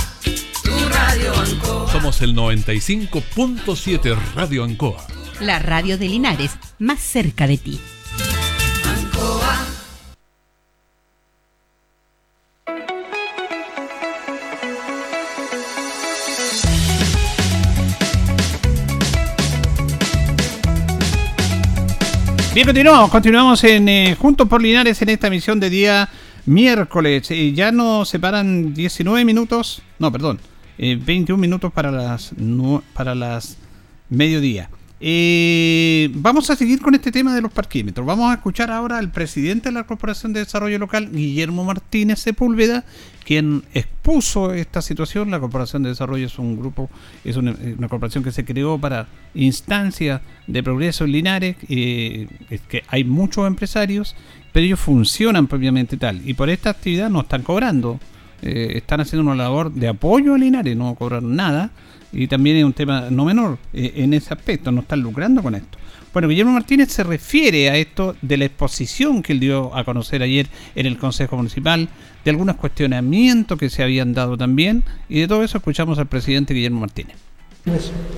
tu 0.64 0.88
radio 0.88 1.32
Ancoa. 1.34 1.92
Somos 1.92 2.20
el 2.22 2.34
95.7 2.34 4.16
Radio 4.34 4.64
Ancoa. 4.64 5.06
La 5.40 5.58
radio 5.60 5.98
de 5.98 6.08
Linares, 6.08 6.52
más 6.78 7.00
cerca 7.00 7.46
de 7.46 7.58
ti. 7.58 7.80
Bien, 22.54 22.66
continuamos, 22.66 23.10
continuamos 23.10 23.64
en 23.64 23.88
eh, 23.88 24.14
Juntos 24.14 24.46
por 24.46 24.60
Linares 24.60 25.00
en 25.00 25.08
esta 25.08 25.28
emisión 25.28 25.58
de 25.58 25.70
día 25.70 26.10
miércoles. 26.44 27.30
Eh, 27.30 27.54
ya 27.54 27.72
nos 27.72 28.10
separan 28.10 28.74
19 28.74 29.24
minutos, 29.24 29.80
no, 29.98 30.12
perdón, 30.12 30.38
eh, 30.76 30.98
21 31.02 31.40
minutos 31.40 31.72
para 31.72 31.90
las, 31.90 32.32
para 32.92 33.14
las 33.14 33.56
mediodía. 34.10 34.68
Eh, 35.04 36.10
vamos 36.14 36.48
a 36.48 36.54
seguir 36.54 36.80
con 36.80 36.94
este 36.94 37.10
tema 37.10 37.34
de 37.34 37.42
los 37.42 37.50
parquímetros. 37.50 38.06
Vamos 38.06 38.30
a 38.30 38.34
escuchar 38.34 38.70
ahora 38.70 38.98
al 38.98 39.10
presidente 39.10 39.70
de 39.70 39.72
la 39.72 39.82
Corporación 39.82 40.32
de 40.32 40.38
Desarrollo 40.38 40.78
Local, 40.78 41.10
Guillermo 41.10 41.64
Martínez 41.64 42.20
Sepúlveda, 42.20 42.84
quien 43.24 43.64
expuso 43.74 44.52
esta 44.52 44.80
situación. 44.80 45.32
La 45.32 45.40
Corporación 45.40 45.82
de 45.82 45.88
Desarrollo 45.88 46.24
es 46.24 46.38
un 46.38 46.56
grupo, 46.56 46.88
es 47.24 47.36
una, 47.36 47.52
una 47.76 47.88
corporación 47.88 48.22
que 48.22 48.30
se 48.30 48.44
creó 48.44 48.78
para 48.78 49.08
instancias 49.34 50.20
de 50.46 50.62
progreso 50.62 51.04
en 51.04 51.10
Linares. 51.10 51.56
eh, 51.68 52.28
es 52.48 52.60
que 52.60 52.84
hay 52.86 53.02
muchos 53.02 53.44
empresarios, 53.48 54.14
pero 54.52 54.66
ellos 54.66 54.78
funcionan 54.78 55.48
propiamente 55.48 55.96
tal. 55.96 56.20
Y 56.24 56.34
por 56.34 56.48
esta 56.48 56.70
actividad 56.70 57.10
no 57.10 57.22
están 57.22 57.42
cobrando. 57.42 57.98
Eh, 58.42 58.72
están 58.76 59.00
haciendo 59.00 59.28
una 59.28 59.40
labor 59.40 59.72
de 59.72 59.88
apoyo 59.88 60.34
a 60.34 60.38
Linares, 60.38 60.76
no 60.76 60.94
cobran 60.94 61.34
nada. 61.34 61.70
Y 62.12 62.26
también 62.26 62.56
es 62.58 62.64
un 62.64 62.72
tema 62.72 63.08
no 63.10 63.24
menor 63.24 63.58
eh, 63.72 63.92
en 63.96 64.14
ese 64.14 64.34
aspecto, 64.34 64.70
no 64.70 64.82
están 64.82 65.00
lucrando 65.00 65.42
con 65.42 65.54
esto. 65.54 65.78
Bueno, 66.12 66.28
Guillermo 66.28 66.52
Martínez 66.52 66.90
se 66.92 67.04
refiere 67.04 67.70
a 67.70 67.76
esto 67.76 68.14
de 68.20 68.36
la 68.36 68.44
exposición 68.44 69.22
que 69.22 69.32
él 69.32 69.40
dio 69.40 69.74
a 69.74 69.82
conocer 69.84 70.22
ayer 70.22 70.46
en 70.74 70.84
el 70.84 70.98
Consejo 70.98 71.36
Municipal, 71.36 71.88
de 72.22 72.30
algunos 72.30 72.56
cuestionamientos 72.56 73.58
que 73.58 73.70
se 73.70 73.82
habían 73.82 74.12
dado 74.12 74.36
también, 74.36 74.84
y 75.08 75.20
de 75.20 75.28
todo 75.28 75.42
eso 75.42 75.56
escuchamos 75.56 75.98
al 75.98 76.06
presidente 76.06 76.52
Guillermo 76.52 76.80
Martínez. 76.80 77.16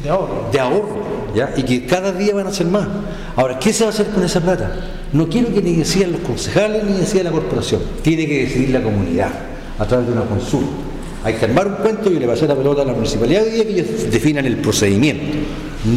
De 0.03 0.09
ahorro. 0.09 0.49
De 0.51 0.59
ahorro, 0.59 1.33
¿ya? 1.37 1.53
Y 1.57 1.63
que 1.63 1.85
cada 1.85 2.11
día 2.13 2.35
van 2.35 2.47
a 2.47 2.51
ser 2.51 2.67
más. 2.67 2.89
Ahora, 3.37 3.59
¿qué 3.59 3.73
se 3.73 3.85
va 3.85 3.91
a 3.91 3.93
hacer 3.93 4.07
con 4.09 4.25
esa 4.25 4.41
plata? 4.41 4.75
No 5.13 5.29
quiero 5.29 5.53
que 5.55 5.63
ni 5.63 5.75
decidan 5.75 6.13
los 6.13 6.23
concejales 6.23 6.83
ni 6.83 6.95
decida 6.95 7.25
la 7.25 7.31
corporación. 7.31 7.83
Tiene 8.03 8.27
que 8.27 8.45
decidir 8.45 8.71
la 8.71 8.83
comunidad 8.83 9.31
a 9.79 9.85
través 9.87 10.07
de 10.07 10.15
una 10.15 10.23
consulta. 10.23 10.94
Hay 11.25 11.35
que 11.35 11.45
armar 11.47 11.67
un 11.67 11.75
cuento 11.75 12.11
y 12.11 12.19
le 12.19 12.27
pasé 12.27 12.47
la 12.47 12.55
pelota 12.55 12.83
a 12.83 12.85
la 12.85 12.93
municipalidad 12.93 13.45
que 13.45 13.63
ellos 13.63 14.11
definan 14.11 14.45
el 14.45 14.59
procedimiento, 14.59 15.39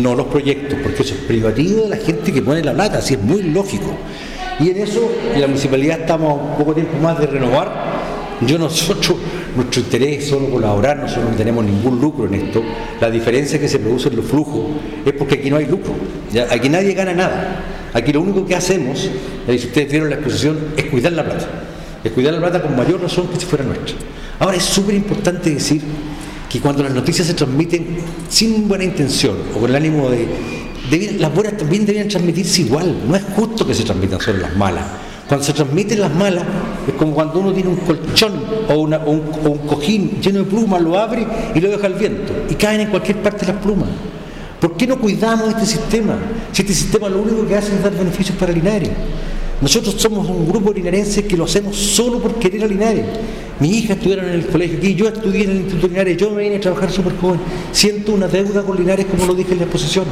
no 0.01 0.15
los 0.15 0.28
proyectos, 0.28 0.80
porque 0.82 1.03
eso 1.03 1.15
es 1.15 1.21
privativo 1.21 1.84
de 1.84 1.89
la 1.89 1.97
gente 1.97 2.32
que 2.32 2.41
pone 2.41 2.63
la 2.63 2.73
plata, 2.73 2.99
así 2.99 3.15
es 3.15 3.21
muy 3.21 3.43
lógico. 3.43 3.91
Y 4.59 4.69
en 4.69 4.78
eso, 4.78 5.07
en 5.36 5.41
la 5.41 5.47
municipalidad 5.47 5.99
estamos 5.99 6.57
poco 6.57 6.73
tiempo 6.73 6.97
más 6.97 7.19
de 7.19 7.28
renovar 7.28 7.97
yo 8.41 8.59
nosotros, 8.59 9.17
nuestro 9.55 9.82
interés 9.82 10.19
es 10.19 10.30
solo 10.30 10.49
colaborar, 10.51 10.97
nosotros 10.97 11.32
no 11.32 11.36
tenemos 11.36 11.65
ningún 11.65 11.99
lucro 11.99 12.28
en 12.28 12.36
esto. 12.36 12.61
La 13.01 13.09
diferencia 13.09 13.59
que 13.59 13.67
se 13.67 13.80
produce 13.80 14.09
en 14.09 14.17
los 14.17 14.25
flujos 14.25 14.67
es 15.05 15.13
porque 15.13 15.36
aquí 15.36 15.49
no 15.49 15.57
hay 15.57 15.65
lucro. 15.65 15.93
Aquí 16.51 16.69
nadie 16.69 16.93
gana 16.93 17.13
nada. 17.13 17.63
Aquí 17.93 18.13
lo 18.13 18.21
único 18.21 18.45
que 18.45 18.55
hacemos, 18.55 19.09
si 19.47 19.55
ustedes 19.55 19.89
vieron 19.89 20.09
la 20.09 20.17
exposición, 20.17 20.57
es 20.78 20.86
cuidar 20.86 21.13
la 21.13 21.23
plata. 21.23 21.47
Es 22.07 22.13
cuidar 22.13 22.33
la 22.35 22.39
plata 22.39 22.61
con 22.61 22.73
mayor 22.73 23.01
razón 23.01 23.27
que 23.27 23.37
si 23.37 23.45
fuera 23.45 23.65
nuestra. 23.65 23.93
Ahora 24.39 24.55
es 24.55 24.63
súper 24.63 24.95
importante 24.95 25.49
decir 25.49 25.81
que 26.49 26.61
cuando 26.61 26.81
las 26.81 26.93
noticias 26.93 27.27
se 27.27 27.33
transmiten 27.33 27.97
sin 28.29 28.65
buena 28.65 28.85
intención 28.85 29.35
o 29.53 29.59
con 29.59 29.69
el 29.69 29.75
ánimo 29.75 30.09
de... 30.09 31.17
las 31.19 31.33
buenas 31.35 31.57
también 31.57 31.85
deberían 31.85 32.07
transmitirse 32.07 32.61
igual. 32.61 32.95
No 33.05 33.13
es 33.13 33.23
justo 33.35 33.67
que 33.67 33.73
se 33.73 33.83
transmitan 33.83 34.21
solo 34.21 34.37
las 34.37 34.55
malas. 34.55 34.85
Cuando 35.27 35.45
se 35.45 35.51
transmiten 35.51 35.99
las 35.99 36.15
malas, 36.15 36.45
es 36.87 36.93
como 36.93 37.13
cuando 37.13 37.39
uno 37.41 37.51
tiene 37.51 37.71
un 37.71 37.75
colchón 37.75 38.41
o 38.69 38.77
un 38.77 39.57
cojín 39.67 40.21
lleno 40.21 40.39
de 40.39 40.45
plumas, 40.45 40.81
lo 40.81 40.97
abre 40.97 41.27
y 41.53 41.59
lo 41.59 41.69
deja 41.69 41.87
al 41.87 41.95
viento. 41.95 42.31
Y 42.49 42.55
caen 42.55 42.79
en 42.79 42.89
cualquier 42.89 43.21
parte 43.21 43.45
las 43.45 43.57
plumas. 43.57 43.89
¿Por 44.61 44.77
qué 44.77 44.87
no 44.87 44.97
cuidamos 44.97 45.49
este 45.49 45.65
sistema? 45.65 46.15
Si 46.53 46.61
este 46.61 46.73
sistema 46.73 47.09
lo 47.09 47.21
único 47.21 47.45
que 47.45 47.55
hace 47.55 47.75
es 47.75 47.83
dar 47.83 47.91
beneficios 47.91 48.37
para 48.37 48.53
Linares. 48.53 48.91
Nosotros 49.61 49.95
somos 49.97 50.29
un 50.29 50.47
grupo 50.47 50.71
linarense 50.71 51.25
que 51.25 51.35
lo 51.35 51.45
hacemos 51.45 51.75
solo 51.75 52.19
por 52.19 52.35
querer 52.35 52.63
a 52.63 52.67
Linares. 52.67 53.05
Mis 53.59 53.71
hijas 53.71 53.97
estudiaron 53.97 54.25
en 54.25 54.35
el 54.35 54.45
colegio 54.45 54.77
aquí, 54.77 54.93
yo 54.93 55.07
estudié 55.07 55.45
en 55.45 55.49
el 55.49 55.57
Instituto 55.57 55.87
Linares, 55.87 56.17
yo 56.17 56.29
me 56.29 56.43
vine 56.43 56.57
a 56.57 56.61
trabajar 56.61 56.91
súper 56.91 57.17
joven. 57.17 57.39
Siento 57.71 58.13
una 58.13 58.27
deuda 58.27 58.61
con 58.61 58.77
Linares, 58.77 59.07
como 59.07 59.25
lo 59.25 59.33
dije 59.33 59.53
en 59.53 59.59
la 59.59 59.63
exposición. 59.63 60.05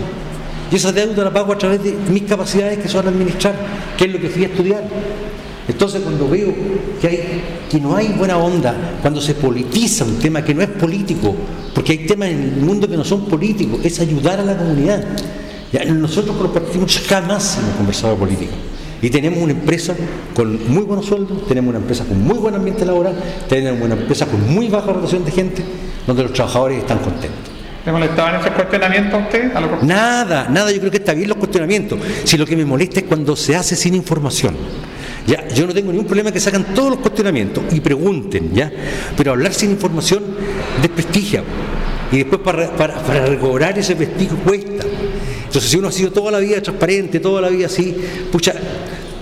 Y 0.71 0.75
esa 0.75 0.91
deuda 0.91 1.23
la 1.23 1.31
pago 1.31 1.53
a 1.53 1.57
través 1.57 1.83
de 1.83 1.95
mis 2.09 2.23
capacidades 2.23 2.79
que 2.79 2.89
son 2.89 3.07
administrar, 3.07 3.55
que 3.95 4.05
es 4.05 4.13
lo 4.13 4.19
que 4.19 4.29
fui 4.29 4.45
a 4.45 4.47
estudiar. 4.47 4.83
Entonces 5.67 6.01
cuando 6.01 6.27
veo 6.27 6.53
que, 6.99 7.79
no 7.79 7.95
hay 7.95 8.07
buena 8.17 8.37
onda, 8.37 8.97
cuando 9.01 9.21
se 9.21 9.35
politiza 9.35 10.05
un 10.05 10.17
tema 10.17 10.43
que 10.43 10.55
no 10.55 10.63
es 10.63 10.69
político, 10.69 11.35
porque 11.73 11.91
hay 11.91 12.05
temas 12.07 12.29
en 12.29 12.41
el 12.41 12.61
mundo 12.61 12.87
que 12.87 12.97
no 12.97 13.03
son 13.03 13.25
políticos, 13.25 13.79
es 13.83 13.99
ayudar 13.99 14.39
a 14.39 14.43
la 14.43 14.57
comunidad. 14.57 15.03
Nosotros 15.87 16.35
con 16.35 16.45
los 16.45 16.53
partidos 16.53 16.99
jamás 17.07 17.59
hemos 17.59 17.75
conversado 17.75 18.15
política. 18.15 18.53
Y 19.01 19.09
tenemos 19.09 19.39
una 19.39 19.51
empresa 19.51 19.95
con 20.33 20.71
muy 20.71 20.83
buenos 20.83 21.05
sueldos, 21.05 21.47
tenemos 21.47 21.69
una 21.69 21.79
empresa 21.79 22.05
con 22.05 22.21
muy 22.21 22.37
buen 22.37 22.55
ambiente 22.55 22.85
laboral, 22.85 23.15
tenemos 23.47 23.81
una 23.81 23.95
empresa 23.95 24.25
con 24.25 24.53
muy 24.53 24.67
baja 24.67 24.91
rotación 24.91 25.25
de 25.25 25.31
gente, 25.31 25.63
donde 26.07 26.23
los 26.23 26.33
trabajadores 26.33 26.79
están 26.79 26.99
contentos. 26.99 27.55
¿Le 27.85 27.91
molestaban 27.91 28.41
esos 28.41 28.51
cuestionamientos 28.51 29.13
a 29.13 29.17
usted? 29.23 29.55
A 29.55 29.85
Nada, 29.85 30.47
nada, 30.49 30.71
yo 30.71 30.79
creo 30.79 30.91
que 30.91 30.97
está 30.97 31.13
bien 31.13 31.29
los 31.29 31.37
cuestionamientos. 31.37 31.99
Si 32.23 32.35
lo 32.35 32.45
que 32.45 32.55
me 32.55 32.65
molesta 32.65 32.99
es 32.99 33.05
cuando 33.05 33.35
se 33.35 33.55
hace 33.55 33.75
sin 33.75 33.93
información. 33.93 34.55
Ya, 35.27 35.47
yo 35.49 35.67
no 35.67 35.73
tengo 35.73 35.91
ningún 35.91 36.07
problema 36.07 36.31
que 36.31 36.39
sacan 36.39 36.73
todos 36.73 36.91
los 36.91 36.99
cuestionamientos 36.99 37.63
y 37.71 37.79
pregunten, 37.79 38.53
¿ya? 38.53 38.71
Pero 39.15 39.31
hablar 39.31 39.53
sin 39.53 39.71
información 39.71 40.23
desprestigia. 40.81 41.43
Y 42.11 42.17
después 42.17 42.41
para, 42.41 42.71
para, 42.71 42.95
para 43.03 43.25
recobrar 43.25 43.77
ese 43.77 43.95
prestigio 43.95 44.37
cuesta. 44.37 44.85
Entonces, 45.55 45.71
si 45.71 45.77
uno 45.77 45.87
ha 45.87 45.91
sido 45.93 46.11
toda 46.11 46.31
la 46.31 46.39
vida 46.39 46.61
transparente, 46.61 47.21
toda 47.21 47.39
la 47.39 47.47
vida 47.47 47.67
así, 47.67 47.95
pucha, 48.29 48.53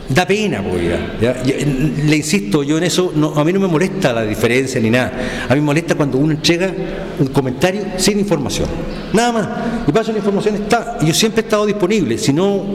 da 0.10 0.26
pena, 0.26 0.64
pues, 0.64 0.82
ya, 1.22 1.44
Le 1.46 2.18
insisto, 2.18 2.64
yo 2.64 2.80
en 2.80 2.86
eso, 2.86 3.14
a 3.36 3.44
mí 3.44 3.54
no 3.54 3.60
me 3.60 3.68
molesta 3.68 4.12
la 4.12 4.24
diferencia 4.24 4.82
ni 4.82 4.90
nada. 4.90 5.12
A 5.48 5.54
mí 5.54 5.60
me 5.60 5.68
molesta 5.68 5.94
cuando 5.94 6.18
uno 6.18 6.32
entrega 6.32 6.74
un 7.20 7.28
comentario 7.28 7.84
sin 7.98 8.18
información. 8.18 8.68
Nada 9.14 9.32
más. 9.32 9.48
Y 9.88 9.92
paso 9.92 10.12
la 10.12 10.18
información 10.18 10.56
está. 10.56 10.98
Yo 11.06 11.14
siempre 11.14 11.42
he 11.42 11.46
estado 11.46 11.68
disponible. 11.68 12.18
Si 12.18 12.34
no, 12.34 12.66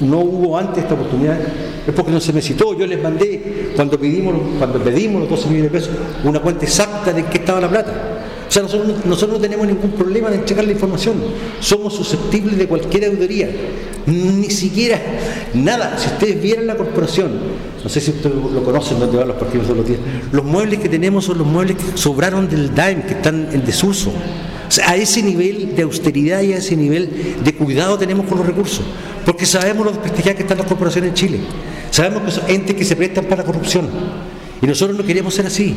no 0.00 0.18
hubo 0.20 0.56
antes 0.56 0.84
esta 0.84 0.94
oportunidad, 0.94 1.40
es 1.88 1.92
porque 1.92 2.12
no 2.12 2.20
se 2.20 2.32
me 2.32 2.40
citó. 2.40 2.78
Yo 2.78 2.86
les 2.86 3.02
mandé, 3.02 3.72
cuando 3.74 3.98
pedimos, 3.98 4.36
cuando 4.58 4.78
pedimos 4.78 5.22
los 5.22 5.30
12 5.30 5.48
millones 5.48 5.72
de 5.72 5.76
pesos, 5.76 5.94
una 6.22 6.38
cuenta 6.38 6.64
exacta 6.64 7.12
de 7.12 7.24
qué 7.24 7.38
estaba 7.38 7.60
la 7.60 7.68
plata. 7.68 8.17
O 8.48 8.50
sea, 8.50 8.62
nosotros, 8.62 9.04
no- 9.04 9.38
tenemos 9.38 9.66
ningún 9.66 9.90
problema 9.90 10.28
en 10.28 10.34
entregar 10.40 10.64
la 10.64 10.72
información. 10.72 11.16
Somos 11.60 11.94
susceptibles 11.94 12.56
de 12.56 12.66
cualquier 12.66 13.04
auditoría. 13.06 13.50
Ni 14.06 14.48
siquiera 14.50 14.98
nada. 15.52 15.98
Si 15.98 16.06
ustedes 16.08 16.40
vieran 16.42 16.66
la 16.66 16.76
corporación, 16.76 17.30
no 17.82 17.88
sé 17.90 18.00
si 18.00 18.10
ustedes 18.10 18.34
lo, 18.34 18.64
conocen, 18.64 18.98
donde 18.98 19.18
van 19.18 19.28
los 19.28 19.36
partidos 19.36 19.66
todos 19.66 19.78
los 19.78 19.86
días, 19.86 20.00
los 20.32 20.44
muebles 20.44 20.78
que 20.78 20.88
tenemos 20.88 21.26
son 21.26 21.38
los 21.38 21.46
muebles 21.46 21.76
que 21.76 21.98
sobraron 21.98 22.48
del 22.48 22.74
DAEM, 22.74 23.02
que 23.02 23.14
están 23.14 23.48
en 23.52 23.64
desuso. 23.66 24.10
O 24.66 24.70
sea, 24.70 24.90
a 24.90 24.96
ese 24.96 25.22
nivel 25.22 25.74
de 25.76 25.82
austeridad 25.82 26.40
y 26.42 26.52
a 26.54 26.56
ese 26.56 26.74
nivel 26.76 27.36
de 27.44 27.54
cuidado 27.54 27.98
tenemos 27.98 28.26
con 28.26 28.38
los 28.38 28.46
recursos. 28.46 28.80
Porque 29.26 29.44
sabemos 29.44 29.84
lo 29.84 29.92
desprestigiadas 29.92 30.36
que 30.36 30.42
están 30.42 30.58
las 30.58 30.66
corporaciones 30.66 31.08
en 31.10 31.14
Chile. 31.14 31.40
Sabemos 31.90 32.22
que 32.22 32.30
son 32.30 32.44
entes 32.48 32.76
que 32.76 32.84
se 32.84 32.96
prestan 32.96 33.24
para 33.24 33.42
la 33.42 33.46
corrupción. 33.46 33.88
Y 34.60 34.66
nosotros 34.66 34.98
no 34.98 35.04
queremos 35.04 35.34
ser 35.34 35.46
así. 35.46 35.74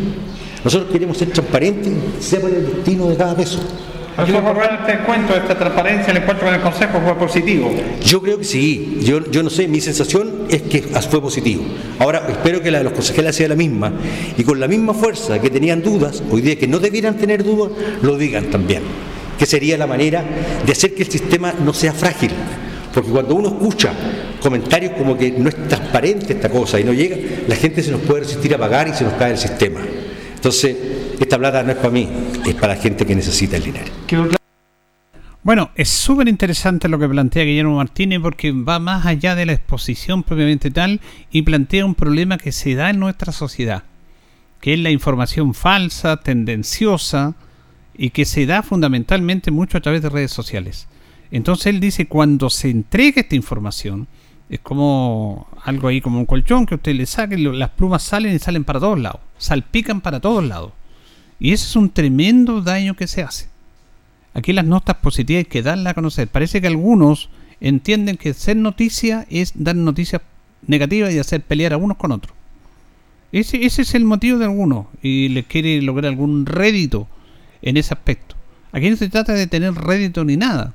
Nosotros 0.63 0.91
queremos 0.91 1.17
ser 1.17 1.29
transparentes 1.29 1.93
sepan 2.19 2.53
el 2.53 2.65
destino 2.65 3.07
de 3.07 3.15
cada 3.15 3.35
peso. 3.35 3.59
Aquí 4.17 4.33
este 4.33 4.91
encuentro, 4.91 5.35
esta 5.35 5.57
transparencia, 5.57 6.11
el 6.11 6.17
encuentro 6.17 6.45
con 6.45 6.53
el 6.53 6.61
Consejo 6.61 6.99
fue 6.99 7.15
positivo. 7.15 7.71
Yo 8.03 8.21
creo 8.21 8.37
que 8.37 8.43
sí, 8.43 8.99
yo, 9.01 9.31
yo 9.31 9.41
no 9.41 9.49
sé, 9.49 9.67
mi 9.69 9.79
sensación 9.79 10.47
es 10.49 10.63
que 10.63 10.81
fue 10.81 11.21
positivo. 11.21 11.63
Ahora, 11.97 12.27
espero 12.29 12.61
que 12.61 12.71
la 12.71 12.79
de 12.79 12.83
los 12.83 12.93
consejeros 12.93 13.33
sea 13.35 13.47
la 13.47 13.55
misma 13.55 13.93
y 14.37 14.43
con 14.43 14.59
la 14.59 14.67
misma 14.67 14.93
fuerza 14.93 15.39
que 15.39 15.49
tenían 15.49 15.81
dudas, 15.81 16.21
hoy 16.29 16.41
día 16.41 16.57
que 16.57 16.67
no 16.67 16.79
debieran 16.79 17.17
tener 17.17 17.43
dudas, 17.43 17.71
lo 18.01 18.17
digan 18.17 18.45
también. 18.51 18.83
Que 19.39 19.45
sería 19.45 19.77
la 19.77 19.87
manera 19.87 20.23
de 20.65 20.71
hacer 20.71 20.93
que 20.93 21.03
el 21.03 21.09
sistema 21.09 21.53
no 21.63 21.73
sea 21.73 21.93
frágil. 21.93 22.31
Porque 22.93 23.09
cuando 23.09 23.35
uno 23.35 23.47
escucha 23.49 23.93
comentarios 24.41 24.93
como 24.93 25.17
que 25.17 25.31
no 25.31 25.49
es 25.49 25.55
transparente 25.67 26.33
esta 26.33 26.49
cosa 26.49 26.79
y 26.79 26.83
no 26.83 26.93
llega, 26.93 27.17
la 27.47 27.55
gente 27.55 27.81
se 27.81 27.91
nos 27.91 28.01
puede 28.01 28.21
resistir 28.21 28.53
a 28.53 28.57
pagar 28.57 28.87
y 28.87 28.93
se 28.93 29.03
nos 29.03 29.13
cae 29.13 29.31
el 29.31 29.37
sistema. 29.37 29.79
Entonces, 30.35 30.75
esta 31.19 31.37
plata 31.37 31.63
no 31.63 31.71
es 31.71 31.77
para 31.77 31.91
mí, 31.91 32.09
es 32.45 32.55
para 32.55 32.75
la 32.75 32.81
gente 32.81 33.05
que 33.05 33.15
necesita 33.15 33.57
el 33.57 33.63
dinero. 33.63 33.91
Bueno, 35.43 35.71
es 35.75 35.89
súper 35.89 36.27
interesante 36.27 36.87
lo 36.87 36.99
que 36.99 37.07
plantea 37.07 37.45
Guillermo 37.45 37.77
Martínez 37.77 38.19
porque 38.21 38.51
va 38.51 38.77
más 38.77 39.05
allá 39.07 39.33
de 39.33 39.47
la 39.47 39.53
exposición 39.53 40.21
propiamente 40.21 40.69
tal 40.69 41.01
y 41.31 41.41
plantea 41.41 41.85
un 41.85 41.95
problema 41.95 42.37
que 42.37 42.51
se 42.51 42.75
da 42.75 42.91
en 42.91 42.99
nuestra 42.99 43.31
sociedad, 43.31 43.83
que 44.59 44.73
es 44.73 44.79
la 44.79 44.91
información 44.91 45.55
falsa, 45.55 46.17
tendenciosa 46.17 47.33
y 47.95 48.11
que 48.11 48.25
se 48.25 48.45
da 48.45 48.61
fundamentalmente 48.61 49.49
mucho 49.49 49.79
a 49.79 49.81
través 49.81 50.03
de 50.03 50.09
redes 50.09 50.31
sociales. 50.31 50.87
Entonces 51.31 51.67
él 51.67 51.79
dice, 51.79 52.07
cuando 52.07 52.49
se 52.49 52.69
entrega 52.69 53.21
esta 53.21 53.35
información, 53.35 54.07
es 54.49 54.59
como 54.59 55.47
algo 55.63 55.87
ahí, 55.87 56.01
como 56.01 56.19
un 56.19 56.25
colchón 56.25 56.65
que 56.65 56.75
usted 56.75 56.93
le 56.93 57.05
saque, 57.05 57.37
las 57.37 57.69
plumas 57.69 58.03
salen 58.03 58.35
y 58.35 58.39
salen 58.39 58.65
para 58.65 58.81
todos 58.81 58.99
lados, 58.99 59.21
salpican 59.37 60.01
para 60.01 60.19
todos 60.19 60.43
lados. 60.43 60.73
Y 61.39 61.53
ese 61.53 61.65
es 61.65 61.75
un 61.77 61.89
tremendo 61.89 62.61
daño 62.61 62.95
que 62.95 63.07
se 63.07 63.23
hace. 63.23 63.47
Aquí 64.33 64.51
las 64.51 64.65
notas 64.65 64.97
positivas 64.97 65.39
hay 65.39 65.45
que 65.45 65.61
darlas 65.61 65.91
a 65.91 65.93
conocer. 65.93 66.27
Parece 66.27 66.61
que 66.61 66.67
algunos 66.67 67.29
entienden 67.61 68.17
que 68.17 68.33
ser 68.33 68.57
noticia 68.57 69.25
es 69.29 69.53
dar 69.55 69.75
noticias 69.75 70.21
negativas 70.67 71.13
y 71.13 71.19
hacer 71.19 71.41
pelear 71.41 71.73
a 71.73 71.77
unos 71.77 71.97
con 71.97 72.11
otros. 72.11 72.35
Ese, 73.31 73.65
ese 73.65 73.83
es 73.83 73.95
el 73.95 74.03
motivo 74.03 74.37
de 74.37 74.45
algunos 74.45 74.87
y 75.01 75.29
les 75.29 75.45
quiere 75.45 75.81
lograr 75.81 76.11
algún 76.11 76.45
rédito 76.45 77.07
en 77.61 77.77
ese 77.77 77.93
aspecto. 77.93 78.35
Aquí 78.73 78.89
no 78.89 78.97
se 78.97 79.09
trata 79.09 79.33
de 79.33 79.47
tener 79.47 79.73
rédito 79.73 80.25
ni 80.25 80.35
nada. 80.35 80.73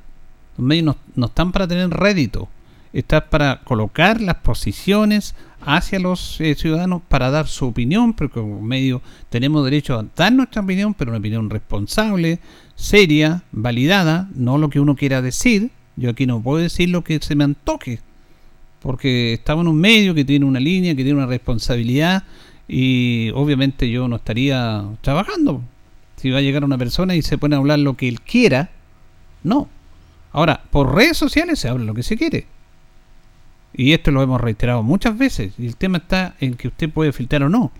Los 0.56 0.66
medios 0.66 0.96
no, 1.14 1.26
están 1.26 1.52
para 1.52 1.68
tener 1.68 1.90
rédito. 1.90 2.48
Están 2.92 3.24
para 3.28 3.60
colocar 3.62 4.20
las 4.20 4.36
posiciones 4.36 5.34
hacia 5.60 5.98
los 5.98 6.40
eh, 6.40 6.54
ciudadanos 6.54 7.02
para 7.08 7.30
dar 7.30 7.46
su 7.46 7.66
opinión, 7.66 8.14
porque 8.14 8.40
como 8.40 8.62
medio 8.62 9.02
tenemos 9.28 9.64
derecho 9.64 9.98
a 9.98 10.06
dar 10.14 10.32
nuestra 10.32 10.62
opinión, 10.62 10.94
pero 10.94 11.10
una 11.10 11.18
opinión 11.18 11.50
responsable, 11.50 12.38
seria, 12.74 13.42
validada, 13.52 14.28
no 14.34 14.58
lo 14.58 14.70
que 14.70 14.80
uno 14.80 14.96
quiera 14.96 15.20
decir. 15.20 15.70
Yo 15.96 16.10
aquí 16.10 16.26
no 16.26 16.40
puedo 16.40 16.62
decir 16.62 16.90
lo 16.90 17.02
que 17.02 17.18
se 17.20 17.34
me 17.34 17.44
antoje, 17.44 18.00
porque 18.80 19.34
estamos 19.34 19.64
en 19.64 19.68
un 19.68 19.80
medio 19.80 20.14
que 20.14 20.24
tiene 20.24 20.44
una 20.44 20.60
línea, 20.60 20.94
que 20.94 21.02
tiene 21.02 21.18
una 21.18 21.26
responsabilidad 21.26 22.24
y 22.68 23.30
obviamente 23.34 23.90
yo 23.90 24.08
no 24.08 24.16
estaría 24.16 24.84
trabajando. 25.00 25.62
Si 26.16 26.30
va 26.30 26.38
a 26.38 26.42
llegar 26.42 26.64
una 26.64 26.78
persona 26.78 27.14
y 27.14 27.22
se 27.22 27.38
pone 27.38 27.56
a 27.56 27.58
hablar 27.58 27.78
lo 27.78 27.96
que 27.96 28.08
él 28.08 28.20
quiera, 28.20 28.70
no. 29.42 29.68
Ahora, 30.32 30.62
por 30.70 30.94
redes 30.94 31.16
sociales 31.16 31.58
se 31.58 31.68
habla 31.68 31.84
lo 31.84 31.94
que 31.94 32.02
se 32.02 32.16
quiere. 32.16 32.46
Y 33.72 33.92
esto 33.92 34.10
lo 34.10 34.22
hemos 34.22 34.40
reiterado 34.40 34.82
muchas 34.82 35.16
veces. 35.16 35.52
Y 35.58 35.66
el 35.66 35.76
tema 35.76 35.98
está 35.98 36.34
en 36.40 36.54
que 36.54 36.68
usted 36.68 36.90
puede 36.90 37.12
filtrar 37.12 37.42
o 37.42 37.48
no. 37.48 37.72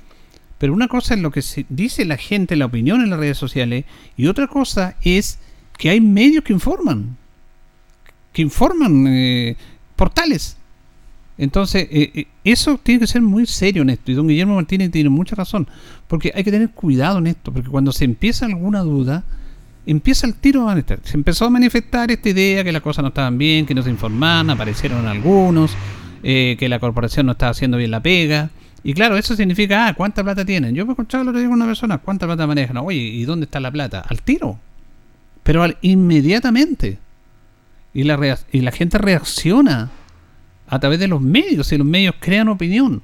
Pero 0.58 0.72
una 0.72 0.88
cosa 0.88 1.14
es 1.14 1.20
lo 1.20 1.30
que 1.30 1.42
se 1.42 1.66
dice 1.68 2.04
la 2.04 2.16
gente, 2.16 2.56
la 2.56 2.66
opinión 2.66 3.02
en 3.02 3.10
las 3.10 3.18
redes 3.18 3.38
sociales, 3.38 3.84
y 4.16 4.26
otra 4.26 4.46
cosa 4.46 4.96
es 5.02 5.38
que 5.76 5.90
hay 5.90 6.00
medios 6.00 6.44
que 6.44 6.52
informan, 6.52 7.16
que 8.32 8.42
informan 8.42 9.06
eh, 9.06 9.56
portales. 9.96 10.56
Entonces, 11.38 11.88
eh, 11.90 12.10
eh, 12.14 12.26
eso 12.44 12.78
tiene 12.82 13.00
que 13.00 13.06
ser 13.06 13.20
muy 13.20 13.46
serio 13.46 13.82
en 13.82 13.90
esto. 13.90 14.10
Y 14.10 14.14
don 14.14 14.28
Guillermo 14.28 14.54
Martínez 14.54 14.90
tiene 14.90 15.10
mucha 15.10 15.36
razón, 15.36 15.68
porque 16.08 16.32
hay 16.34 16.44
que 16.44 16.50
tener 16.50 16.70
cuidado 16.70 17.18
en 17.18 17.26
esto, 17.26 17.52
porque 17.52 17.68
cuando 17.68 17.92
se 17.92 18.04
empieza 18.04 18.46
alguna 18.46 18.80
duda, 18.80 19.24
empieza 19.86 20.26
el 20.26 20.34
tiro 20.34 20.62
a 20.62 20.66
manifestar. 20.66 21.00
Se 21.04 21.16
empezó 21.16 21.46
a 21.46 21.50
manifestar 21.50 22.10
esta 22.10 22.28
idea 22.28 22.64
que 22.64 22.72
las 22.72 22.82
cosas 22.82 23.02
no 23.02 23.08
estaban 23.08 23.38
bien, 23.38 23.64
que 23.66 23.74
no 23.74 23.82
se 23.82 23.90
informaban, 23.90 24.50
aparecieron 24.50 25.06
algunos, 25.06 25.74
eh, 26.22 26.56
que 26.58 26.68
la 26.68 26.78
corporación 26.78 27.26
no 27.26 27.32
estaba 27.32 27.50
haciendo 27.52 27.76
bien 27.76 27.90
la 27.90 28.00
pega. 28.02 28.50
Y 28.82 28.94
claro, 28.94 29.16
eso 29.16 29.34
significa, 29.34 29.88
ah, 29.88 29.94
¿cuánta 29.94 30.22
plata 30.22 30.44
tienen? 30.44 30.74
Yo 30.74 30.86
me 30.86 30.92
escuchaba 30.92 31.22
el 31.22 31.28
otro 31.28 31.40
día 31.40 31.48
con 31.48 31.56
una 31.56 31.66
persona, 31.66 31.98
¿cuánta 31.98 32.26
plata 32.26 32.46
manejan? 32.46 32.76
Oye, 32.78 32.98
¿y 32.98 33.24
dónde 33.24 33.44
está 33.44 33.58
la 33.60 33.70
plata? 33.70 34.04
Al 34.08 34.22
tiro. 34.22 34.58
Pero 35.42 35.62
al- 35.62 35.76
inmediatamente. 35.82 36.98
Y 37.94 38.02
la, 38.04 38.38
y 38.52 38.60
la 38.60 38.72
gente 38.72 38.98
reacciona 38.98 39.90
a 40.68 40.78
través 40.78 40.98
de 40.98 41.08
los 41.08 41.20
medios, 41.20 41.72
y 41.72 41.78
los 41.78 41.86
medios 41.86 42.14
crean 42.20 42.48
opinión. 42.48 43.02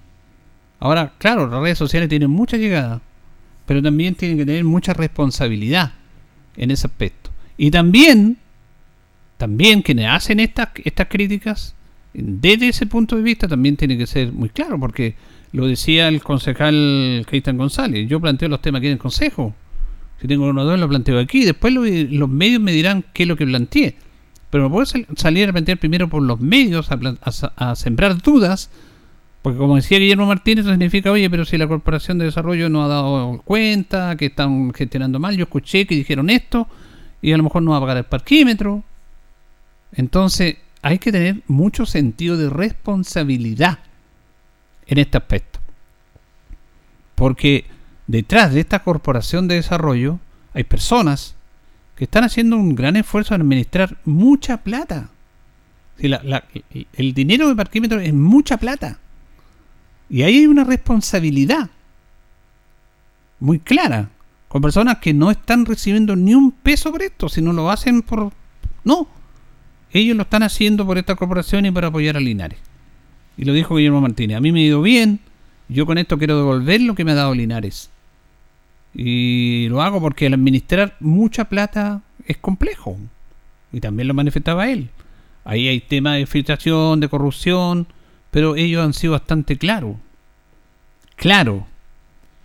Ahora, 0.78 1.12
claro, 1.18 1.46
las 1.46 1.60
redes 1.60 1.78
sociales 1.78 2.08
tienen 2.08 2.30
mucha 2.30 2.56
llegada, 2.56 3.00
pero 3.66 3.80
también 3.80 4.14
tienen 4.16 4.36
que 4.36 4.44
tener 4.44 4.64
mucha 4.64 4.92
responsabilidad 4.92 5.92
en 6.56 6.70
ese 6.70 6.86
aspecto. 6.86 7.30
Y 7.56 7.70
también, 7.70 8.38
también 9.38 9.82
quienes 9.82 10.08
hacen 10.08 10.40
estas, 10.40 10.68
estas 10.84 11.08
críticas, 11.08 11.74
desde 12.14 12.68
ese 12.68 12.86
punto 12.86 13.16
de 13.16 13.22
vista 13.22 13.48
también 13.48 13.76
tiene 13.76 13.96
que 13.96 14.06
ser 14.06 14.32
muy 14.32 14.48
claro, 14.48 14.78
porque 14.78 15.14
lo 15.52 15.66
decía 15.66 16.08
el 16.08 16.22
concejal 16.22 17.24
Cristian 17.28 17.56
González, 17.56 18.08
yo 18.08 18.20
planteo 18.20 18.48
los 18.48 18.60
temas 18.62 18.78
aquí 18.80 18.86
en 18.86 18.94
el 18.94 18.98
consejo, 18.98 19.54
si 20.20 20.28
tengo 20.28 20.48
uno 20.48 20.62
o 20.62 20.64
dos 20.64 20.78
lo 20.78 20.88
planteo 20.88 21.18
aquí, 21.18 21.44
después 21.44 21.72
lo- 21.74 21.84
los 21.84 22.28
medios 22.28 22.60
me 22.60 22.72
dirán 22.72 23.04
qué 23.12 23.24
es 23.24 23.28
lo 23.28 23.36
que 23.36 23.44
planteé, 23.46 23.96
pero 24.50 24.64
no 24.64 24.70
puedo 24.70 24.86
sal- 24.86 25.06
salir 25.16 25.48
a 25.48 25.52
plantear 25.52 25.78
primero 25.78 26.08
por 26.08 26.22
los 26.22 26.38
medios, 26.40 26.88
a 26.90 27.74
sembrar 27.76 28.20
dudas, 28.22 28.70
porque 29.42 29.58
como 29.58 29.76
decía 29.76 29.98
Guillermo 29.98 30.26
Martínez, 30.26 30.64
eso 30.64 30.70
significa, 30.72 31.10
oye, 31.10 31.28
pero 31.28 31.44
si 31.44 31.58
la 31.58 31.66
Corporación 31.66 32.16
de 32.18 32.26
Desarrollo 32.26 32.68
no 32.68 32.84
ha 32.84 32.88
dado 32.88 33.42
cuenta, 33.44 34.16
que 34.16 34.26
están 34.26 34.72
gestionando 34.72 35.18
mal, 35.18 35.36
yo 35.36 35.44
escuché 35.44 35.86
que 35.86 35.96
dijeron 35.96 36.30
esto, 36.30 36.68
y 37.20 37.32
a 37.32 37.36
lo 37.36 37.42
mejor 37.42 37.62
no 37.62 37.72
va 37.72 37.78
a 37.78 37.80
pagar 37.80 37.96
el 37.96 38.04
parquímetro. 38.04 38.84
Entonces, 39.92 40.56
hay 40.80 40.98
que 40.98 41.12
tener 41.12 41.42
mucho 41.48 41.86
sentido 41.86 42.36
de 42.36 42.50
responsabilidad 42.50 43.80
en 44.86 44.98
este 44.98 45.18
aspecto. 45.18 45.58
Porque 47.14 47.66
detrás 48.06 48.52
de 48.54 48.60
esta 48.60 48.82
Corporación 48.82 49.48
de 49.48 49.56
Desarrollo 49.56 50.18
hay 50.54 50.64
personas 50.64 51.36
que 51.96 52.04
están 52.04 52.24
haciendo 52.24 52.56
un 52.56 52.74
gran 52.74 52.96
esfuerzo 52.96 53.34
en 53.34 53.42
administrar 53.42 53.98
mucha 54.04 54.58
plata. 54.58 55.10
Si 55.98 56.08
la- 56.08 56.22
la- 56.24 56.44
el 56.94 57.14
dinero 57.14 57.48
de 57.48 57.54
parquímetro 57.54 58.00
es 58.00 58.12
mucha 58.14 58.56
plata. 58.56 58.98
Y 60.12 60.24
ahí 60.24 60.40
hay 60.40 60.46
una 60.46 60.64
responsabilidad 60.64 61.70
muy 63.40 63.58
clara 63.58 64.10
con 64.46 64.60
personas 64.60 64.98
que 64.98 65.14
no 65.14 65.30
están 65.30 65.64
recibiendo 65.64 66.14
ni 66.16 66.34
un 66.34 66.52
peso 66.52 66.92
por 66.92 67.00
esto, 67.00 67.30
sino 67.30 67.54
lo 67.54 67.70
hacen 67.70 68.02
por... 68.02 68.30
No, 68.84 69.08
ellos 69.90 70.14
lo 70.14 70.24
están 70.24 70.42
haciendo 70.42 70.84
por 70.84 70.98
esta 70.98 71.16
corporación 71.16 71.64
y 71.64 71.70
para 71.70 71.86
apoyar 71.86 72.18
a 72.18 72.20
Linares. 72.20 72.58
Y 73.38 73.46
lo 73.46 73.54
dijo 73.54 73.76
Guillermo 73.76 74.02
Martínez, 74.02 74.36
a 74.36 74.40
mí 74.40 74.52
me 74.52 74.60
ha 74.60 74.64
ido 74.64 74.82
bien, 74.82 75.18
yo 75.70 75.86
con 75.86 75.96
esto 75.96 76.18
quiero 76.18 76.36
devolver 76.36 76.82
lo 76.82 76.94
que 76.94 77.06
me 77.06 77.12
ha 77.12 77.14
dado 77.14 77.34
Linares. 77.34 77.88
Y 78.92 79.68
lo 79.70 79.80
hago 79.80 79.98
porque 79.98 80.26
al 80.26 80.34
administrar 80.34 80.94
mucha 81.00 81.46
plata 81.46 82.02
es 82.26 82.36
complejo. 82.36 82.98
Y 83.72 83.80
también 83.80 84.08
lo 84.08 84.12
manifestaba 84.12 84.68
él. 84.68 84.90
Ahí 85.46 85.68
hay 85.68 85.80
temas 85.80 86.18
de 86.18 86.26
filtración, 86.26 87.00
de 87.00 87.08
corrupción, 87.08 87.86
pero 88.32 88.56
ellos 88.56 88.82
han 88.82 88.94
sido 88.94 89.12
bastante 89.12 89.58
claros. 89.58 89.96
Claro. 91.16 91.66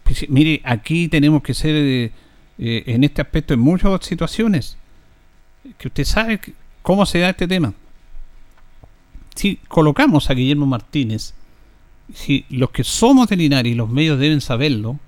Pues, 0.04 0.30
mire, 0.30 0.62
aquí 0.66 1.08
tenemos 1.08 1.42
que 1.42 1.54
ser 1.54 1.76
eh, 1.76 2.12
eh, 2.60 2.84
en 2.86 3.06
este 3.06 3.22
aspecto 3.22 3.54
en 3.54 3.62
muchas 3.62 4.06
situaciones 4.06 4.78
que 5.78 5.88
usted 5.88 6.04
sabe 6.04 6.42
cómo 6.82 7.06
se 7.06 7.20
da 7.20 7.30
este 7.30 7.48
tema. 7.48 7.74
Si 9.34 9.56
colocamos 9.70 10.30
a 10.30 10.34
Guillermo 10.34 10.66
Martínez, 10.66 11.34
si 12.14 12.46
los 12.50 12.72
que 12.72 12.84
somos 12.84 13.30
de 13.30 13.38
Linares 13.38 13.72
y 13.72 13.76
los 13.76 13.90
medios 13.90 14.20
deben 14.20 14.42
saberlo, 14.42 15.00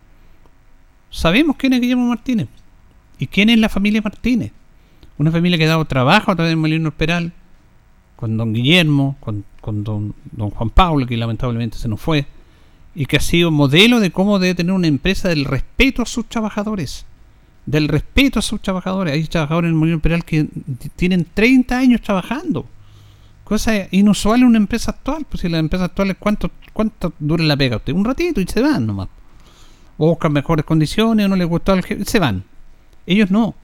sabemos 1.09 1.57
quién 1.57 1.73
es 1.73 1.81
Guillermo 1.81 2.07
Martínez 2.07 2.47
y 3.17 3.27
quién 3.27 3.49
es 3.49 3.59
la 3.59 3.67
familia 3.67 4.01
Martínez. 4.01 4.53
Una 5.17 5.31
familia 5.31 5.57
que 5.57 5.65
ha 5.65 5.69
dado 5.69 5.83
trabajo 5.83 6.31
a 6.31 6.35
través 6.37 6.51
de 6.51 6.55
Molino 6.55 6.91
Peral, 6.91 7.33
con 8.19 8.35
don 8.35 8.51
Guillermo, 8.51 9.15
con, 9.21 9.45
con 9.61 9.85
don, 9.85 10.13
don 10.33 10.49
Juan 10.49 10.69
Pablo, 10.71 11.07
que 11.07 11.15
lamentablemente 11.15 11.77
se 11.77 11.87
nos 11.87 12.01
fue, 12.01 12.25
y 12.93 13.05
que 13.05 13.15
ha 13.15 13.21
sido 13.21 13.49
modelo 13.49 14.01
de 14.01 14.11
cómo 14.11 14.39
debe 14.39 14.55
tener 14.55 14.73
una 14.73 14.87
empresa 14.87 15.29
del 15.29 15.45
respeto 15.45 16.01
a 16.01 16.05
sus 16.05 16.25
trabajadores. 16.25 17.05
Del 17.65 17.87
respeto 17.87 18.39
a 18.39 18.41
sus 18.41 18.61
trabajadores. 18.61 19.13
Hay 19.13 19.23
trabajadores 19.23 19.69
en 19.69 19.73
el 19.73 19.79
Molino 19.79 19.95
Imperial 19.95 20.25
que 20.25 20.49
tienen 20.97 21.27
30 21.33 21.77
años 21.77 22.01
trabajando. 22.01 22.65
Cosa 23.45 23.87
inusual 23.91 24.41
en 24.41 24.47
una 24.47 24.57
empresa 24.57 24.91
actual. 24.91 25.25
Pues 25.29 25.39
si 25.39 25.47
las 25.47 25.61
empresas 25.61 25.85
actuales, 25.85 26.17
¿cuánto, 26.19 26.51
cuánto 26.73 27.13
dura 27.19 27.45
la 27.45 27.55
pega 27.55 27.77
usted? 27.77 27.93
Un 27.93 28.03
ratito 28.03 28.41
y 28.41 28.45
se 28.47 28.61
van 28.61 28.85
nomás. 28.85 29.07
O 29.97 30.09
buscan 30.09 30.33
mejores 30.33 30.65
condiciones, 30.65 31.25
o 31.25 31.29
no 31.29 31.37
les 31.37 31.47
gustó 31.47 31.71
al 31.71 31.83
jefe, 31.83 32.03
se 32.03 32.19
van. 32.19 32.43
Ellos 33.05 33.31
no. 33.31 33.55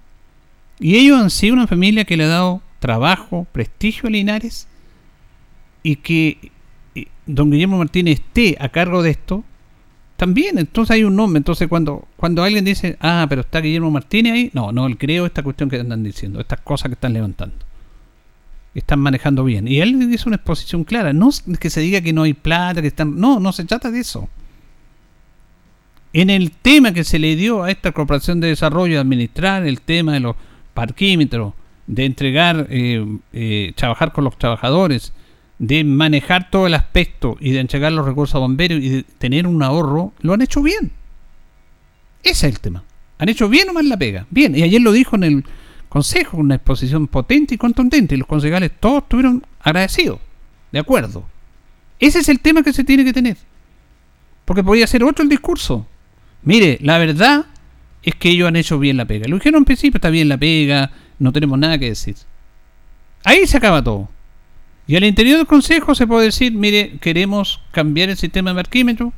Y 0.79 0.95
ellos 0.95 1.19
han 1.19 1.29
sido 1.29 1.55
una 1.55 1.67
familia 1.67 2.05
que 2.05 2.15
le 2.15 2.23
ha 2.23 2.29
dado 2.29 2.61
trabajo, 2.79 3.47
prestigio 3.51 4.09
Linares 4.09 4.67
y 5.83 5.97
que 5.97 6.51
eh, 6.95 7.07
don 7.25 7.51
Guillermo 7.51 7.77
Martínez 7.77 8.19
esté 8.19 8.57
a 8.59 8.69
cargo 8.69 9.03
de 9.03 9.11
esto, 9.11 9.43
también, 10.17 10.57
entonces 10.57 10.91
hay 10.91 11.03
un 11.03 11.15
nombre. 11.15 11.37
Entonces, 11.37 11.67
cuando, 11.67 12.07
cuando 12.15 12.43
alguien 12.43 12.63
dice, 12.63 12.97
ah, 13.01 13.25
pero 13.27 13.41
está 13.41 13.59
Guillermo 13.59 13.91
Martínez 13.91 14.33
ahí, 14.33 14.51
no, 14.53 14.71
no 14.71 14.87
creo 14.97 15.25
esta 15.25 15.43
cuestión 15.43 15.69
que 15.69 15.79
andan 15.79 16.03
diciendo, 16.03 16.39
estas 16.39 16.61
cosas 16.61 16.89
que 16.89 16.93
están 16.93 17.13
levantando. 17.13 17.55
Están 18.73 18.99
manejando 18.99 19.43
bien. 19.43 19.67
Y 19.67 19.79
él 19.79 20.09
dice 20.09 20.27
una 20.27 20.35
exposición 20.37 20.83
clara. 20.83 21.13
No 21.13 21.29
es 21.29 21.43
que 21.59 21.69
se 21.69 21.81
diga 21.81 22.01
que 22.01 22.11
no 22.11 22.23
hay 22.23 22.33
plata, 22.33 22.81
que 22.81 22.89
están. 22.89 23.17
No, 23.19 23.39
no 23.39 23.53
se 23.53 23.63
trata 23.63 23.89
de 23.89 23.99
eso. 23.99 24.29
En 26.11 26.29
el 26.29 26.51
tema 26.51 26.93
que 26.93 27.03
se 27.03 27.19
le 27.19 27.35
dio 27.35 27.63
a 27.63 27.71
esta 27.71 27.91
corporación 27.91 28.39
de 28.39 28.47
desarrollo 28.47 28.95
de 28.95 29.01
administrar 29.01 29.65
el 29.65 29.81
tema 29.81 30.13
de 30.13 30.21
los 30.21 30.35
parquímetros, 30.73 31.53
de 31.87 32.05
entregar, 32.05 32.67
eh, 32.69 33.05
eh, 33.33 33.73
trabajar 33.75 34.11
con 34.11 34.23
los 34.23 34.37
trabajadores, 34.37 35.13
de 35.59 35.83
manejar 35.83 36.49
todo 36.49 36.67
el 36.67 36.73
aspecto 36.73 37.37
y 37.39 37.51
de 37.51 37.59
entregar 37.59 37.91
los 37.91 38.05
recursos 38.05 38.35
a 38.35 38.39
bomberos 38.39 38.81
y 38.81 38.89
de 38.89 39.03
tener 39.03 39.47
un 39.47 39.63
ahorro, 39.63 40.13
lo 40.19 40.33
han 40.33 40.41
hecho 40.41 40.61
bien. 40.61 40.91
Ese 42.23 42.47
es 42.47 42.53
el 42.55 42.59
tema. 42.59 42.83
Han 43.17 43.29
hecho 43.29 43.47
bien 43.47 43.69
o 43.69 43.73
mal 43.73 43.87
la 43.87 43.97
pega. 43.97 44.25
Bien. 44.29 44.55
Y 44.55 44.63
ayer 44.63 44.81
lo 44.81 44.91
dijo 44.91 45.15
en 45.15 45.23
el 45.23 45.45
consejo, 45.87 46.37
una 46.37 46.55
exposición 46.55 47.07
potente 47.07 47.55
y 47.55 47.57
contundente. 47.57 48.15
Y 48.15 48.17
los 48.17 48.27
concejales 48.27 48.71
todos 48.79 49.03
estuvieron 49.03 49.45
agradecidos. 49.61 50.19
De 50.71 50.79
acuerdo. 50.79 51.25
Ese 51.99 52.19
es 52.19 52.27
el 52.27 52.39
tema 52.39 52.63
que 52.63 52.73
se 52.73 52.83
tiene 52.83 53.05
que 53.05 53.13
tener. 53.13 53.37
Porque 54.43 54.63
podría 54.63 54.87
ser 54.87 55.03
otro 55.03 55.23
el 55.23 55.29
discurso. 55.29 55.87
Mire, 56.43 56.77
la 56.81 56.97
verdad 56.97 57.45
es 58.03 58.15
que 58.15 58.29
ellos 58.29 58.47
han 58.47 58.55
hecho 58.55 58.77
bien 58.77 58.97
la 58.97 59.05
pega. 59.05 59.27
Lo 59.27 59.37
dijeron 59.37 59.59
en 59.59 59.65
principio, 59.65 59.97
está 59.97 60.09
bien 60.09 60.27
la 60.27 60.37
pega, 60.37 60.91
no 61.19 61.31
tenemos 61.31 61.57
nada 61.57 61.77
que 61.77 61.89
decir. 61.89 62.15
Ahí 63.23 63.47
se 63.47 63.57
acaba 63.57 63.83
todo. 63.83 64.09
Y 64.87 64.95
al 64.95 65.03
interior 65.03 65.37
del 65.37 65.47
Consejo 65.47 65.95
se 65.95 66.05
puede 66.05 66.25
decir, 66.25 66.53
mire, 66.53 66.97
queremos 66.99 67.61
cambiar 67.71 68.09
el 68.09 68.17
sistema 68.17 68.51
de 68.51 68.55
marquímetro, 68.55 69.13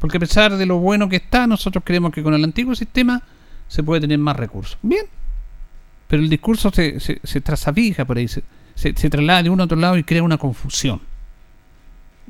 porque 0.00 0.16
a 0.16 0.20
pesar 0.20 0.56
de 0.56 0.66
lo 0.66 0.78
bueno 0.78 1.08
que 1.08 1.16
está, 1.16 1.46
nosotros 1.46 1.84
creemos 1.86 2.12
que 2.12 2.22
con 2.22 2.34
el 2.34 2.42
antiguo 2.42 2.74
sistema 2.74 3.22
se 3.68 3.82
puede 3.82 4.00
tener 4.00 4.18
más 4.18 4.36
recursos. 4.36 4.78
Bien, 4.82 5.06
pero 6.08 6.22
el 6.22 6.28
discurso 6.28 6.70
se, 6.72 6.98
se, 6.98 7.20
se 7.22 7.40
trasavija 7.40 8.04
por 8.04 8.18
ahí, 8.18 8.26
se, 8.26 8.42
se, 8.74 8.94
se 8.96 9.10
traslada 9.10 9.44
de 9.44 9.50
uno 9.50 9.62
a 9.62 9.66
otro 9.66 9.78
lado 9.78 9.96
y 9.96 10.02
crea 10.02 10.24
una 10.24 10.38
confusión. 10.38 11.00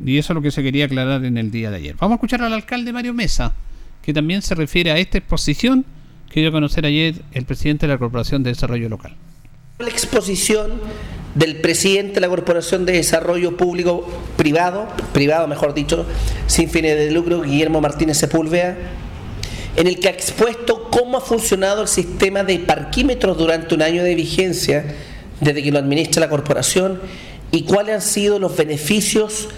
Y 0.04 0.18
eso 0.18 0.32
es 0.32 0.34
lo 0.34 0.42
que 0.42 0.50
se 0.50 0.62
quería 0.62 0.84
aclarar 0.84 1.24
en 1.24 1.38
el 1.38 1.50
día 1.50 1.70
de 1.70 1.76
ayer. 1.76 1.96
Vamos 1.98 2.14
a 2.14 2.16
escuchar 2.16 2.42
al 2.42 2.52
alcalde 2.52 2.92
Mario 2.92 3.14
Mesa, 3.14 3.54
que 4.02 4.12
también 4.12 4.42
se 4.42 4.54
refiere 4.54 4.90
a 4.90 4.98
esta 4.98 5.18
exposición 5.18 5.86
que 6.32 6.40
dio 6.40 6.48
a 6.48 6.52
conocer 6.52 6.86
ayer 6.86 7.16
el 7.32 7.44
presidente 7.44 7.86
de 7.86 7.92
la 7.92 7.98
Corporación 7.98 8.42
de 8.42 8.50
Desarrollo 8.50 8.88
Local. 8.88 9.14
La 9.78 9.88
exposición 9.88 10.80
del 11.34 11.56
presidente 11.60 12.14
de 12.14 12.20
la 12.20 12.28
Corporación 12.28 12.86
de 12.86 12.94
Desarrollo 12.94 13.56
Público 13.56 14.08
Privado, 14.36 14.88
privado 15.12 15.46
mejor 15.46 15.74
dicho, 15.74 16.06
sin 16.46 16.70
fines 16.70 16.96
de 16.96 17.10
lucro, 17.10 17.42
Guillermo 17.42 17.80
Martínez 17.80 18.16
Sepúlveda, 18.16 18.76
en 19.76 19.86
el 19.86 20.00
que 20.00 20.08
ha 20.08 20.10
expuesto 20.10 20.88
cómo 20.90 21.18
ha 21.18 21.20
funcionado 21.20 21.82
el 21.82 21.88
sistema 21.88 22.44
de 22.44 22.58
parquímetros 22.60 23.36
durante 23.36 23.74
un 23.74 23.82
año 23.82 24.02
de 24.02 24.14
vigencia 24.14 24.84
desde 25.40 25.62
que 25.62 25.70
lo 25.70 25.78
administra 25.78 26.20
la 26.20 26.28
corporación 26.28 27.00
y 27.50 27.62
cuáles 27.62 27.94
han 27.94 28.02
sido 28.02 28.38
los 28.38 28.56
beneficios 28.56 29.48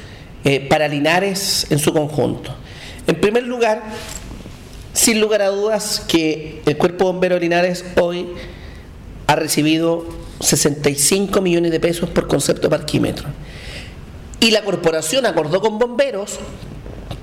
eh, 0.44 0.60
para 0.68 0.88
Linares 0.88 1.66
en 1.70 1.78
su 1.78 1.92
conjunto. 1.92 2.54
En 3.06 3.20
primer 3.20 3.44
lugar, 3.44 3.82
sin 4.94 5.20
lugar 5.20 5.42
a 5.42 5.48
dudas 5.48 6.02
que 6.08 6.62
el 6.64 6.78
Cuerpo 6.78 7.04
Bombero 7.04 7.38
Linares 7.38 7.84
hoy 8.00 8.28
ha 9.26 9.36
recibido 9.36 10.06
65 10.40 11.42
millones 11.42 11.72
de 11.72 11.80
pesos 11.80 12.08
por 12.08 12.28
concepto 12.28 12.68
de 12.68 12.70
parquímetro. 12.70 13.28
Y 14.40 14.52
la 14.52 14.62
corporación 14.62 15.26
acordó 15.26 15.60
con 15.60 15.78
bomberos 15.78 16.38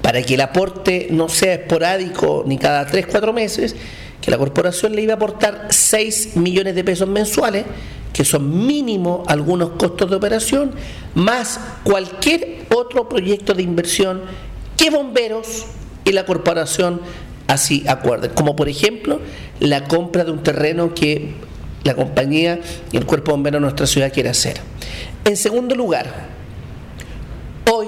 para 0.02 0.22
que 0.22 0.34
el 0.34 0.42
aporte 0.42 1.08
no 1.12 1.30
sea 1.30 1.54
esporádico 1.54 2.44
ni 2.46 2.58
cada 2.58 2.86
3, 2.86 3.08
4 3.08 3.32
meses, 3.32 3.76
que 4.20 4.32
la 4.32 4.38
corporación 4.38 4.94
le 4.94 5.04
iba 5.04 5.14
a 5.14 5.16
aportar 5.16 5.68
6 5.70 6.36
millones 6.36 6.76
de 6.76 6.84
pesos 6.84 7.08
mensuales, 7.08 7.66
que 8.12 8.26
son 8.26 8.68
mínimo 8.68 9.24
algunos 9.28 9.72
costos 9.72 10.10
de 10.10 10.18
operación, 10.18 10.72
más 11.16 11.60
cualquier 11.84 12.66
otro 12.76 13.08
proyecto 13.08 13.54
de 13.54 13.64
inversión 13.64 14.24
que 14.76 14.90
bomberos 14.90 15.66
y 16.04 16.12
la 16.12 16.26
corporación 16.26 17.00
así 17.52 17.84
acuerden. 17.88 18.32
Como 18.34 18.56
por 18.56 18.70
ejemplo 18.70 19.20
la 19.60 19.84
compra 19.88 20.24
de 20.24 20.32
un 20.32 20.42
terreno 20.42 20.94
que 20.94 21.34
la 21.84 21.96
compañía 21.96 22.60
y 22.92 22.98
el 22.98 23.06
cuerpo 23.06 23.32
bombero 23.32 23.58
de 23.58 23.62
nuestra 23.62 23.88
ciudad 23.88 24.12
quiere 24.14 24.30
hacer. 24.30 24.60
En 25.26 25.36
segundo 25.36 25.76
lugar, 25.76 26.30
hoy 27.72 27.88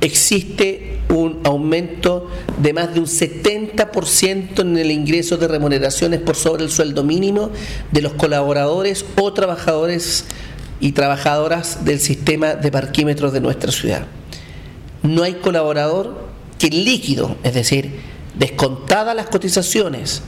existe 0.00 1.00
un 1.08 1.40
aumento 1.44 2.28
de 2.58 2.72
más 2.72 2.94
de 2.94 3.00
un 3.00 3.06
70% 3.06 4.60
en 4.60 4.78
el 4.78 4.90
ingreso 4.90 5.36
de 5.36 5.48
remuneraciones 5.48 6.20
por 6.20 6.36
sobre 6.36 6.64
el 6.64 6.70
sueldo 6.70 7.02
mínimo 7.02 7.50
de 7.90 8.02
los 8.02 8.14
colaboradores 8.14 9.04
o 9.16 9.32
trabajadores 9.32 10.26
y 10.78 10.92
trabajadoras 10.92 11.84
del 11.84 11.98
sistema 11.98 12.54
de 12.54 12.70
parquímetros 12.70 13.32
de 13.32 13.40
nuestra 13.40 13.72
ciudad. 13.72 14.06
No 15.02 15.22
hay 15.22 15.34
colaborador 15.34 16.26
que 16.58 16.68
líquido, 16.68 17.36
es 17.42 17.54
decir, 17.54 18.15
descontadas 18.38 19.16
las 19.16 19.26
cotizaciones 19.26 20.22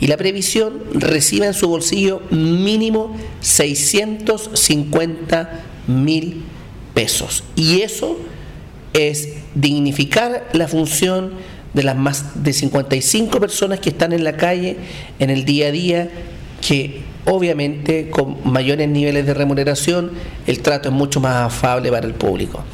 y 0.00 0.06
la 0.06 0.16
previsión, 0.16 0.84
reciba 0.92 1.46
en 1.46 1.54
su 1.54 1.68
bolsillo 1.68 2.22
mínimo 2.30 3.16
650 3.40 5.64
mil 5.88 6.44
pesos. 6.94 7.42
Y 7.56 7.80
eso 7.80 8.16
es 8.92 9.30
dignificar 9.54 10.48
la 10.52 10.68
función 10.68 11.32
de 11.74 11.82
las 11.82 11.96
más 11.96 12.44
de 12.44 12.52
55 12.52 13.40
personas 13.40 13.80
que 13.80 13.90
están 13.90 14.12
en 14.12 14.22
la 14.24 14.36
calle 14.36 14.76
en 15.18 15.30
el 15.30 15.44
día 15.44 15.68
a 15.68 15.72
día, 15.72 16.10
que 16.60 17.02
obviamente 17.24 18.10
con 18.10 18.38
mayores 18.44 18.88
niveles 18.88 19.26
de 19.26 19.34
remuneración 19.34 20.12
el 20.46 20.60
trato 20.60 20.88
es 20.88 20.94
mucho 20.94 21.20
más 21.20 21.46
afable 21.46 21.90
para 21.90 22.06
el 22.06 22.14
público. 22.14 22.64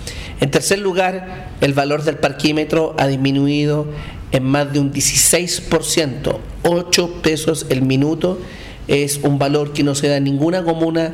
En 0.41 0.51
tercer 0.51 0.79
lugar, 0.79 1.49
el 1.61 1.73
valor 1.73 2.03
del 2.03 2.17
parquímetro 2.17 2.95
ha 2.99 3.07
disminuido 3.07 3.87
en 4.33 4.45
más 4.45 4.73
de 4.73 4.81
un 4.81 4.93
16%, 4.93 6.39
8 6.65 7.23
pesos 7.23 7.67
el 7.69 7.83
minuto 7.83 8.41
es 8.89 9.21
un 9.23 9.39
valor 9.39 9.73
que 9.73 9.83
no 9.83 9.95
se 9.95 10.09
da 10.09 10.17
en 10.17 10.25
ninguna 10.25 10.65
comuna 10.65 11.13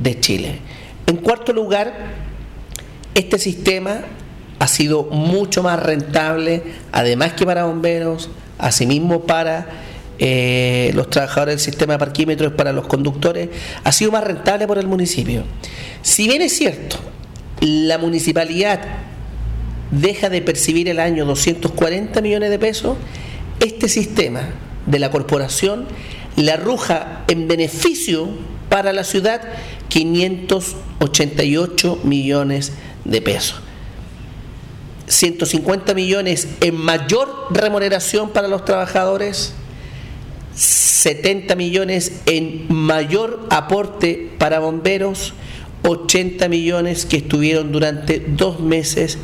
de 0.00 0.20
Chile. 0.20 0.58
En 1.06 1.16
cuarto 1.16 1.52
lugar, 1.52 1.92
este 3.14 3.38
sistema 3.38 4.02
ha 4.58 4.68
sido 4.68 5.04
mucho 5.04 5.62
más 5.62 5.82
rentable, 5.82 6.62
además 6.92 7.32
que 7.32 7.44
para 7.44 7.64
bomberos, 7.64 8.30
asimismo 8.58 9.22
para 9.22 9.66
eh, 10.18 10.92
los 10.94 11.10
trabajadores 11.10 11.56
del 11.56 11.60
sistema 11.60 11.94
de 11.94 11.98
parquímetros, 11.98 12.52
para 12.52 12.72
los 12.72 12.86
conductores, 12.86 13.48
ha 13.82 13.92
sido 13.92 14.12
más 14.12 14.22
rentable 14.22 14.66
por 14.66 14.78
el 14.78 14.86
municipio. 14.86 15.44
Si 16.02 16.28
bien 16.28 16.42
es 16.42 16.56
cierto, 16.56 16.96
la 17.60 17.98
municipalidad 17.98 18.80
deja 19.90 20.30
de 20.30 20.42
percibir 20.42 20.88
el 20.88 21.00
año 21.00 21.24
240 21.24 22.20
millones 22.20 22.50
de 22.50 22.58
pesos, 22.58 22.96
este 23.60 23.88
sistema 23.88 24.50
de 24.86 24.98
la 24.98 25.10
corporación 25.10 25.86
le 26.36 26.52
arroja 26.52 27.24
en 27.28 27.48
beneficio 27.48 28.28
para 28.68 28.92
la 28.92 29.04
ciudad 29.04 29.40
588 29.88 32.00
millones 32.04 32.72
de 33.04 33.20
pesos. 33.20 33.60
150 35.06 35.94
millones 35.94 36.46
en 36.60 36.76
mayor 36.76 37.48
remuneración 37.50 38.30
para 38.30 38.46
los 38.46 38.64
trabajadores, 38.64 39.54
70 40.54 41.56
millones 41.56 42.20
en 42.26 42.66
mayor 42.68 43.44
aporte 43.50 44.30
para 44.38 44.60
bomberos, 44.60 45.34
80 45.82 46.48
millones 46.48 47.06
que 47.06 47.18
estuvieron 47.18 47.72
durante 47.72 48.20
dos 48.20 48.60
meses 48.60 49.18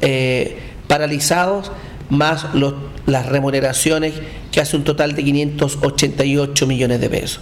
eh, 0.00 0.58
paralizados, 0.86 1.72
más 2.10 2.46
las 3.06 3.26
remuneraciones, 3.26 4.14
que 4.52 4.60
hace 4.60 4.76
un 4.76 4.84
total 4.84 5.14
de 5.14 5.24
588 5.24 6.66
millones 6.66 7.00
de 7.00 7.08
pesos. 7.08 7.40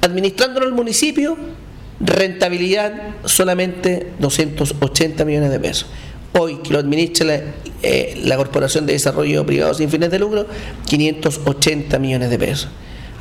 Administrándolo 0.00 0.66
el 0.66 0.74
municipio, 0.74 1.36
rentabilidad 2.00 2.92
solamente 3.24 4.12
280 4.18 5.24
millones 5.24 5.50
de 5.50 5.60
pesos. 5.60 5.86
Hoy 6.38 6.56
que 6.56 6.72
lo 6.72 6.80
administra 6.80 7.26
la, 7.26 7.40
eh, 7.82 8.20
la 8.24 8.36
Corporación 8.36 8.86
de 8.86 8.94
Desarrollo 8.94 9.46
Privado 9.46 9.72
sin 9.72 9.88
fines 9.88 10.10
de 10.10 10.18
lucro, 10.18 10.46
580 10.86 11.98
millones 11.98 12.30
de 12.30 12.38
pesos. 12.38 12.68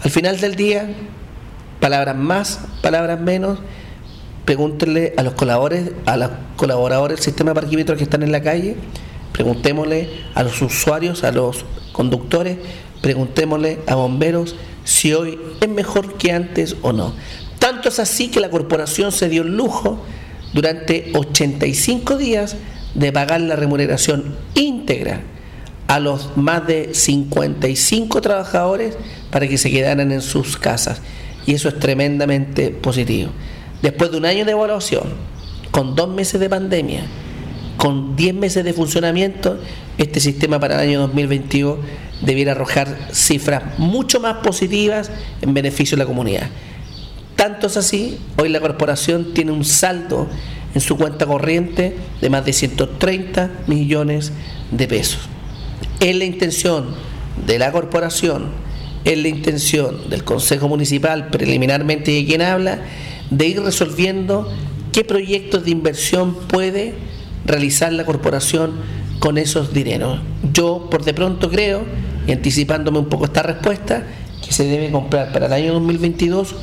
Al 0.03 0.11
final 0.11 0.39
del 0.41 0.55
día, 0.55 0.89
palabras 1.79 2.15
más, 2.15 2.59
palabras 2.81 3.21
menos, 3.21 3.59
pregúntenle 4.45 5.13
a 5.17 5.23
los 5.23 5.33
colaboradores, 5.33 5.91
a 6.05 6.17
los 6.17 6.29
colaboradores 6.55 7.17
del 7.17 7.23
sistema 7.23 7.51
de 7.51 7.55
parquímetros 7.55 7.97
que 7.97 8.03
están 8.03 8.23
en 8.23 8.31
la 8.31 8.41
calle, 8.41 8.75
preguntémosle 9.31 10.09
a 10.35 10.43
los 10.43 10.61
usuarios, 10.61 11.23
a 11.23 11.31
los 11.31 11.65
conductores, 11.91 12.57
preguntémosle 13.01 13.79
a 13.87 13.95
bomberos 13.95 14.55
si 14.83 15.13
hoy 15.13 15.39
es 15.61 15.69
mejor 15.69 16.15
que 16.15 16.31
antes 16.31 16.75
o 16.81 16.93
no. 16.93 17.13
Tanto 17.59 17.89
es 17.89 17.99
así 17.99 18.29
que 18.29 18.39
la 18.39 18.49
corporación 18.49 19.11
se 19.11 19.29
dio 19.29 19.43
el 19.43 19.55
lujo 19.55 19.99
durante 20.53 21.11
85 21.15 22.17
días 22.17 22.55
de 22.93 23.11
pagar 23.11 23.41
la 23.41 23.55
remuneración 23.55 24.35
íntegra 24.53 25.21
a 25.87 25.99
los 25.99 26.37
más 26.37 26.65
de 26.67 26.93
55 26.93 28.21
trabajadores 28.21 28.97
para 29.31 29.47
que 29.47 29.57
se 29.57 29.71
quedaran 29.71 30.11
en 30.11 30.21
sus 30.21 30.57
casas. 30.57 31.01
Y 31.45 31.53
eso 31.53 31.69
es 31.69 31.79
tremendamente 31.79 32.69
positivo. 32.69 33.31
Después 33.83 34.11
de 34.11 34.17
un 34.17 34.25
año 34.25 34.45
de 34.45 34.53
evaluación, 34.53 35.03
con 35.71 35.93
dos 35.93 36.07
meses 36.07 36.39
de 36.39 36.49
pandemia, 36.49 37.01
con 37.75 38.15
10 38.15 38.33
meses 38.33 38.63
de 38.63 38.71
funcionamiento, 38.71 39.59
este 39.97 40.21
sistema 40.21 40.57
para 40.57 40.75
el 40.75 40.89
año 40.89 41.01
2022 41.01 41.79
debiera 42.21 42.53
arrojar 42.53 43.09
cifras 43.11 43.77
mucho 43.77 44.21
más 44.21 44.37
positivas 44.37 45.11
en 45.41 45.53
beneficio 45.53 45.97
de 45.97 46.03
la 46.03 46.07
comunidad. 46.07 46.47
Tanto 47.35 47.67
es 47.67 47.75
así, 47.75 48.19
hoy 48.37 48.47
la 48.47 48.61
corporación 48.61 49.33
tiene 49.33 49.51
un 49.51 49.65
saldo 49.65 50.29
en 50.73 50.79
su 50.79 50.95
cuenta 50.95 51.25
corriente 51.25 51.97
de 52.21 52.29
más 52.29 52.45
de 52.45 52.53
130 52.53 53.51
millones 53.67 54.31
de 54.71 54.87
pesos. 54.87 55.27
Es 55.99 56.15
la 56.15 56.23
intención 56.23 56.95
de 57.45 57.59
la 57.59 57.73
corporación, 57.73 58.45
es 59.03 59.17
la 59.17 59.27
intención 59.27 60.09
del 60.09 60.23
Consejo 60.23 60.69
Municipal, 60.69 61.27
preliminarmente 61.31 62.11
de 62.11 62.25
quien 62.25 62.41
habla, 62.41 62.79
de 63.37 63.47
ir 63.47 63.61
resolviendo 63.61 64.51
qué 64.91 65.03
proyectos 65.03 65.65
de 65.65 65.71
inversión 65.71 66.35
puede 66.47 66.93
realizar 67.45 67.91
la 67.91 68.05
corporación 68.05 68.73
con 69.19 69.37
esos 69.37 69.73
dineros. 69.73 70.21
Yo 70.53 70.87
por 70.89 71.03
de 71.03 71.13
pronto 71.13 71.49
creo, 71.49 71.83
y 72.27 72.31
anticipándome 72.31 72.99
un 72.99 73.09
poco 73.09 73.25
esta 73.25 73.43
respuesta, 73.43 74.03
que 74.45 74.51
se 74.51 74.65
debe 74.65 74.91
comprar 74.91 75.31
para 75.31 75.47
el 75.47 75.53
año 75.53 75.73
2022 75.73 76.55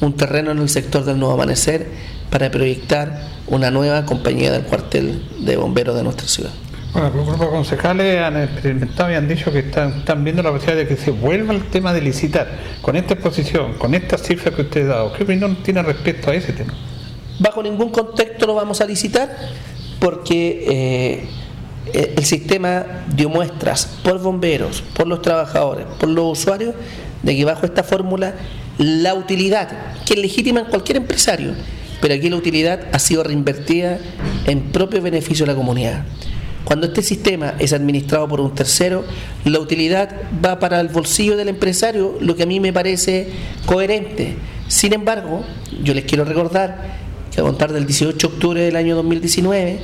un 0.00 0.12
terreno 0.14 0.50
en 0.50 0.58
el 0.58 0.68
sector 0.68 1.04
del 1.04 1.18
Nuevo 1.18 1.34
Amanecer 1.34 1.88
para 2.30 2.50
proyectar 2.50 3.22
una 3.46 3.70
nueva 3.70 4.04
compañía 4.04 4.52
del 4.52 4.62
cuartel 4.62 5.22
de 5.40 5.56
bomberos 5.56 5.96
de 5.96 6.04
nuestra 6.04 6.28
ciudad. 6.28 6.50
Bueno, 6.92 7.10
los 7.14 7.26
grupos 7.26 7.48
concejales 7.48 8.20
han 8.20 8.42
experimentado 8.42 9.12
y 9.12 9.14
han 9.14 9.28
dicho 9.28 9.52
que 9.52 9.58
están, 9.60 9.98
están 9.98 10.24
viendo 10.24 10.42
la 10.42 10.50
posibilidad 10.50 10.84
de 10.84 10.88
que 10.88 10.96
se 10.96 11.10
vuelva 11.10 11.52
el 11.52 11.64
tema 11.64 11.92
de 11.92 12.00
licitar. 12.00 12.48
Con 12.80 12.96
esta 12.96 13.14
exposición, 13.14 13.74
con 13.74 13.94
estas 13.94 14.22
cifras 14.22 14.54
que 14.54 14.62
usted 14.62 14.86
ha 14.86 14.94
dado, 14.94 15.12
¿qué 15.12 15.24
opinión 15.24 15.56
tiene 15.62 15.82
respecto 15.82 16.30
a 16.30 16.34
ese 16.34 16.52
tema? 16.52 16.72
Bajo 17.38 17.62
ningún 17.62 17.90
contexto 17.90 18.46
lo 18.46 18.54
vamos 18.54 18.80
a 18.80 18.86
licitar 18.86 19.36
porque 20.00 21.26
eh, 21.92 22.12
el 22.16 22.24
sistema 22.24 22.84
dio 23.14 23.28
muestras 23.28 23.86
por 24.02 24.20
bomberos, 24.20 24.82
por 24.94 25.06
los 25.06 25.22
trabajadores, 25.22 25.86
por 26.00 26.08
los 26.08 26.38
usuarios, 26.38 26.74
de 27.22 27.36
que 27.36 27.44
bajo 27.44 27.66
esta 27.66 27.82
fórmula 27.82 28.34
la 28.78 29.14
utilidad, 29.14 29.68
que 30.06 30.14
es 30.14 30.20
legítima 30.20 30.60
en 30.60 30.66
cualquier 30.66 30.96
empresario, 30.96 31.52
pero 32.00 32.14
aquí 32.14 32.30
la 32.30 32.36
utilidad 32.36 32.80
ha 32.92 32.98
sido 32.98 33.24
reinvertida 33.24 33.98
en 34.46 34.72
propio 34.72 35.02
beneficio 35.02 35.44
de 35.44 35.52
la 35.52 35.56
comunidad. 35.56 36.04
Cuando 36.68 36.86
este 36.86 37.00
sistema 37.00 37.54
es 37.58 37.72
administrado 37.72 38.28
por 38.28 38.42
un 38.42 38.54
tercero, 38.54 39.02
la 39.46 39.58
utilidad 39.58 40.14
va 40.44 40.58
para 40.58 40.78
el 40.82 40.88
bolsillo 40.88 41.34
del 41.34 41.48
empresario, 41.48 42.18
lo 42.20 42.36
que 42.36 42.42
a 42.42 42.46
mí 42.46 42.60
me 42.60 42.74
parece 42.74 43.30
coherente. 43.64 44.36
Sin 44.66 44.92
embargo, 44.92 45.46
yo 45.82 45.94
les 45.94 46.04
quiero 46.04 46.26
recordar 46.26 46.98
que 47.34 47.40
a 47.40 47.42
contar 47.42 47.72
del 47.72 47.86
18 47.86 48.18
de 48.18 48.34
octubre 48.34 48.60
del 48.60 48.76
año 48.76 48.96
2019 48.96 49.80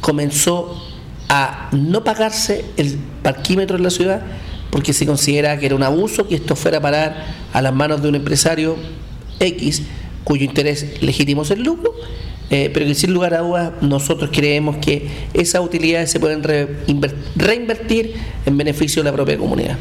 comenzó 0.00 0.76
a 1.28 1.68
no 1.70 2.02
pagarse 2.02 2.64
el 2.78 2.98
parquímetro 3.22 3.76
en 3.76 3.84
la 3.84 3.90
ciudad 3.90 4.22
porque 4.70 4.92
se 4.92 5.06
considera 5.06 5.56
que 5.60 5.66
era 5.66 5.76
un 5.76 5.84
abuso 5.84 6.26
que 6.26 6.34
esto 6.34 6.56
fuera 6.56 6.78
a 6.78 6.80
parar 6.80 7.26
a 7.52 7.62
las 7.62 7.72
manos 7.72 8.02
de 8.02 8.08
un 8.08 8.16
empresario 8.16 8.74
X 9.38 9.82
cuyo 10.24 10.44
interés 10.44 11.00
legítimo 11.00 11.42
es 11.42 11.52
el 11.52 11.62
lucro, 11.62 11.94
eh, 12.50 12.70
pero 12.72 12.86
que 12.86 12.94
sin 12.94 13.12
lugar 13.12 13.34
a 13.34 13.38
dudas 13.38 13.72
nosotros 13.80 14.30
creemos 14.32 14.76
que 14.76 15.08
esas 15.32 15.62
utilidades 15.62 16.10
se 16.10 16.20
pueden 16.20 16.42
reinvertir 17.36 18.14
en 18.46 18.56
beneficio 18.56 19.02
de 19.02 19.10
la 19.10 19.14
propia 19.14 19.38
comunidad. 19.38 19.78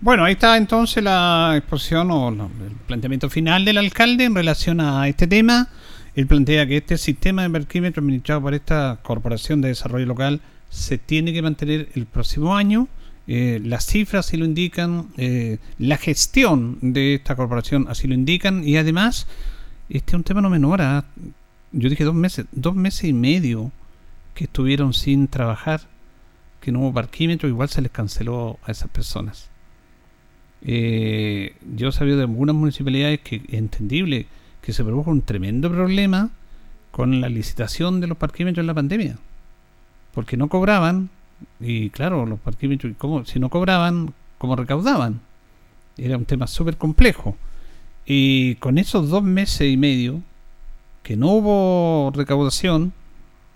Bueno, 0.00 0.24
ahí 0.24 0.32
está 0.32 0.56
entonces 0.56 1.04
la 1.04 1.54
exposición 1.56 2.10
o 2.10 2.30
el 2.30 2.72
planteamiento 2.86 3.28
final 3.28 3.66
del 3.66 3.76
alcalde 3.76 4.24
en 4.24 4.34
relación 4.34 4.80
a 4.80 5.06
este 5.08 5.26
tema. 5.26 5.68
Él 6.14 6.26
plantea 6.26 6.66
que 6.66 6.78
este 6.78 6.96
sistema 6.96 7.42
de 7.42 7.50
parquímetro 7.50 8.00
administrado 8.00 8.40
por 8.40 8.54
esta 8.54 8.98
Corporación 9.02 9.60
de 9.60 9.68
Desarrollo 9.68 10.06
Local 10.06 10.40
se 10.70 10.96
tiene 10.96 11.32
que 11.32 11.42
mantener 11.42 11.88
el 11.94 12.06
próximo 12.06 12.56
año. 12.56 12.88
Eh, 13.26 13.60
las 13.62 13.84
cifras 13.86 14.26
así 14.26 14.36
lo 14.36 14.44
indican, 14.44 15.08
eh, 15.18 15.58
la 15.78 15.98
gestión 15.98 16.78
de 16.80 17.14
esta 17.14 17.36
corporación 17.36 17.86
así 17.88 18.08
lo 18.08 18.14
indican 18.14 18.66
y 18.66 18.76
además 18.76 19.26
este 19.98 20.10
es 20.10 20.14
un 20.14 20.24
tema 20.24 20.40
no 20.40 20.50
menor. 20.50 20.80
¿ah? 20.82 21.04
Yo 21.72 21.88
dije 21.88 22.04
dos 22.04 22.14
meses, 22.14 22.46
dos 22.52 22.74
meses 22.74 23.04
y 23.04 23.12
medio 23.12 23.72
que 24.34 24.44
estuvieron 24.44 24.94
sin 24.94 25.28
trabajar, 25.28 25.82
que 26.60 26.72
no 26.72 26.80
hubo 26.80 26.92
parquímetro, 26.92 27.48
igual 27.48 27.68
se 27.68 27.82
les 27.82 27.90
canceló 27.90 28.58
a 28.64 28.70
esas 28.70 28.88
personas. 28.88 29.50
Eh, 30.62 31.54
yo 31.74 31.90
sabido 31.90 32.18
de 32.18 32.24
algunas 32.24 32.54
municipalidades 32.54 33.20
que 33.20 33.36
es 33.36 33.54
entendible 33.54 34.26
que 34.62 34.72
se 34.72 34.84
produjo 34.84 35.10
un 35.10 35.22
tremendo 35.22 35.70
problema 35.70 36.30
con 36.90 37.20
la 37.20 37.28
licitación 37.28 38.00
de 38.00 38.06
los 38.06 38.18
parquímetros 38.18 38.62
en 38.62 38.66
la 38.66 38.74
pandemia. 38.74 39.18
Porque 40.12 40.36
no 40.36 40.48
cobraban, 40.48 41.08
y 41.60 41.90
claro, 41.90 42.26
los 42.26 42.38
parquímetros, 42.40 42.92
¿cómo? 42.98 43.24
si 43.24 43.38
no 43.38 43.48
cobraban, 43.48 44.12
¿cómo 44.38 44.56
recaudaban? 44.56 45.20
Era 45.96 46.16
un 46.16 46.24
tema 46.24 46.46
súper 46.46 46.76
complejo. 46.76 47.36
Y 48.06 48.56
con 48.56 48.78
esos 48.78 49.08
dos 49.08 49.22
meses 49.22 49.70
y 49.70 49.76
medio, 49.76 50.20
que 51.02 51.16
no 51.16 51.28
hubo 51.28 52.12
recaudación, 52.14 52.92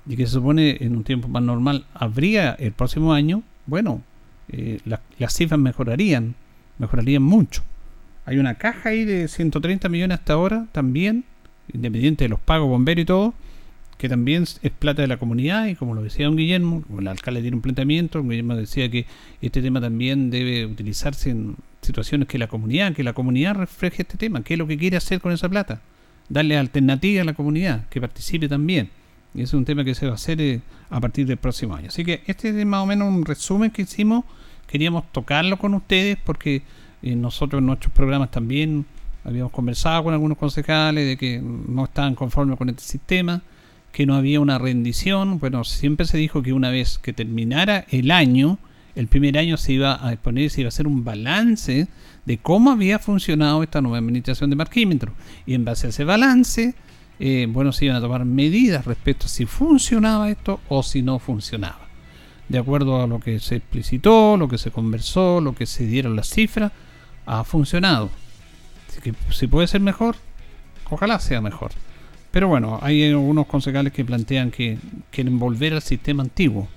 y 0.07 0.17
que 0.17 0.27
se 0.27 0.33
supone 0.33 0.77
en 0.81 0.97
un 0.97 1.05
tiempo 1.05 1.29
más 1.29 1.43
normal 1.43 1.87
habría 1.95 2.53
el 2.53 2.73
próximo 2.73 3.13
año, 3.13 3.43
bueno, 3.67 4.03
eh, 4.49 4.81
las 4.85 5.35
cifras 5.35 5.59
mejorarían, 5.59 6.35
mejorarían 6.79 7.23
mucho. 7.23 7.63
Hay 8.27 8.39
una 8.39 8.55
caja 8.55 8.91
ahí 8.91 9.05
de 9.05 9.29
130 9.29 9.89
millones 9.89 10.19
hasta 10.19 10.35
ahora 10.35 10.67
también, 10.73 11.25
independiente 11.73 12.25
de 12.25 12.29
los 12.29 12.41
pagos 12.41 12.69
bomberos 12.69 13.03
y 13.03 13.07
todo, 13.07 13.35
que 13.99 14.09
también 14.09 14.43
es 14.43 14.73
plata 14.79 15.03
de 15.03 15.09
la 15.09 15.19
comunidad 15.19 15.67
y 15.67 15.77
como 15.77 15.95
lo 15.95 16.03
decía 16.03 16.27
don 16.27 16.37
Guillermo, 16.37 16.83
el 16.99 17.09
alcalde 17.09 17.41
tiene 17.43 17.57
un 17.57 17.63
planteamiento, 17.63 18.19
don 18.19 18.29
Guillermo 18.29 18.57
decía 18.57 18.91
que 18.91 19.07
este 19.41 19.63
tema 19.63 19.81
también 19.81 20.31
debe 20.31 20.67
utilizarse 20.67 21.31
en 21.31 21.57
situaciones 21.85 22.29
que 22.29 22.39
la 22.39 22.49
comunidad, 22.49 22.93
que 22.93 23.05
la 23.05 23.13
comunidad 23.13 23.55
refleje 23.55 24.03
este 24.03 24.17
tema, 24.17 24.43
qué 24.43 24.55
es 24.55 24.59
lo 24.59 24.67
que 24.67 24.77
quiere 24.77 24.97
hacer 24.97 25.21
con 25.21 25.33
esa 25.33 25.49
plata, 25.49 25.81
darle 26.29 26.57
alternativa 26.57 27.23
a 27.23 27.25
la 27.25 27.35
comunidad, 27.35 27.87
que 27.89 28.01
participe 28.01 28.49
también. 28.49 28.91
Y 29.35 29.39
ese 29.39 29.51
es 29.51 29.55
un 29.55 29.65
tema 29.65 29.85
que 29.85 29.95
se 29.95 30.07
va 30.07 30.13
a 30.13 30.15
hacer 30.15 30.41
eh, 30.41 30.61
a 30.91 31.01
partir 31.01 31.27
del 31.27 31.37
próximo 31.37 31.75
año. 31.75 31.89
Así 31.89 32.05
que 32.05 32.23
este 32.27 32.49
es 32.49 32.67
más 32.67 32.83
o 32.83 32.87
menos 32.87 33.09
un 33.09 33.25
resumen 33.25 33.71
que 33.71 33.83
hicimos, 33.83 34.25
queríamos 34.67 35.11
tocarlo 35.13 35.59
con 35.59 35.75
ustedes 35.75 36.17
porque 36.25 36.63
eh, 37.03 37.17
nosotros 37.17 37.61
en 37.61 37.67
nuestros 37.67 37.93
programas 37.93 38.31
también 38.31 38.87
habíamos 39.25 39.53
conversado 39.53 40.05
con 40.05 40.15
algunos 40.15 40.39
concejales 40.39 41.07
de 41.07 41.17
que 41.17 41.41
no 41.41 41.85
estaban 41.85 42.15
conformes 42.15 42.57
con 42.59 42.69
este 42.69 42.83
sistema, 42.83 43.43
que 43.91 44.07
no 44.07 44.15
había 44.15 44.41
una 44.41 44.59
rendición. 44.59 45.39
Bueno, 45.39 45.65
siempre 45.65 46.07
se 46.07 46.19
dijo 46.19 46.43
que 46.43 46.53
una 46.53 46.71
vez 46.71 46.99
que 46.99 47.13
terminara 47.13 47.87
el 47.91 48.11
año, 48.11 48.59
el 48.95 49.09
primer 49.09 49.37
año 49.39 49.57
se 49.57 49.73
iba 49.73 50.07
a 50.07 50.13
exponer, 50.13 50.51
se 50.51 50.61
iba 50.61 50.69
a 50.69 50.71
hacer 50.71 50.87
un 50.87 51.05
balance 51.05 51.89
de 52.25 52.39
cómo 52.39 52.71
había 52.71 52.99
funcionado 52.99 53.63
esta 53.63 53.81
nueva 53.81 53.99
administración 53.99 54.51
de 54.51 54.57
parquímetro. 54.57 55.13
Y 55.47 55.55
en 55.55 55.65
base 55.65 55.87
a 55.87 55.91
ese 55.91 56.05
balance, 56.05 56.75
eh, 57.19 57.47
bueno, 57.49 57.73
se 57.73 57.87
iban 57.87 57.97
a 57.97 58.01
tomar 58.01 58.25
medidas 58.25 58.85
respecto 58.85 59.27
a 59.27 59.29
si 59.29 59.47
funcionaba 59.47 60.31
esto 60.31 60.61
o 60.69 60.83
si 60.83 61.03
no 61.03 61.19
funcionaba. 61.19 61.89
De 62.49 62.59
acuerdo 62.59 63.03
a 63.03 63.07
lo 63.07 63.21
que 63.21 63.41
se 63.41 63.57
explicitó, 63.57 64.37
lo 64.37 64.49
que 64.49 64.59
se 64.59 64.71
conversó, 64.71 65.41
lo 65.41 65.55
que 65.55 65.67
se 65.67 65.87
dieron 65.87 66.15
las 66.15 66.29
cifras, 66.29 66.71
ha 67.27 67.43
funcionado. 67.43 68.11
Así 68.89 69.01
que 69.01 69.15
si 69.31 69.47
puede 69.49 69.67
ser 69.67 69.81
mejor, 69.81 70.17
ojalá 70.91 71.19
sea 71.19 71.41
mejor. 71.41 71.73
Pero 72.31 72.49
bueno, 72.49 72.79
hay 72.83 73.09
algunos 73.09 73.47
concejales 73.47 73.93
que 73.93 74.05
plantean 74.05 74.51
que 74.51 74.79
quieren 75.11 75.39
volver 75.39 75.73
al 75.73 75.83
sistema 75.83 76.23
antiguo. 76.23 76.69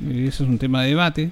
Y 0.00 0.26
ese 0.26 0.44
es 0.44 0.48
un 0.48 0.58
tema 0.58 0.82
de 0.82 0.88
debate 0.88 1.30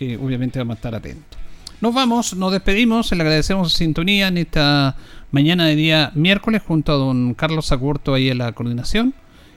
que 0.00 0.16
obviamente 0.16 0.58
vamos 0.58 0.76
a 0.76 0.78
estar 0.78 0.94
atentos. 0.94 1.38
Nos 1.82 1.92
vamos, 1.92 2.34
nos 2.34 2.52
despedimos, 2.52 3.12
le 3.12 3.20
agradecemos 3.20 3.74
sintonía 3.74 4.28
en 4.28 4.38
esta 4.38 4.96
mañana 5.30 5.66
de 5.66 5.76
día 5.76 6.10
miércoles 6.14 6.62
junto 6.66 6.92
a 6.92 6.94
don 6.94 7.34
Carlos 7.34 7.70
Agurto 7.70 8.14
ahí 8.14 8.30
en 8.30 8.38
la 8.38 8.50
coordinación. 8.52 9.12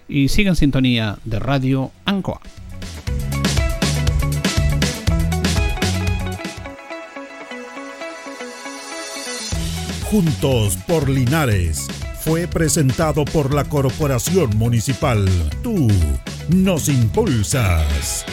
Y 0.09 0.27
sigan 0.27 0.57
sintonía 0.57 1.17
de 1.23 1.39
Radio 1.39 1.91
Ancoa. 2.03 2.41
Juntos 10.11 10.75
por 10.85 11.09
Linares 11.09 11.87
fue 12.19 12.49
presentado 12.49 13.23
por 13.23 13.53
la 13.53 13.63
Corporación 13.63 14.57
Municipal. 14.57 15.25
Tú 15.63 15.87
nos 16.49 16.89
impulsas. 16.89 18.25